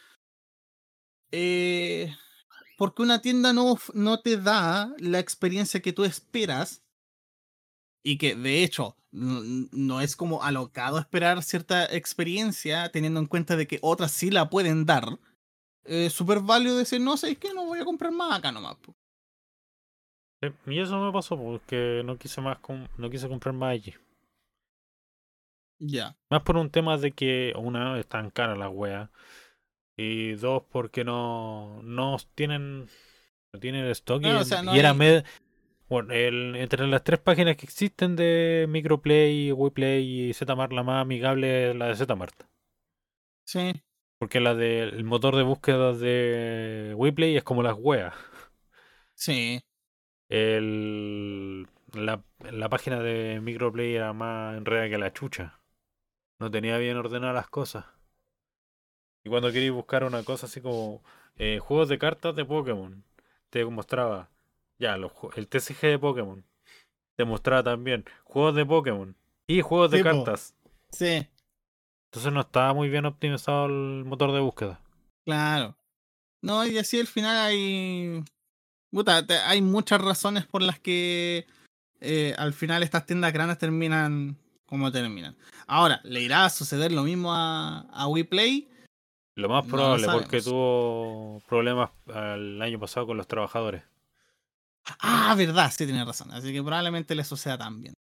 eh, 1.31 2.13
porque 2.77 3.01
una 3.03 3.21
tienda 3.21 3.53
no, 3.53 3.77
no 3.93 4.19
te 4.21 4.37
da 4.37 4.93
la 4.99 5.19
experiencia 5.19 5.81
que 5.81 5.93
tú 5.93 6.03
esperas 6.03 6.83
y 8.03 8.17
que 8.17 8.35
de 8.35 8.63
hecho 8.63 8.97
n- 9.13 9.69
no 9.71 10.01
es 10.01 10.15
como 10.15 10.43
alocado 10.43 10.99
esperar 10.99 11.43
cierta 11.43 11.85
experiencia 11.85 12.89
teniendo 12.91 13.19
en 13.19 13.27
cuenta 13.27 13.55
de 13.55 13.67
que 13.67 13.79
otras 13.81 14.11
sí 14.11 14.29
la 14.31 14.49
pueden 14.49 14.85
dar. 14.85 15.05
Es 15.83 16.13
súper 16.13 16.41
válido 16.41 16.77
decir, 16.77 16.99
no, 17.01 17.17
sé 17.17 17.35
que 17.37 17.53
no 17.53 17.65
voy 17.65 17.79
a 17.79 17.85
comprar 17.85 18.11
más 18.11 18.37
acá 18.37 18.51
nomás. 18.51 18.75
po". 18.77 18.93
Sí, 20.41 20.49
Y 20.67 20.79
eso 20.79 20.99
me 20.99 21.11
pasó 21.11 21.37
porque 21.37 22.01
no 22.05 22.17
quise 22.17 22.41
más 22.41 22.57
no 22.97 23.09
quise 23.09 23.27
comprar 23.27 23.53
más 23.53 23.71
allí. 23.73 23.93
Ya. 25.79 26.15
Más 26.29 26.41
por 26.43 26.57
un 26.57 26.69
tema 26.69 26.97
de 26.97 27.11
que 27.11 27.53
una 27.57 27.99
están 27.99 28.29
caras 28.29 28.57
las 28.57 28.69
weas 28.71 29.09
y 29.97 30.33
dos 30.33 30.63
porque 30.71 31.03
no 31.03 31.81
no 31.83 32.17
tienen 32.35 32.87
no 33.53 33.59
tienen 33.59 33.85
stock 33.87 34.19
y, 34.21 34.25
Claro, 34.25 34.39
o 34.41 34.43
sea, 34.43 34.61
no 34.63 34.75
y 34.75 34.79
era 34.79 34.93
med- 34.93 35.25
bueno, 35.89 36.13
el- 36.13 36.55
entre 36.55 36.87
las 36.87 37.03
tres 37.03 37.19
páginas 37.19 37.57
que 37.57 37.65
existen 37.65 38.15
de 38.15 38.65
Microplay, 38.69 39.51
WePlay 39.51 40.29
y 40.29 40.33
Zmart 40.33 40.71
la 40.71 40.83
más 40.83 41.01
amigable 41.01 41.71
es 41.71 41.75
la 41.75 41.87
de 41.87 41.95
Zmart. 41.95 42.43
Sí. 43.45 43.73
Porque 44.19 44.39
la 44.39 44.53
del 44.55 45.03
motor 45.03 45.35
de 45.35 45.43
búsqueda 45.43 45.93
de 45.93 46.93
WePlay 46.95 47.35
es 47.35 47.43
como 47.43 47.61
las 47.63 47.75
weas. 47.77 48.13
Sí. 49.15 49.61
El, 50.31 51.67
la, 51.93 52.23
la 52.51 52.69
página 52.69 52.99
de 53.01 53.41
Microplay 53.41 53.93
era 53.95 54.13
más 54.13 54.57
enredada 54.57 54.87
que 54.89 54.97
la 54.97 55.11
chucha. 55.11 55.59
No 56.39 56.49
tenía 56.49 56.77
bien 56.77 56.95
ordenadas 56.95 57.35
las 57.35 57.49
cosas. 57.49 57.85
Y 59.25 59.29
cuando 59.29 59.51
quería 59.51 59.73
buscar 59.73 60.05
una 60.05 60.23
cosa 60.23 60.45
así 60.45 60.61
como 60.61 61.03
eh, 61.35 61.59
juegos 61.59 61.89
de 61.89 61.99
cartas 61.99 62.33
de 62.35 62.45
Pokémon, 62.45 63.03
te 63.49 63.65
mostraba 63.65 64.29
ya 64.79 64.95
los 64.95 65.11
el 65.35 65.47
TCG 65.49 65.81
de 65.81 65.99
Pokémon. 65.99 66.45
Te 67.17 67.25
mostraba 67.25 67.61
también 67.63 68.05
juegos 68.23 68.55
de 68.55 68.65
Pokémon 68.65 69.15
y 69.47 69.59
juegos 69.61 69.91
de 69.91 69.97
Sí, 69.97 70.03
po. 70.03 70.09
cartas. 70.09 70.55
Sí. 70.91 71.27
Entonces 72.09 72.31
no 72.31 72.39
estaba 72.39 72.73
muy 72.73 72.87
bien 72.89 73.05
optimizado 73.05 73.65
el 73.65 74.05
motor 74.05 74.31
de 74.31 74.39
búsqueda. 74.39 74.81
Claro. 75.25 75.75
No, 76.41 76.65
y 76.65 76.77
así 76.77 76.99
al 77.01 77.07
final 77.07 77.35
hay. 77.37 78.23
Puta, 78.91 79.25
te- 79.25 79.37
hay 79.37 79.61
muchas 79.61 80.01
razones 80.01 80.45
por 80.45 80.61
las 80.61 80.79
que 80.79 81.45
eh, 82.01 82.35
al 82.37 82.53
final 82.53 82.83
estas 82.83 83.05
tiendas 83.05 83.31
grandes 83.33 83.57
terminan 83.57 84.37
como 84.65 84.91
terminan. 84.91 85.35
Ahora, 85.67 86.01
¿le 86.03 86.21
irá 86.21 86.45
a 86.45 86.49
suceder 86.49 86.91
lo 86.91 87.03
mismo 87.03 87.33
a, 87.33 87.81
a 87.91 88.07
WePlay? 88.07 88.69
Lo 89.35 89.47
más 89.49 89.65
No 89.65 89.69
lo 89.69 89.77
probable 89.77 90.07
porque 90.09 90.41
tuvo 90.41 91.41
problemas 91.47 91.91
el 92.07 92.61
año 92.61 92.79
pasado 92.79 93.07
con 93.07 93.17
los 93.17 93.27
trabajadores. 93.27 93.83
Ah, 94.99 95.33
verdad, 95.37 95.71
sí 95.71 95.85
tienes 95.85 96.05
razón. 96.05 96.31
Así 96.31 96.51
que 96.51 96.61
probablemente 96.61 97.15
le 97.15 97.23
suceda 97.23 97.57
también. 97.57 97.93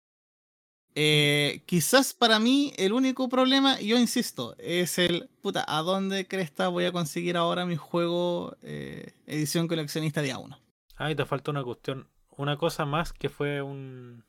Eh, 0.97 1.62
quizás 1.66 2.12
para 2.14 2.41
mí 2.41 2.72
el 2.76 2.93
único 2.93 3.28
problema, 3.28 3.80
yo 3.80 3.97
insisto, 3.97 4.57
es 4.59 4.99
el, 4.99 5.28
puta, 5.41 5.64
¿a 5.68 5.82
dónde 5.82 6.26
cresta 6.26 6.66
voy 6.68 6.84
a 6.84 6.91
conseguir 6.93 7.36
ahora 7.36 7.64
mi 7.64 7.76
juego 7.76 8.57
eh, 8.62 9.12
edición 9.26 9.68
coleccionista 9.68 10.20
día 10.20 10.38
1? 10.38 10.59
Ah, 11.01 11.11
y 11.11 11.14
te 11.14 11.24
falta 11.24 11.51
una 11.51 11.64
cuestión, 11.64 12.11
una 12.36 12.59
cosa 12.59 12.84
más 12.84 13.12
que 13.14 13.30
fue 13.30 13.62
un, 13.62 14.24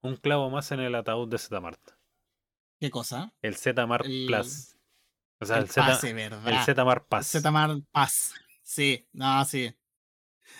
un 0.00 0.16
clavo 0.16 0.48
más 0.48 0.70
en 0.70 0.78
el 0.78 0.94
ataúd 0.94 1.28
de 1.28 1.38
Zmart. 1.38 1.80
¿Qué 2.78 2.88
cosa? 2.88 3.32
El 3.42 3.56
Zmart 3.56 4.04
El- 4.06 4.26
Plus. 4.26 4.76
O 5.40 5.44
sea, 5.46 5.56
el, 5.58 5.64
el 5.64 5.70
Zmart 5.70 7.08
Pass. 7.08 7.32
Zmart 7.32 7.84
Pass. 7.90 8.34
Sí, 8.62 9.08
no, 9.12 9.44
sí. 9.44 9.74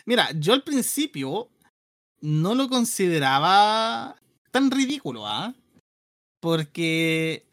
Mira, 0.07 0.28
yo 0.34 0.55
al 0.55 0.64
principio 0.64 1.50
no 2.20 2.55
lo 2.57 2.68
consideraba 2.68 4.16
tan 4.50 4.70
ridículo, 4.72 5.26
¿ah? 5.26 5.55
Porque 6.40 7.46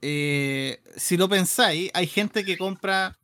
eh, 0.00 0.82
si 0.96 1.16
lo 1.18 1.28
pensáis, 1.28 1.90
hay 1.94 2.06
gente 2.06 2.44
que 2.44 2.56
compra 2.56 3.18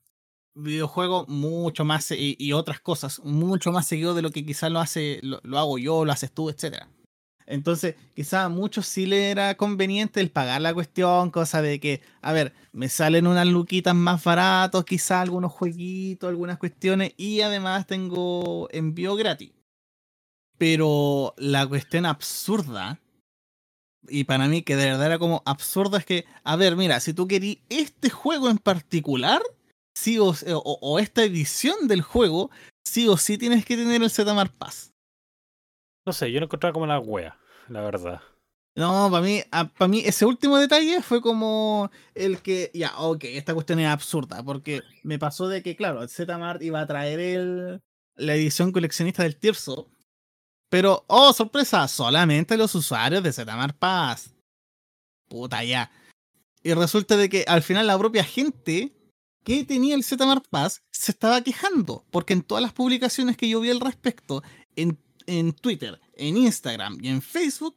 videojuegos 0.62 1.28
mucho 1.28 1.84
más 1.84 2.04
se- 2.04 2.16
y, 2.18 2.52
otras 2.52 2.80
cosas 2.80 3.20
mucho 3.24 3.72
más 3.72 3.86
seguido 3.86 4.14
de 4.14 4.22
lo 4.22 4.30
que 4.30 4.44
quizás 4.44 4.70
lo 4.70 4.80
hace 4.80 5.20
lo, 5.22 5.40
lo 5.42 5.58
hago 5.58 5.78
yo, 5.78 6.04
lo 6.04 6.12
haces 6.12 6.32
tú, 6.32 6.50
etcétera. 6.50 6.88
Entonces, 7.46 7.96
quizás 8.14 8.44
a 8.44 8.48
muchos 8.48 8.86
sí 8.86 9.06
le 9.06 9.30
era 9.30 9.56
conveniente 9.56 10.20
el 10.20 10.30
pagar 10.30 10.60
la 10.60 10.72
cuestión, 10.72 11.30
cosa 11.30 11.60
de 11.60 11.80
que, 11.80 12.00
a 12.22 12.32
ver, 12.32 12.52
me 12.72 12.88
salen 12.88 13.26
unas 13.26 13.46
luquitas 13.48 13.94
más 13.94 14.22
baratos, 14.22 14.84
quizás 14.84 15.22
algunos 15.22 15.50
jueguitos, 15.50 16.28
algunas 16.28 16.58
cuestiones, 16.58 17.12
y 17.16 17.40
además 17.40 17.88
tengo 17.88 18.68
envío 18.70 19.16
gratis. 19.16 19.50
Pero 20.58 21.34
la 21.38 21.66
cuestión 21.66 22.06
absurda 22.06 23.00
y 24.08 24.24
para 24.24 24.46
mí 24.48 24.62
que 24.62 24.76
de 24.76 24.86
verdad 24.86 25.06
era 25.06 25.18
como 25.18 25.42
absurdo 25.44 25.96
es 25.96 26.04
que, 26.04 26.24
a 26.44 26.56
ver, 26.56 26.76
mira, 26.76 27.00
si 27.00 27.14
tú 27.14 27.26
querías 27.26 27.58
este 27.68 28.10
juego 28.10 28.48
en 28.48 28.58
particular, 28.58 29.42
sí 30.00 30.18
o, 30.18 30.34
o, 30.54 30.98
esta 30.98 31.22
edición 31.22 31.86
del 31.86 32.02
juego, 32.02 32.50
sí 32.84 33.06
o 33.08 33.16
sí 33.16 33.36
tienes 33.38 33.64
que 33.64 33.76
tener 33.76 34.02
el 34.02 34.10
Zetamar 34.10 34.50
Pass. 34.52 34.92
No 36.06 36.12
sé, 36.12 36.32
yo 36.32 36.40
lo 36.40 36.46
encontraba 36.46 36.72
como 36.72 36.86
la 36.86 36.98
wea, 36.98 37.38
la 37.68 37.82
verdad. 37.82 38.22
No, 38.76 39.08
para 39.10 39.22
mí, 39.22 39.42
para 39.50 39.88
mí 39.88 40.02
ese 40.04 40.24
último 40.24 40.56
detalle 40.56 41.02
fue 41.02 41.20
como 41.20 41.90
el 42.14 42.40
que, 42.40 42.70
ya, 42.72 42.98
ok, 42.98 43.24
esta 43.24 43.52
cuestión 43.52 43.80
es 43.80 43.88
absurda, 43.88 44.42
porque 44.42 44.82
me 45.02 45.18
pasó 45.18 45.48
de 45.48 45.62
que, 45.62 45.76
claro, 45.76 46.02
el 46.02 46.08
Zmart 46.08 46.62
iba 46.62 46.80
a 46.80 46.86
traer 46.86 47.20
el, 47.20 47.82
la 48.16 48.34
edición 48.34 48.72
coleccionista 48.72 49.22
del 49.22 49.36
Tirso, 49.36 49.90
pero, 50.70 51.04
oh, 51.08 51.32
sorpresa, 51.32 51.86
solamente 51.88 52.56
los 52.56 52.74
usuarios 52.74 53.22
de 53.22 53.32
Zmart 53.32 53.76
Pass. 53.76 54.32
Puta 55.28 55.64
ya. 55.64 55.90
Y 56.62 56.72
resulta 56.74 57.16
de 57.16 57.28
que 57.28 57.44
al 57.48 57.62
final 57.62 57.88
la 57.88 57.98
propia 57.98 58.22
gente 58.22 58.99
que 59.44 59.64
tenía 59.64 59.94
el 59.94 60.04
Zmart 60.04 60.46
Pass 60.48 60.82
se 60.90 61.12
estaba 61.12 61.40
quejando, 61.42 62.04
porque 62.10 62.32
en 62.32 62.42
todas 62.42 62.62
las 62.62 62.72
publicaciones 62.72 63.36
que 63.36 63.48
yo 63.48 63.60
vi 63.60 63.70
al 63.70 63.80
respecto, 63.80 64.42
en, 64.76 64.98
en 65.26 65.52
Twitter, 65.52 66.00
en 66.14 66.36
Instagram 66.36 66.98
y 67.00 67.08
en 67.08 67.22
Facebook, 67.22 67.76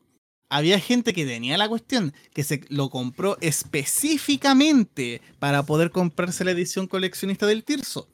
había 0.50 0.80
gente 0.80 1.14
que 1.14 1.26
tenía 1.26 1.58
la 1.58 1.68
cuestión, 1.68 2.14
que 2.34 2.44
se 2.44 2.64
lo 2.70 2.90
compró 2.90 3.38
específicamente 3.42 5.22
para 5.40 5.64
poder 5.64 5.90
comprarse 5.90 6.46
la 6.46 6.52
edición 6.52 6.88
coleccionista 6.88 7.48
del 7.48 7.64
Tirso. 7.64 8.08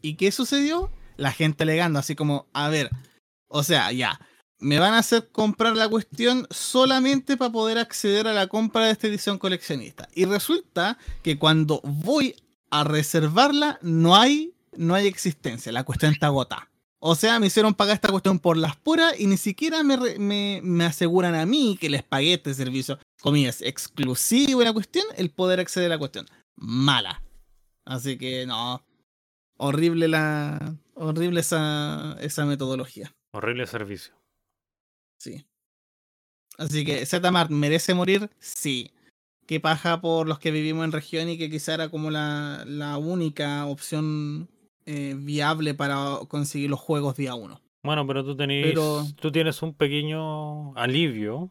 ¿Y 0.00 0.14
qué 0.14 0.32
sucedió? 0.32 0.90
La 1.16 1.30
gente 1.30 1.64
alegando 1.64 1.98
así 1.98 2.14
como, 2.14 2.46
a 2.54 2.68
ver, 2.70 2.90
o 3.48 3.62
sea, 3.62 3.92
ya, 3.92 4.18
me 4.58 4.78
van 4.78 4.94
a 4.94 4.98
hacer 4.98 5.28
comprar 5.30 5.76
la 5.76 5.88
cuestión 5.88 6.46
solamente 6.50 7.36
para 7.36 7.52
poder 7.52 7.76
acceder 7.76 8.26
a 8.28 8.32
la 8.32 8.46
compra 8.46 8.86
de 8.86 8.92
esta 8.92 9.08
edición 9.08 9.38
coleccionista. 9.38 10.08
Y 10.14 10.24
resulta 10.24 10.96
que 11.22 11.38
cuando 11.38 11.82
voy 11.84 12.34
a 12.80 12.84
reservarla, 12.84 13.78
no 13.82 14.16
hay, 14.16 14.52
no 14.76 14.94
hay 14.94 15.06
existencia, 15.06 15.70
la 15.70 15.84
cuestión 15.84 16.12
está 16.12 16.26
agotada. 16.26 16.70
O 16.98 17.14
sea, 17.14 17.38
me 17.38 17.46
hicieron 17.46 17.74
pagar 17.74 17.94
esta 17.94 18.08
cuestión 18.08 18.38
por 18.38 18.56
las 18.56 18.76
puras 18.76 19.14
y 19.20 19.26
ni 19.26 19.36
siquiera 19.36 19.82
me, 19.82 20.60
me, 20.62 20.84
aseguran 20.84 21.34
a 21.34 21.44
mí 21.44 21.76
que 21.78 21.90
les 21.90 22.02
pagué 22.02 22.34
este 22.34 22.54
servicio, 22.54 22.98
comillas, 23.20 23.60
exclusivo 23.60 24.62
en 24.62 24.68
la 24.68 24.72
cuestión, 24.72 25.04
el 25.16 25.30
poder 25.30 25.60
acceder 25.60 25.92
a 25.92 25.94
la 25.94 25.98
cuestión. 25.98 26.26
Mala. 26.56 27.22
Así 27.84 28.16
que 28.16 28.46
no. 28.46 28.82
Horrible 29.58 30.08
la. 30.08 30.76
Horrible 30.94 31.40
esa, 31.40 32.16
esa 32.20 32.46
metodología. 32.46 33.14
Horrible 33.32 33.66
servicio. 33.66 34.14
Sí. 35.18 35.44
Así 36.56 36.84
que 36.84 37.04
Zmart 37.04 37.50
merece 37.50 37.92
morir, 37.92 38.30
sí. 38.38 38.92
Qué 39.46 39.60
paja 39.60 40.00
por 40.00 40.26
los 40.26 40.38
que 40.38 40.50
vivimos 40.50 40.84
en 40.84 40.92
región 40.92 41.28
y 41.28 41.36
que 41.36 41.50
quizá 41.50 41.74
era 41.74 41.88
como 41.88 42.10
la, 42.10 42.64
la 42.66 42.96
única 42.96 43.66
opción 43.66 44.48
eh, 44.86 45.14
viable 45.16 45.74
para 45.74 46.18
conseguir 46.28 46.70
los 46.70 46.80
juegos 46.80 47.16
día 47.16 47.34
uno. 47.34 47.60
Bueno, 47.82 48.06
pero 48.06 48.24
tú, 48.24 48.34
tenés, 48.34 48.74
tú 49.16 49.30
tienes 49.30 49.60
un 49.60 49.74
pequeño 49.74 50.74
alivio, 50.74 51.50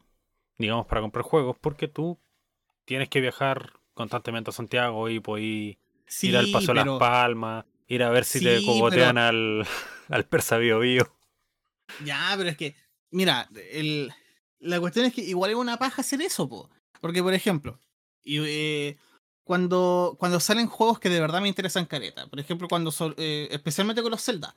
digamos, 0.58 0.88
para 0.88 1.02
comprar 1.02 1.24
juegos, 1.24 1.56
porque 1.62 1.88
tú 1.88 2.20
tienes 2.86 3.10
que 3.10 3.22
viajar 3.22 3.74
constantemente 3.94 4.50
a 4.50 4.54
Santiago 4.54 5.10
y 5.10 5.78
ir 6.22 6.38
al 6.38 6.52
Paso 6.52 6.74
de 6.74 6.86
las 6.86 7.00
Palmas, 7.00 7.66
ir 7.88 8.02
a 8.02 8.10
ver 8.10 8.26
si 8.26 8.44
te 8.44 8.66
cogotean 8.66 9.20
al, 9.20 9.66
al 10.10 10.26
Persa 10.26 10.58
Bio, 10.58 10.80
Bio 10.80 11.12
Ya, 12.04 12.34
pero 12.36 12.50
es 12.50 12.58
que, 12.58 12.76
mira, 13.12 13.48
el, 13.72 14.12
la 14.60 14.80
cuestión 14.80 15.06
es 15.06 15.14
que 15.14 15.22
igual 15.22 15.52
es 15.52 15.58
una 15.58 15.78
paja 15.78 16.02
hacer 16.02 16.22
eso, 16.22 16.50
po. 16.50 16.70
Porque 17.04 17.22
por 17.22 17.34
ejemplo, 17.34 17.78
eh, 18.24 18.96
cuando, 19.44 20.16
cuando 20.18 20.40
salen 20.40 20.68
juegos 20.68 21.00
que 21.00 21.10
de 21.10 21.20
verdad 21.20 21.42
me 21.42 21.50
interesan 21.50 21.86
careta. 21.86 22.28
Por 22.28 22.40
ejemplo, 22.40 22.70
cuando 22.70 22.94
eh, 23.18 23.50
especialmente 23.52 24.02
con 24.02 24.12
los 24.12 24.24
Zelda. 24.24 24.56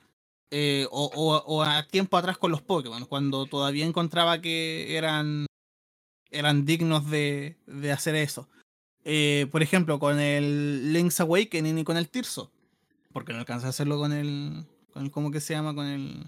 Eh, 0.49 0.87
o, 0.91 1.61
a 1.61 1.83
tiempo 1.87 2.15
atrás 2.15 2.37
con 2.37 2.51
los 2.51 2.61
Pokémon, 2.61 3.03
cuando 3.03 3.47
todavía 3.47 3.85
encontraba 3.85 4.39
que 4.39 4.95
eran, 4.95 5.45
eran 6.31 6.63
dignos 6.63 7.09
de, 7.09 7.57
de 7.65 7.91
hacer 7.91 8.15
eso. 8.15 8.47
Por 9.51 9.61
ejemplo, 9.61 9.99
con 9.99 10.17
el 10.17 10.93
Link's 10.93 11.19
Awakening 11.19 11.79
y 11.79 11.83
con 11.83 11.97
el 11.97 12.07
Tirso. 12.07 12.49
Porque 13.11 13.33
no 13.33 13.39
alcanza 13.39 13.67
a 13.67 13.71
hacerlo 13.71 13.97
con 13.97 14.13
el, 14.13 14.65
con 14.93 15.09
¿Cómo 15.09 15.31
que 15.31 15.41
se 15.41 15.53
llama? 15.53 15.75
Con 15.75 15.85
el. 15.85 16.27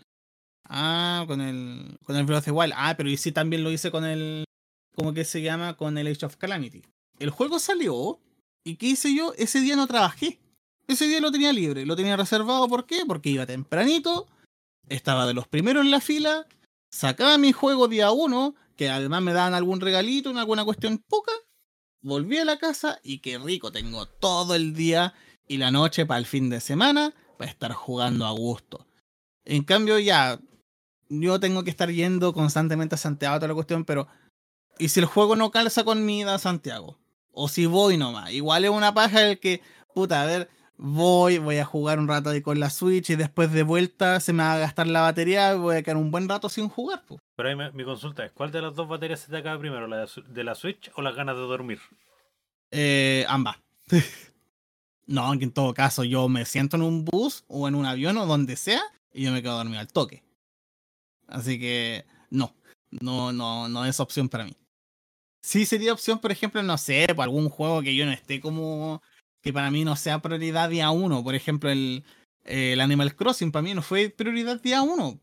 Ah, 0.66 1.24
con 1.28 1.40
el. 1.40 1.98
Con 2.04 2.18
el 2.18 2.26
Breath 2.26 2.40
of 2.40 2.46
the 2.46 2.52
Wild. 2.52 2.74
Ah, 2.76 2.96
pero 2.98 3.10
y 3.10 3.16
sí 3.16 3.32
también 3.32 3.64
lo 3.64 3.72
hice 3.72 3.90
con 3.90 4.04
el. 4.04 4.44
¿Cómo 5.00 5.14
que 5.14 5.24
se 5.24 5.42
llama? 5.42 5.78
Con 5.78 5.98
el 5.98 6.08
Age 6.08 6.26
of 6.26 6.36
Calamity. 6.36 6.82
El 7.20 7.30
juego 7.30 7.58
salió 7.58 8.20
¿Y 8.66 8.76
qué 8.76 8.88
hice 8.88 9.16
yo? 9.16 9.34
Ese 9.38 9.62
día 9.62 9.78
no 9.78 9.88
trabajé. 9.88 10.42
Ese 10.88 11.08
día 11.08 11.22
lo 11.22 11.32
tenía 11.32 11.54
libre, 11.54 11.86
lo 11.86 11.96
tenía 11.96 12.18
reservado. 12.18 12.68
¿Por 12.68 12.86
qué? 12.86 13.06
Porque 13.08 13.30
iba 13.30 13.46
tempranito, 13.46 14.28
estaba 14.90 15.26
de 15.26 15.34
los 15.34 15.48
primeros 15.48 15.86
en 15.86 15.92
la 15.92 16.02
fila, 16.02 16.46
sacaba 16.92 17.38
mi 17.38 17.54
juego 17.54 17.88
día 17.88 18.12
uno, 18.12 18.56
que 18.76 18.90
además 18.90 19.22
me 19.22 19.32
daban 19.32 19.54
algún 19.54 19.80
regalito, 19.80 20.38
alguna 20.38 20.66
cuestión 20.66 20.98
poca. 21.08 21.32
Volví 22.02 22.38
a 22.38 22.46
la 22.46 22.60
casa 22.60 23.00
y 23.02 23.20
qué 23.20 23.38
rico, 23.38 23.72
tengo 23.72 24.06
todo 24.06 24.54
el 24.54 24.74
día 24.74 25.14
y 25.48 25.58
la 25.58 25.72
noche 25.72 26.06
para 26.06 26.20
el 26.20 26.26
fin 26.26 26.50
de 26.50 26.60
semana 26.60 27.14
para 27.38 27.50
estar 27.50 27.72
jugando 27.72 28.26
a 28.26 28.32
gusto. 28.32 28.86
En 29.46 29.64
cambio, 29.64 29.98
ya, 30.00 30.42
yo 31.08 31.40
tengo 31.40 31.64
que 31.64 31.70
estar 31.70 31.90
yendo 31.90 32.34
constantemente 32.34 32.96
a 32.96 32.98
Santiago, 32.98 33.38
toda 33.38 33.48
la 33.48 33.54
cuestión, 33.54 33.86
pero. 33.86 34.08
¿Y 34.80 34.90
si 34.90 35.02
el 35.02 35.06
juego 35.06 35.36
no 35.36 35.52
calza 35.52 35.84
con 35.84 36.06
mi 36.06 36.22
ida 36.22 36.36
a 36.36 36.40
Santiago? 36.40 36.98
O 37.34 37.50
si 37.50 37.66
voy 37.66 37.98
nomás. 37.98 38.32
Igual 38.32 38.64
es 38.64 38.72
una 38.72 38.94
paja 38.94 39.28
el 39.28 39.38
que, 39.38 39.62
puta, 39.94 40.22
a 40.22 40.26
ver, 40.26 40.50
voy, 40.78 41.38
voy 41.38 41.58
a 41.58 41.66
jugar 41.66 42.00
un 42.00 42.08
rato 42.08 42.30
ahí 42.30 42.42
con 42.42 42.62
la 42.62 42.70
Switch 42.70 43.10
y 43.10 43.18
después 43.18 43.52
de 43.52 43.64
vuelta 43.64 44.22
se 44.22 44.32
me 44.32 44.42
va 44.42 44.54
a 44.54 44.60
gastar 44.60 44.88
la 44.88 45.02
batería 45.02 45.54
y 45.54 45.58
voy 45.58 45.76
a 45.76 45.84
quedar 45.84 45.98
un 45.98 46.12
buen 46.12 46.30
rato 46.30 46.48
sin 46.48 46.70
jugar. 46.70 47.04
Pero 47.36 47.50
ahí 47.50 47.56
mi 47.74 47.84
consulta 47.84 48.26
es, 48.26 48.32
¿cuál 48.32 48.52
de 48.52 48.62
las 48.62 48.74
dos 48.74 48.88
baterías 48.88 49.20
se 49.20 49.30
te 49.30 49.38
acaba 49.38 49.60
primero? 49.60 49.86
¿La 49.86 50.08
de 50.28 50.44
la 50.46 50.56
Switch 50.56 50.90
o 50.96 51.02
las 51.02 51.14
ganas 51.14 51.36
de 51.36 51.42
dormir? 51.42 51.80
Eh, 52.72 53.26
ambas. 53.28 53.58
no, 55.08 55.24
aunque 55.24 55.44
en 55.44 55.52
todo 55.52 55.74
caso 55.74 56.06
yo 56.06 56.30
me 56.30 56.46
siento 56.46 56.78
en 56.78 56.84
un 56.84 57.04
bus 57.04 57.44
o 57.50 57.68
en 57.68 57.76
un 57.76 57.86
avión 57.86 58.18
o 58.18 58.26
donde 58.26 58.56
sea 58.56 58.82
y 59.14 59.26
yo 59.26 59.34
me 59.34 59.42
quedo 59.42 59.58
dormido 59.58 59.82
al 59.82 59.92
toque. 59.92 60.24
Así 61.28 61.60
que 61.60 62.06
no, 62.30 62.56
no, 62.92 63.34
no, 63.34 63.68
no 63.68 63.86
es 63.86 64.00
opción 64.00 64.30
para 64.30 64.46
mí. 64.46 64.56
Sí 65.50 65.66
sería 65.66 65.94
opción, 65.94 66.20
por 66.20 66.32
ejemplo, 66.32 66.62
no 66.62 66.78
sé, 66.78 67.08
por 67.16 67.24
algún 67.24 67.50
juego 67.50 67.82
que 67.82 67.96
yo 67.96 68.06
no 68.06 68.12
esté 68.12 68.40
como. 68.40 69.02
que 69.42 69.52
para 69.52 69.72
mí 69.72 69.84
no 69.84 69.96
sea 69.96 70.22
prioridad 70.22 70.70
día 70.70 70.92
uno. 70.92 71.24
Por 71.24 71.34
ejemplo, 71.34 71.72
el, 71.72 72.04
el 72.44 72.80
Animal 72.80 73.16
Crossing 73.16 73.52
para 73.52 73.64
mí 73.64 73.74
no 73.74 73.82
fue 73.82 74.12
prioridad 74.12 74.62
día 74.62 74.84
uno. 74.84 75.20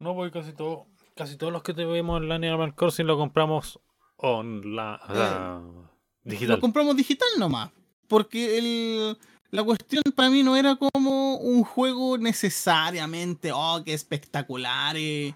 No, 0.00 0.12
voy 0.12 0.30
casi 0.30 0.52
todo. 0.52 0.86
Casi 1.16 1.38
todos 1.38 1.50
los 1.50 1.62
que 1.62 1.72
en 1.72 1.78
el 1.78 2.30
Animal 2.30 2.74
Crossing 2.74 3.06
lo 3.06 3.16
compramos 3.16 3.80
on 4.18 4.76
la, 4.76 5.00
eh, 5.08 5.96
digital. 6.24 6.56
Lo 6.56 6.60
compramos 6.60 6.94
digital 6.94 7.28
nomás. 7.38 7.70
Porque 8.06 8.58
el, 8.58 9.18
la 9.50 9.64
cuestión 9.64 10.02
para 10.14 10.28
mí 10.28 10.42
no 10.42 10.58
era 10.58 10.76
como 10.76 11.38
un 11.38 11.64
juego 11.64 12.18
necesariamente, 12.18 13.50
oh, 13.54 13.80
qué 13.82 13.94
espectacular. 13.94 14.98
y 14.98 15.34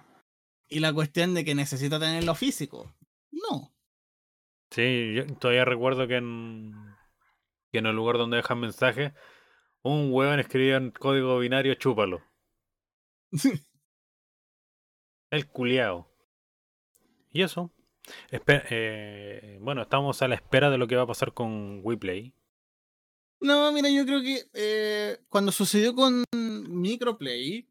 la 0.69 0.93
cuestión 0.93 1.33
de 1.33 1.47
que 1.47 1.55
necesita 1.55 1.99
tenerlo 1.99 2.35
físico. 2.35 2.93
No. 3.31 3.72
Sí, 4.73 5.13
yo 5.15 5.27
todavía 5.37 5.67
recuerdo 5.67 6.09
que 6.09 6.17
en, 6.17 6.73
que 7.71 7.79
en 7.79 7.87
el 7.87 7.95
lugar 7.95 8.17
donde 8.17 8.39
dejan 8.39 8.59
mensajes, 8.59 9.13
un 9.83 10.09
huevón 10.11 10.41
escribía 10.41 10.77
en 10.77 10.93
código 10.93 11.39
binario 11.39 11.75
chúpalo. 11.75 12.23
el 15.31 15.47
culiao. 15.49 16.11
Y 17.33 17.43
eso. 17.43 17.71
eh, 18.31 19.59
bueno, 19.61 19.83
estamos 19.83 20.23
a 20.23 20.29
la 20.29 20.37
espera 20.37 20.71
de 20.71 20.79
lo 20.79 20.89
que 20.89 20.97
va 20.97 21.03
a 21.03 21.07
pasar 21.07 21.35
con 21.35 21.81
WePlay. 21.83 22.35
No, 23.41 23.73
mira, 23.73 23.91
yo 23.91 24.07
creo 24.07 24.23
que 24.23 24.45
eh, 24.55 25.19
cuando 25.29 25.53
sucedió 25.53 25.95
con 25.95 26.25
Microplay, 26.33 27.69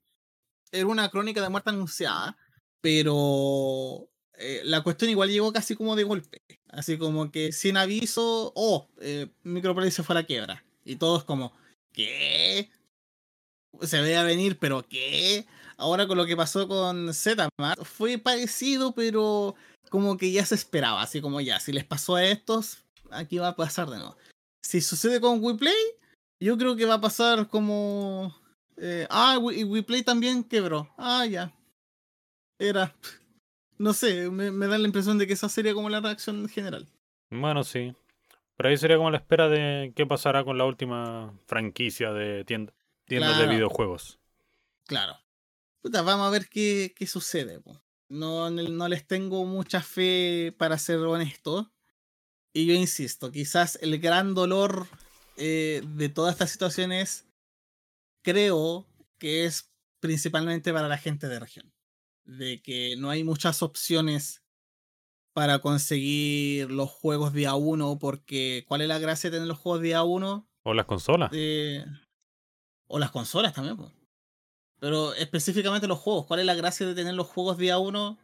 era 0.71 0.85
una 0.85 1.09
crónica 1.09 1.41
de 1.41 1.49
muerte 1.49 1.71
anunciada, 1.71 2.37
pero 2.79 4.10
eh, 4.41 4.61
la 4.63 4.81
cuestión 4.81 5.11
igual 5.11 5.29
llegó 5.29 5.53
casi 5.53 5.75
como 5.75 5.95
de 5.95 6.03
golpe. 6.03 6.41
Así 6.69 6.97
como 6.97 7.31
que 7.31 7.51
sin 7.51 7.77
aviso, 7.77 8.51
oh, 8.55 8.87
eh, 8.99 9.27
fue 9.43 10.15
a 10.15 10.19
la 10.19 10.23
quiebra. 10.25 10.63
Y 10.83 10.95
todos 10.95 11.23
como, 11.23 11.53
¿qué? 11.93 12.69
Se 13.81 14.01
veía 14.01 14.23
venir, 14.23 14.57
pero 14.57 14.83
¿qué? 14.87 15.45
Ahora 15.77 16.07
con 16.07 16.17
lo 16.17 16.25
que 16.25 16.35
pasó 16.35 16.67
con 16.67 17.13
Zmart 17.13 17.83
fue 17.83 18.17
parecido, 18.17 18.93
pero 18.93 19.55
como 19.89 20.17
que 20.17 20.31
ya 20.31 20.45
se 20.45 20.55
esperaba. 20.55 21.01
Así 21.01 21.21
como 21.21 21.41
ya, 21.41 21.59
si 21.59 21.71
les 21.71 21.85
pasó 21.85 22.15
a 22.15 22.25
estos, 22.25 22.83
aquí 23.11 23.37
va 23.37 23.49
a 23.49 23.55
pasar 23.55 23.89
de 23.89 23.97
nuevo. 23.97 24.17
Si 24.63 24.81
sucede 24.81 25.19
con 25.21 25.43
WePlay, 25.43 25.73
yo 26.39 26.57
creo 26.57 26.75
que 26.75 26.85
va 26.85 26.95
a 26.95 27.01
pasar 27.01 27.47
como... 27.47 28.35
Eh, 28.77 29.05
ah, 29.09 29.37
y 29.53 29.63
WePlay 29.63 30.03
también 30.03 30.43
quebró. 30.43 30.89
Ah, 30.97 31.25
ya. 31.25 31.53
Era... 32.57 32.95
No 33.81 33.93
sé, 33.93 34.29
me, 34.29 34.51
me 34.51 34.67
da 34.67 34.77
la 34.77 34.85
impresión 34.85 35.17
de 35.17 35.25
que 35.25 35.33
esa 35.33 35.49
sería 35.49 35.73
como 35.73 35.89
la 35.89 35.99
reacción 36.01 36.47
general. 36.47 36.87
Bueno, 37.29 37.63
sí. 37.63 37.95
Pero 38.55 38.69
ahí 38.69 38.77
sería 38.77 38.97
como 38.97 39.09
la 39.09 39.17
espera 39.17 39.49
de 39.49 39.91
qué 39.95 40.05
pasará 40.05 40.43
con 40.43 40.57
la 40.57 40.65
última 40.65 41.33
franquicia 41.47 42.11
de 42.13 42.45
tienda- 42.45 42.73
tiendas 43.05 43.39
de 43.39 43.47
videojuegos. 43.47 44.19
Claro. 44.85 45.17
Puta, 45.81 46.03
vamos 46.03 46.27
a 46.27 46.29
ver 46.29 46.47
qué, 46.47 46.93
qué 46.95 47.07
sucede. 47.07 47.59
po. 47.59 47.81
No, 48.07 48.51
no 48.51 48.87
les 48.87 49.07
tengo 49.07 49.45
mucha 49.45 49.81
fe, 49.81 50.53
para 50.57 50.77
ser 50.77 50.97
honesto. 50.99 51.71
Y 52.53 52.67
yo 52.67 52.73
insisto, 52.73 53.31
quizás 53.31 53.79
el 53.81 53.97
gran 53.99 54.35
dolor 54.35 54.85
eh, 55.37 55.81
de 55.95 56.09
toda 56.09 56.29
esta 56.29 56.45
situación 56.45 56.91
es, 56.91 57.25
creo 58.21 58.85
que 59.17 59.45
es 59.45 59.71
principalmente 60.01 60.71
para 60.73 60.87
la 60.87 60.97
gente 60.97 61.27
de 61.27 61.39
región. 61.39 61.71
De 62.37 62.61
que 62.61 62.95
no 62.97 63.09
hay 63.09 63.23
muchas 63.25 63.61
opciones 63.61 64.41
para 65.33 65.59
conseguir 65.59 66.71
los 66.71 66.89
juegos 66.89 67.33
día 67.33 67.55
1, 67.55 67.99
porque 67.99 68.63
¿cuál 68.67 68.81
es 68.81 68.87
la 68.87 68.99
gracia 68.99 69.29
de 69.29 69.35
tener 69.35 69.47
los 69.47 69.57
juegos 69.57 69.81
día 69.81 70.03
1? 70.03 70.47
O 70.63 70.73
las 70.73 70.85
consolas. 70.85 71.29
Eh, 71.33 71.85
o 72.87 72.99
las 72.99 73.11
consolas 73.11 73.53
también. 73.53 73.77
Pero 74.79 75.13
específicamente 75.13 75.87
los 75.87 75.99
juegos. 75.99 76.25
¿Cuál 76.25 76.39
es 76.39 76.45
la 76.45 76.55
gracia 76.55 76.87
de 76.87 76.95
tener 76.95 77.15
los 77.15 77.27
juegos 77.27 77.57
día 77.57 77.77
1? 77.77 78.17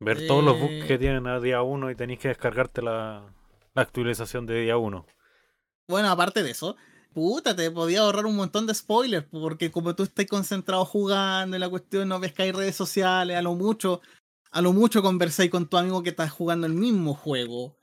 Ver 0.00 0.26
todos 0.26 0.42
los 0.42 0.58
bugs 0.58 0.72
eh, 0.72 0.84
que 0.88 0.98
tienen 0.98 1.26
a 1.26 1.38
día 1.38 1.62
1 1.62 1.90
y 1.90 1.94
tenéis 1.94 2.18
que 2.18 2.28
descargarte 2.28 2.82
la, 2.82 3.32
la 3.74 3.82
actualización 3.82 4.46
de 4.46 4.60
día 4.62 4.76
1. 4.76 5.06
Bueno, 5.88 6.10
aparte 6.10 6.42
de 6.42 6.50
eso, 6.50 6.76
puta, 7.10 7.54
te 7.54 7.70
podía 7.70 8.00
ahorrar 8.00 8.26
un 8.26 8.36
montón 8.36 8.66
de 8.66 8.74
spoilers, 8.74 9.26
porque 9.30 9.70
como 9.70 9.94
tú 9.94 10.02
estás 10.04 10.26
concentrado 10.26 10.84
jugando 10.84 11.56
en 11.56 11.60
la 11.60 11.68
cuestión, 11.68 12.08
no 12.08 12.18
ves 12.20 12.32
que 12.32 12.42
hay 12.44 12.52
redes 12.52 12.76
sociales, 12.76 13.36
a 13.36 13.42
lo 13.42 13.54
mucho, 13.54 14.00
a 14.50 14.62
lo 14.62 14.72
mucho 14.72 15.02
conversáis 15.02 15.50
con 15.50 15.68
tu 15.68 15.76
amigo 15.76 16.02
que 16.02 16.10
está 16.10 16.28
jugando 16.28 16.66
el 16.66 16.74
mismo 16.74 17.14
juego. 17.14 17.76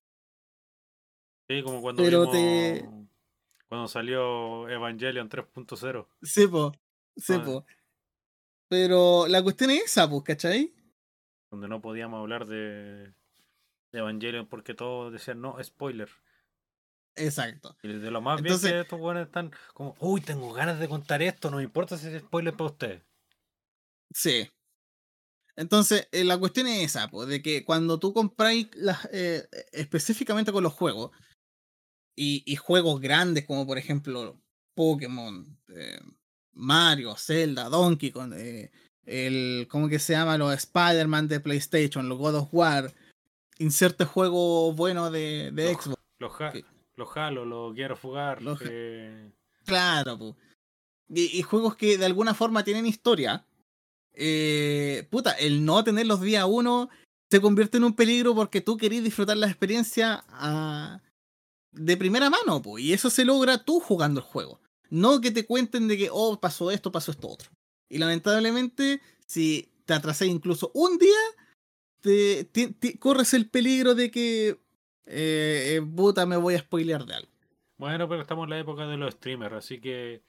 Sí, 1.49 1.63
como 1.63 1.81
cuando 1.81 2.03
Pero 2.03 2.21
vimos- 2.21 2.33
te- 2.33 2.89
cuando 3.69 3.87
salió 3.87 4.67
Evangelion 4.69 5.29
3.0. 5.29 6.07
Sí, 6.21 6.47
po. 6.47 6.73
Sí, 7.15 7.33
Ah. 7.33 7.43
po. 7.43 7.65
Pero 8.69 9.27
la 9.27 9.41
cuestión 9.43 9.71
es 9.71 9.83
esa, 9.85 10.09
pues, 10.09 10.23
¿cachai? 10.23 10.73
donde 11.49 11.69
no 11.69 11.81
podíamos 11.81 12.19
hablar 12.19 12.45
de, 12.45 13.13
de 13.93 13.99
Evangelion 13.99 14.47
porque 14.47 14.73
todos 14.73 15.13
decían 15.13 15.39
no, 15.39 15.55
spoiler. 15.63 16.09
Exacto. 17.17 17.75
Y 17.83 17.87
de 17.89 18.11
lo 18.11 18.21
más 18.21 18.39
Entonces- 18.39 18.63
bien 18.63 18.75
que 18.75 18.81
estos 18.81 18.99
buenos 18.99 19.25
están 19.27 19.51
como, 19.73 19.95
uy, 19.99 20.21
tengo 20.21 20.53
ganas 20.53 20.79
de 20.79 20.87
contar 20.87 21.21
esto, 21.21 21.49
no 21.51 21.57
me 21.57 21.63
importa 21.63 21.97
si 21.97 22.07
es 22.07 22.21
spoiler 22.21 22.53
para 22.55 22.69
ustedes. 22.71 23.01
Sí. 24.13 24.49
Entonces, 25.55 26.07
eh, 26.11 26.23
la 26.23 26.37
cuestión 26.37 26.67
es 26.67 26.83
esa, 26.85 27.09
pues, 27.09 27.27
de 27.27 27.41
que 27.41 27.65
cuando 27.65 27.99
tú 27.99 28.13
compráis 28.13 28.67
las, 28.75 29.05
eh, 29.11 29.47
específicamente 29.71 30.51
con 30.51 30.63
los 30.63 30.73
juegos, 30.73 31.11
y, 32.15 32.43
y 32.51 32.55
juegos 32.55 32.99
grandes 32.99 33.45
como 33.45 33.67
por 33.67 33.77
ejemplo 33.77 34.39
Pokémon, 34.75 35.45
eh, 35.75 35.99
Mario, 36.53 37.15
Zelda, 37.15 37.69
Donkey 37.69 38.09
Kong, 38.11 38.33
eh, 38.35 38.71
el, 39.05 39.67
¿cómo 39.69 39.87
que 39.87 39.99
se 39.99 40.13
llama? 40.13 40.37
Los 40.37 40.51
Spider-Man 40.53 41.27
de 41.27 41.39
PlayStation, 41.39 42.09
los 42.09 42.17
God 42.17 42.35
of 42.35 42.49
War, 42.51 42.93
inserte 43.59 44.05
juego 44.05 44.73
bueno 44.73 45.11
de, 45.11 45.51
de 45.53 45.73
Los- 45.73 45.83
Xbox. 45.83 46.01
Los. 46.19 46.33
Los 46.97 47.15
Halo, 47.15 47.45
los. 47.45 47.73
Los 48.41 48.61
ha- 48.61 48.65
eh, 48.69 49.31
Claro, 49.65 50.17
pu. 50.17 50.35
Y, 51.09 51.37
y 51.39 51.41
juegos 51.43 51.75
que 51.75 51.97
de 51.97 52.05
alguna 52.05 52.33
forma 52.33 52.63
tienen 52.63 52.85
historia. 52.85 53.45
eh, 54.13 55.07
puta, 55.11 55.31
el 55.33 55.63
no 55.63 55.83
tenerlos 55.83 56.21
día 56.21 56.45
uno 56.47 56.89
se 57.29 57.39
convierte 57.39 57.77
en 57.77 57.83
un 57.83 57.93
peligro 57.95 58.33
porque 58.33 58.61
tú 58.61 58.75
querés 58.77 59.03
disfrutar 59.03 59.37
la 59.37 59.47
experiencia 59.47 60.23
ah, 60.29 61.01
de 61.71 61.97
primera 61.97 62.29
mano, 62.29 62.61
pu, 62.61 62.79
y 62.79 62.93
eso 62.93 63.09
se 63.09 63.25
logra 63.25 63.63
tú 63.63 63.79
jugando 63.79 64.19
el 64.21 64.25
juego. 64.25 64.59
No 64.89 65.21
que 65.21 65.31
te 65.31 65.45
cuenten 65.45 65.87
de 65.87 65.97
que, 65.97 66.09
oh, 66.11 66.39
pasó 66.39 66.71
esto, 66.71 66.91
pasó 66.91 67.11
esto 67.11 67.27
otro. 67.27 67.51
Y 67.89 67.99
lamentablemente, 67.99 69.01
si 69.27 69.69
te 69.85 69.93
atrasas 69.93 70.27
incluso 70.29 70.71
un 70.73 70.97
día, 70.97 71.19
te, 72.01 72.45
ti- 72.45 72.97
corres 72.97 73.33
el 73.33 73.49
peligro 73.49 73.93
de 73.95 74.09
que, 74.09 74.57
eh, 75.07 75.75
eh, 75.75 75.81
puta, 75.81 76.25
me 76.25 76.37
voy 76.37 76.55
a 76.55 76.59
spoilear 76.59 77.05
de 77.05 77.15
algo. 77.15 77.31
Bueno, 77.77 78.07
pero 78.09 78.21
estamos 78.21 78.45
en 78.45 78.51
la 78.51 78.59
época 78.59 78.87
de 78.87 78.97
los 78.97 79.13
streamers, 79.13 79.55
así 79.55 79.79
que 79.79 80.21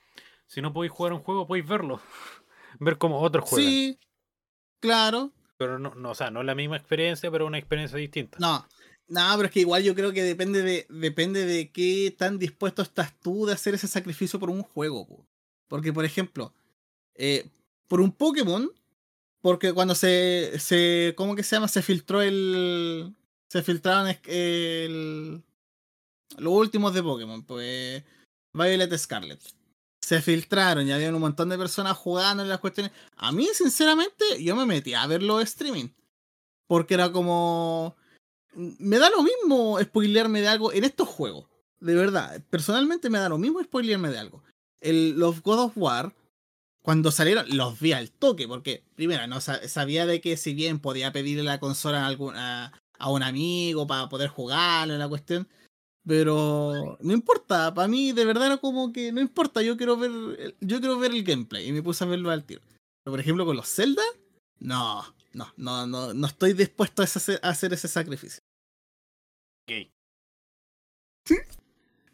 si 0.46 0.62
no 0.62 0.72
podéis 0.72 0.92
jugar 0.92 1.12
un 1.12 1.20
juego, 1.20 1.46
podéis 1.46 1.66
verlo. 1.66 2.00
Ver 2.80 2.98
cómo 2.98 3.20
otros 3.20 3.48
juegan. 3.48 3.70
Sí, 3.70 3.98
claro. 4.80 5.32
Pero 5.56 5.78
no, 5.78 5.94
no, 5.94 6.10
o 6.10 6.14
sea, 6.14 6.30
no 6.30 6.40
es 6.40 6.46
la 6.46 6.54
misma 6.54 6.76
experiencia, 6.76 7.30
pero 7.30 7.46
una 7.46 7.58
experiencia 7.58 7.98
distinta. 7.98 8.38
No, 8.40 8.64
no, 9.08 9.22
pero 9.36 9.46
es 9.46 9.50
que 9.50 9.60
igual 9.60 9.82
yo 9.82 9.94
creo 9.94 10.12
que 10.12 10.22
depende 10.22 10.62
de, 10.62 10.86
depende 10.90 11.46
de 11.46 11.72
qué 11.72 12.14
tan 12.16 12.38
dispuesto 12.38 12.82
estás 12.82 13.18
tú 13.18 13.46
de 13.46 13.54
hacer 13.54 13.74
ese 13.74 13.88
sacrificio 13.88 14.38
por 14.38 14.50
un 14.50 14.62
juego. 14.62 15.06
po. 15.06 15.26
Porque, 15.66 15.92
por 15.92 16.04
ejemplo, 16.04 16.52
eh, 17.14 17.48
por 17.88 18.00
un 18.00 18.12
Pokémon, 18.12 18.70
porque 19.40 19.72
cuando 19.72 19.94
se, 19.94 20.58
se, 20.58 21.14
¿cómo 21.16 21.34
que 21.34 21.42
se 21.42 21.56
llama? 21.56 21.68
Se 21.68 21.82
filtró 21.82 22.20
el, 22.20 23.14
se 23.48 23.62
filtraron 23.62 24.14
el, 24.26 25.42
los 26.36 26.52
últimos 26.52 26.94
de 26.94 27.02
Pokémon, 27.02 27.42
pues 27.44 28.04
Violet 28.52 28.96
Scarlet. 28.96 29.40
Se 30.00 30.22
filtraron 30.22 30.86
y 30.86 30.92
había 30.92 31.14
un 31.14 31.20
montón 31.20 31.48
de 31.48 31.58
personas 31.58 31.96
jugando 31.96 32.42
en 32.42 32.48
las 32.48 32.60
cuestiones. 32.60 32.92
A 33.16 33.32
mí, 33.32 33.46
sinceramente, 33.52 34.42
yo 34.42 34.56
me 34.56 34.64
metí 34.64 34.94
a 34.94 35.06
ver 35.06 35.22
los 35.22 35.42
streaming. 35.42 35.88
Porque 36.66 36.94
era 36.94 37.10
como. 37.12 37.96
Me 38.54 38.98
da 38.98 39.10
lo 39.10 39.22
mismo 39.22 39.78
spoilearme 39.80 40.40
de 40.40 40.48
algo 40.48 40.72
en 40.72 40.84
estos 40.84 41.08
juegos. 41.08 41.46
De 41.80 41.94
verdad. 41.94 42.42
Personalmente 42.48 43.10
me 43.10 43.18
da 43.18 43.28
lo 43.28 43.38
mismo 43.38 43.62
spoilearme 43.62 44.10
de 44.10 44.18
algo. 44.18 44.42
El, 44.80 45.18
los 45.18 45.42
God 45.42 45.58
of 45.60 45.72
War, 45.76 46.14
cuando 46.82 47.10
salieron, 47.10 47.44
los 47.56 47.78
vi 47.80 47.92
al 47.92 48.10
toque. 48.10 48.48
Porque, 48.48 48.84
primero, 48.94 49.26
no 49.26 49.40
sa- 49.40 49.66
sabía 49.68 50.06
de 50.06 50.20
que 50.20 50.36
si 50.36 50.54
bien 50.54 50.78
podía 50.78 51.12
pedirle 51.12 51.42
la 51.42 51.60
consola 51.60 52.04
a, 52.04 52.06
algún, 52.06 52.34
a, 52.98 53.10
un 53.10 53.22
amigo 53.22 53.86
para 53.86 54.08
poder 54.08 54.28
jugarlo 54.28 54.94
en 54.94 54.98
la 55.00 55.08
cuestión. 55.08 55.48
Pero 56.06 56.96
no 57.00 57.12
importa, 57.12 57.74
para 57.74 57.88
mí 57.88 58.12
de 58.12 58.24
verdad 58.24 58.46
era 58.46 58.56
como 58.56 58.92
que 58.92 59.12
no 59.12 59.20
importa, 59.20 59.62
yo 59.62 59.76
quiero 59.76 59.96
ver 59.96 60.10
el- 60.10 60.56
yo 60.60 60.78
quiero 60.80 60.98
ver 60.98 61.10
el 61.12 61.22
gameplay 61.22 61.68
y 61.68 61.72
me 61.72 61.82
puse 61.82 62.04
a 62.04 62.06
verlo 62.06 62.30
al 62.30 62.44
tiro. 62.44 62.62
Pero 63.04 63.12
por 63.12 63.20
ejemplo 63.20 63.44
con 63.44 63.56
los 63.56 63.68
Zelda, 63.68 64.02
no, 64.58 65.04
no, 65.32 65.52
no, 65.56 65.86
no, 65.86 66.14
no 66.14 66.26
estoy 66.26 66.54
dispuesto 66.54 67.02
a, 67.02 67.04
ese- 67.04 67.40
a 67.42 67.48
hacer 67.50 67.72
ese 67.72 67.88
sacrificio. 67.88 68.40
Gay. 69.68 69.90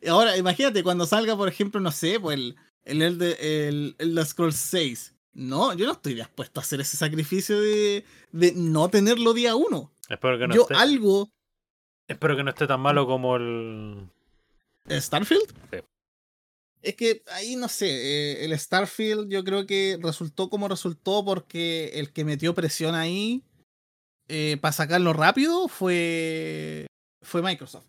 Y 0.01 0.09
Ahora, 0.09 0.37
imagínate 0.37 0.83
cuando 0.83 1.07
salga, 1.07 1.37
por 1.37 1.49
ejemplo, 1.49 1.81
no 1.81 1.93
sé, 1.93 2.19
pues 2.21 2.37
el 2.39 2.57
el 2.85 3.01
Elder, 3.01 3.37
el, 3.41 3.97
Elder 3.99 4.27
Scrolls 4.27 4.57
6. 4.57 5.15
No, 5.33 5.73
yo 5.75 5.87
no 5.87 5.93
estoy 5.93 6.15
dispuesto 6.15 6.61
a 6.61 6.63
hacer 6.63 6.81
ese 6.81 6.97
sacrificio 6.97 7.61
de, 7.61 8.05
de 8.31 8.53
no 8.53 8.89
tenerlo 8.91 9.33
día 9.33 9.57
uno. 9.57 9.91
Espero 10.09 10.39
que 10.39 10.49
no 10.49 10.55
yo 10.55 10.63
esté. 10.63 10.75
algo. 10.75 11.31
Espero 12.09 12.37
que 12.37 12.45
no 12.45 12.51
esté 12.51 12.67
tan 12.67 12.81
malo 12.81 13.07
como 13.07 13.37
el. 13.37 14.09
¿Starfield? 14.89 15.49
Sí. 15.73 15.79
Es 16.83 16.97
que 16.97 17.23
ahí 17.33 17.57
no 17.57 17.69
sé, 17.69 17.89
eh, 17.89 18.45
el 18.45 18.59
Starfield 18.59 19.31
yo 19.31 19.43
creo 19.43 19.67
que 19.67 19.99
resultó 20.03 20.51
como 20.51 20.69
resultó 20.69 21.25
porque 21.25 21.93
el 21.95 22.13
que 22.13 22.27
metió 22.27 22.55
presión 22.55 22.95
ahí 22.95 23.43
para 24.61 24.73
sacarlo 24.73 25.15
rápido 25.15 25.69
fue, 25.69 26.87
fue 27.23 27.41
Microsoft. 27.41 27.87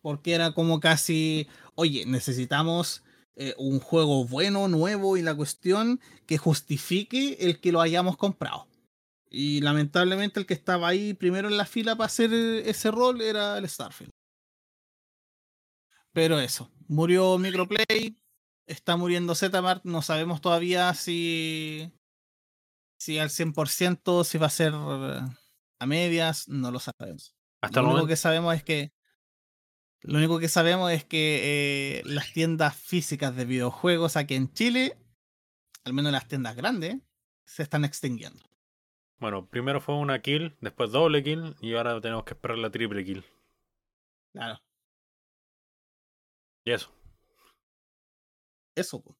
Porque 0.00 0.32
era 0.32 0.52
como 0.52 0.80
casi, 0.80 1.46
oye, 1.74 2.06
necesitamos 2.06 3.02
eh, 3.42 3.54
un 3.56 3.80
juego 3.80 4.26
bueno, 4.26 4.68
nuevo 4.68 5.16
y 5.16 5.22
la 5.22 5.34
cuestión 5.34 5.98
que 6.26 6.36
justifique 6.36 7.38
el 7.40 7.58
que 7.58 7.72
lo 7.72 7.80
hayamos 7.80 8.18
comprado. 8.18 8.66
Y 9.30 9.60
lamentablemente 9.60 10.40
el 10.40 10.46
que 10.46 10.54
estaba 10.54 10.88
ahí 10.88 11.14
primero 11.14 11.48
en 11.48 11.56
la 11.56 11.64
fila 11.64 11.94
para 11.96 12.06
hacer 12.06 12.32
ese 12.32 12.90
rol 12.90 13.22
era 13.22 13.56
el 13.56 13.68
Starfield. 13.68 14.12
Pero 16.12 16.40
eso, 16.40 16.72
murió 16.88 17.38
Microplay, 17.38 18.18
está 18.66 18.96
muriendo 18.96 19.36
Zmart, 19.36 19.84
no 19.84 20.02
sabemos 20.02 20.40
todavía 20.40 20.92
si, 20.94 21.92
si 22.98 23.20
al 23.20 23.28
100% 23.28 24.24
si 24.24 24.38
va 24.38 24.46
a 24.46 24.50
ser 24.50 24.72
eh, 24.74 25.20
a 25.78 25.86
medias, 25.86 26.48
no 26.48 26.72
lo 26.72 26.80
sabemos. 26.80 27.36
Hasta 27.62 27.80
lo 27.80 27.86
único 27.86 27.98
momento. 27.98 28.08
que 28.08 28.16
sabemos 28.16 28.56
es 28.56 28.64
que 28.64 28.92
lo 30.02 30.18
único 30.18 30.38
que 30.38 30.48
sabemos 30.48 30.90
es 30.90 31.04
que 31.04 31.98
eh, 31.98 32.02
las 32.06 32.32
tiendas 32.32 32.74
físicas 32.74 33.36
de 33.36 33.44
videojuegos 33.44 34.16
aquí 34.16 34.34
en 34.34 34.52
Chile, 34.52 34.98
al 35.84 35.92
menos 35.92 36.10
las 36.10 36.26
tiendas 36.26 36.56
grandes, 36.56 36.96
se 37.44 37.62
están 37.62 37.84
extinguiendo. 37.84 38.49
Bueno, 39.20 39.46
primero 39.46 39.80
fue 39.80 39.94
una 39.94 40.20
kill, 40.20 40.56
después 40.60 40.90
doble 40.90 41.22
kill 41.22 41.54
y 41.60 41.74
ahora 41.74 42.00
tenemos 42.00 42.24
que 42.24 42.34
esperar 42.34 42.58
la 42.58 42.70
triple 42.70 43.04
kill. 43.04 43.24
Claro, 44.32 44.60
Y 46.64 46.72
eso. 46.72 46.90
eso. 48.74 49.00
po. 49.02 49.16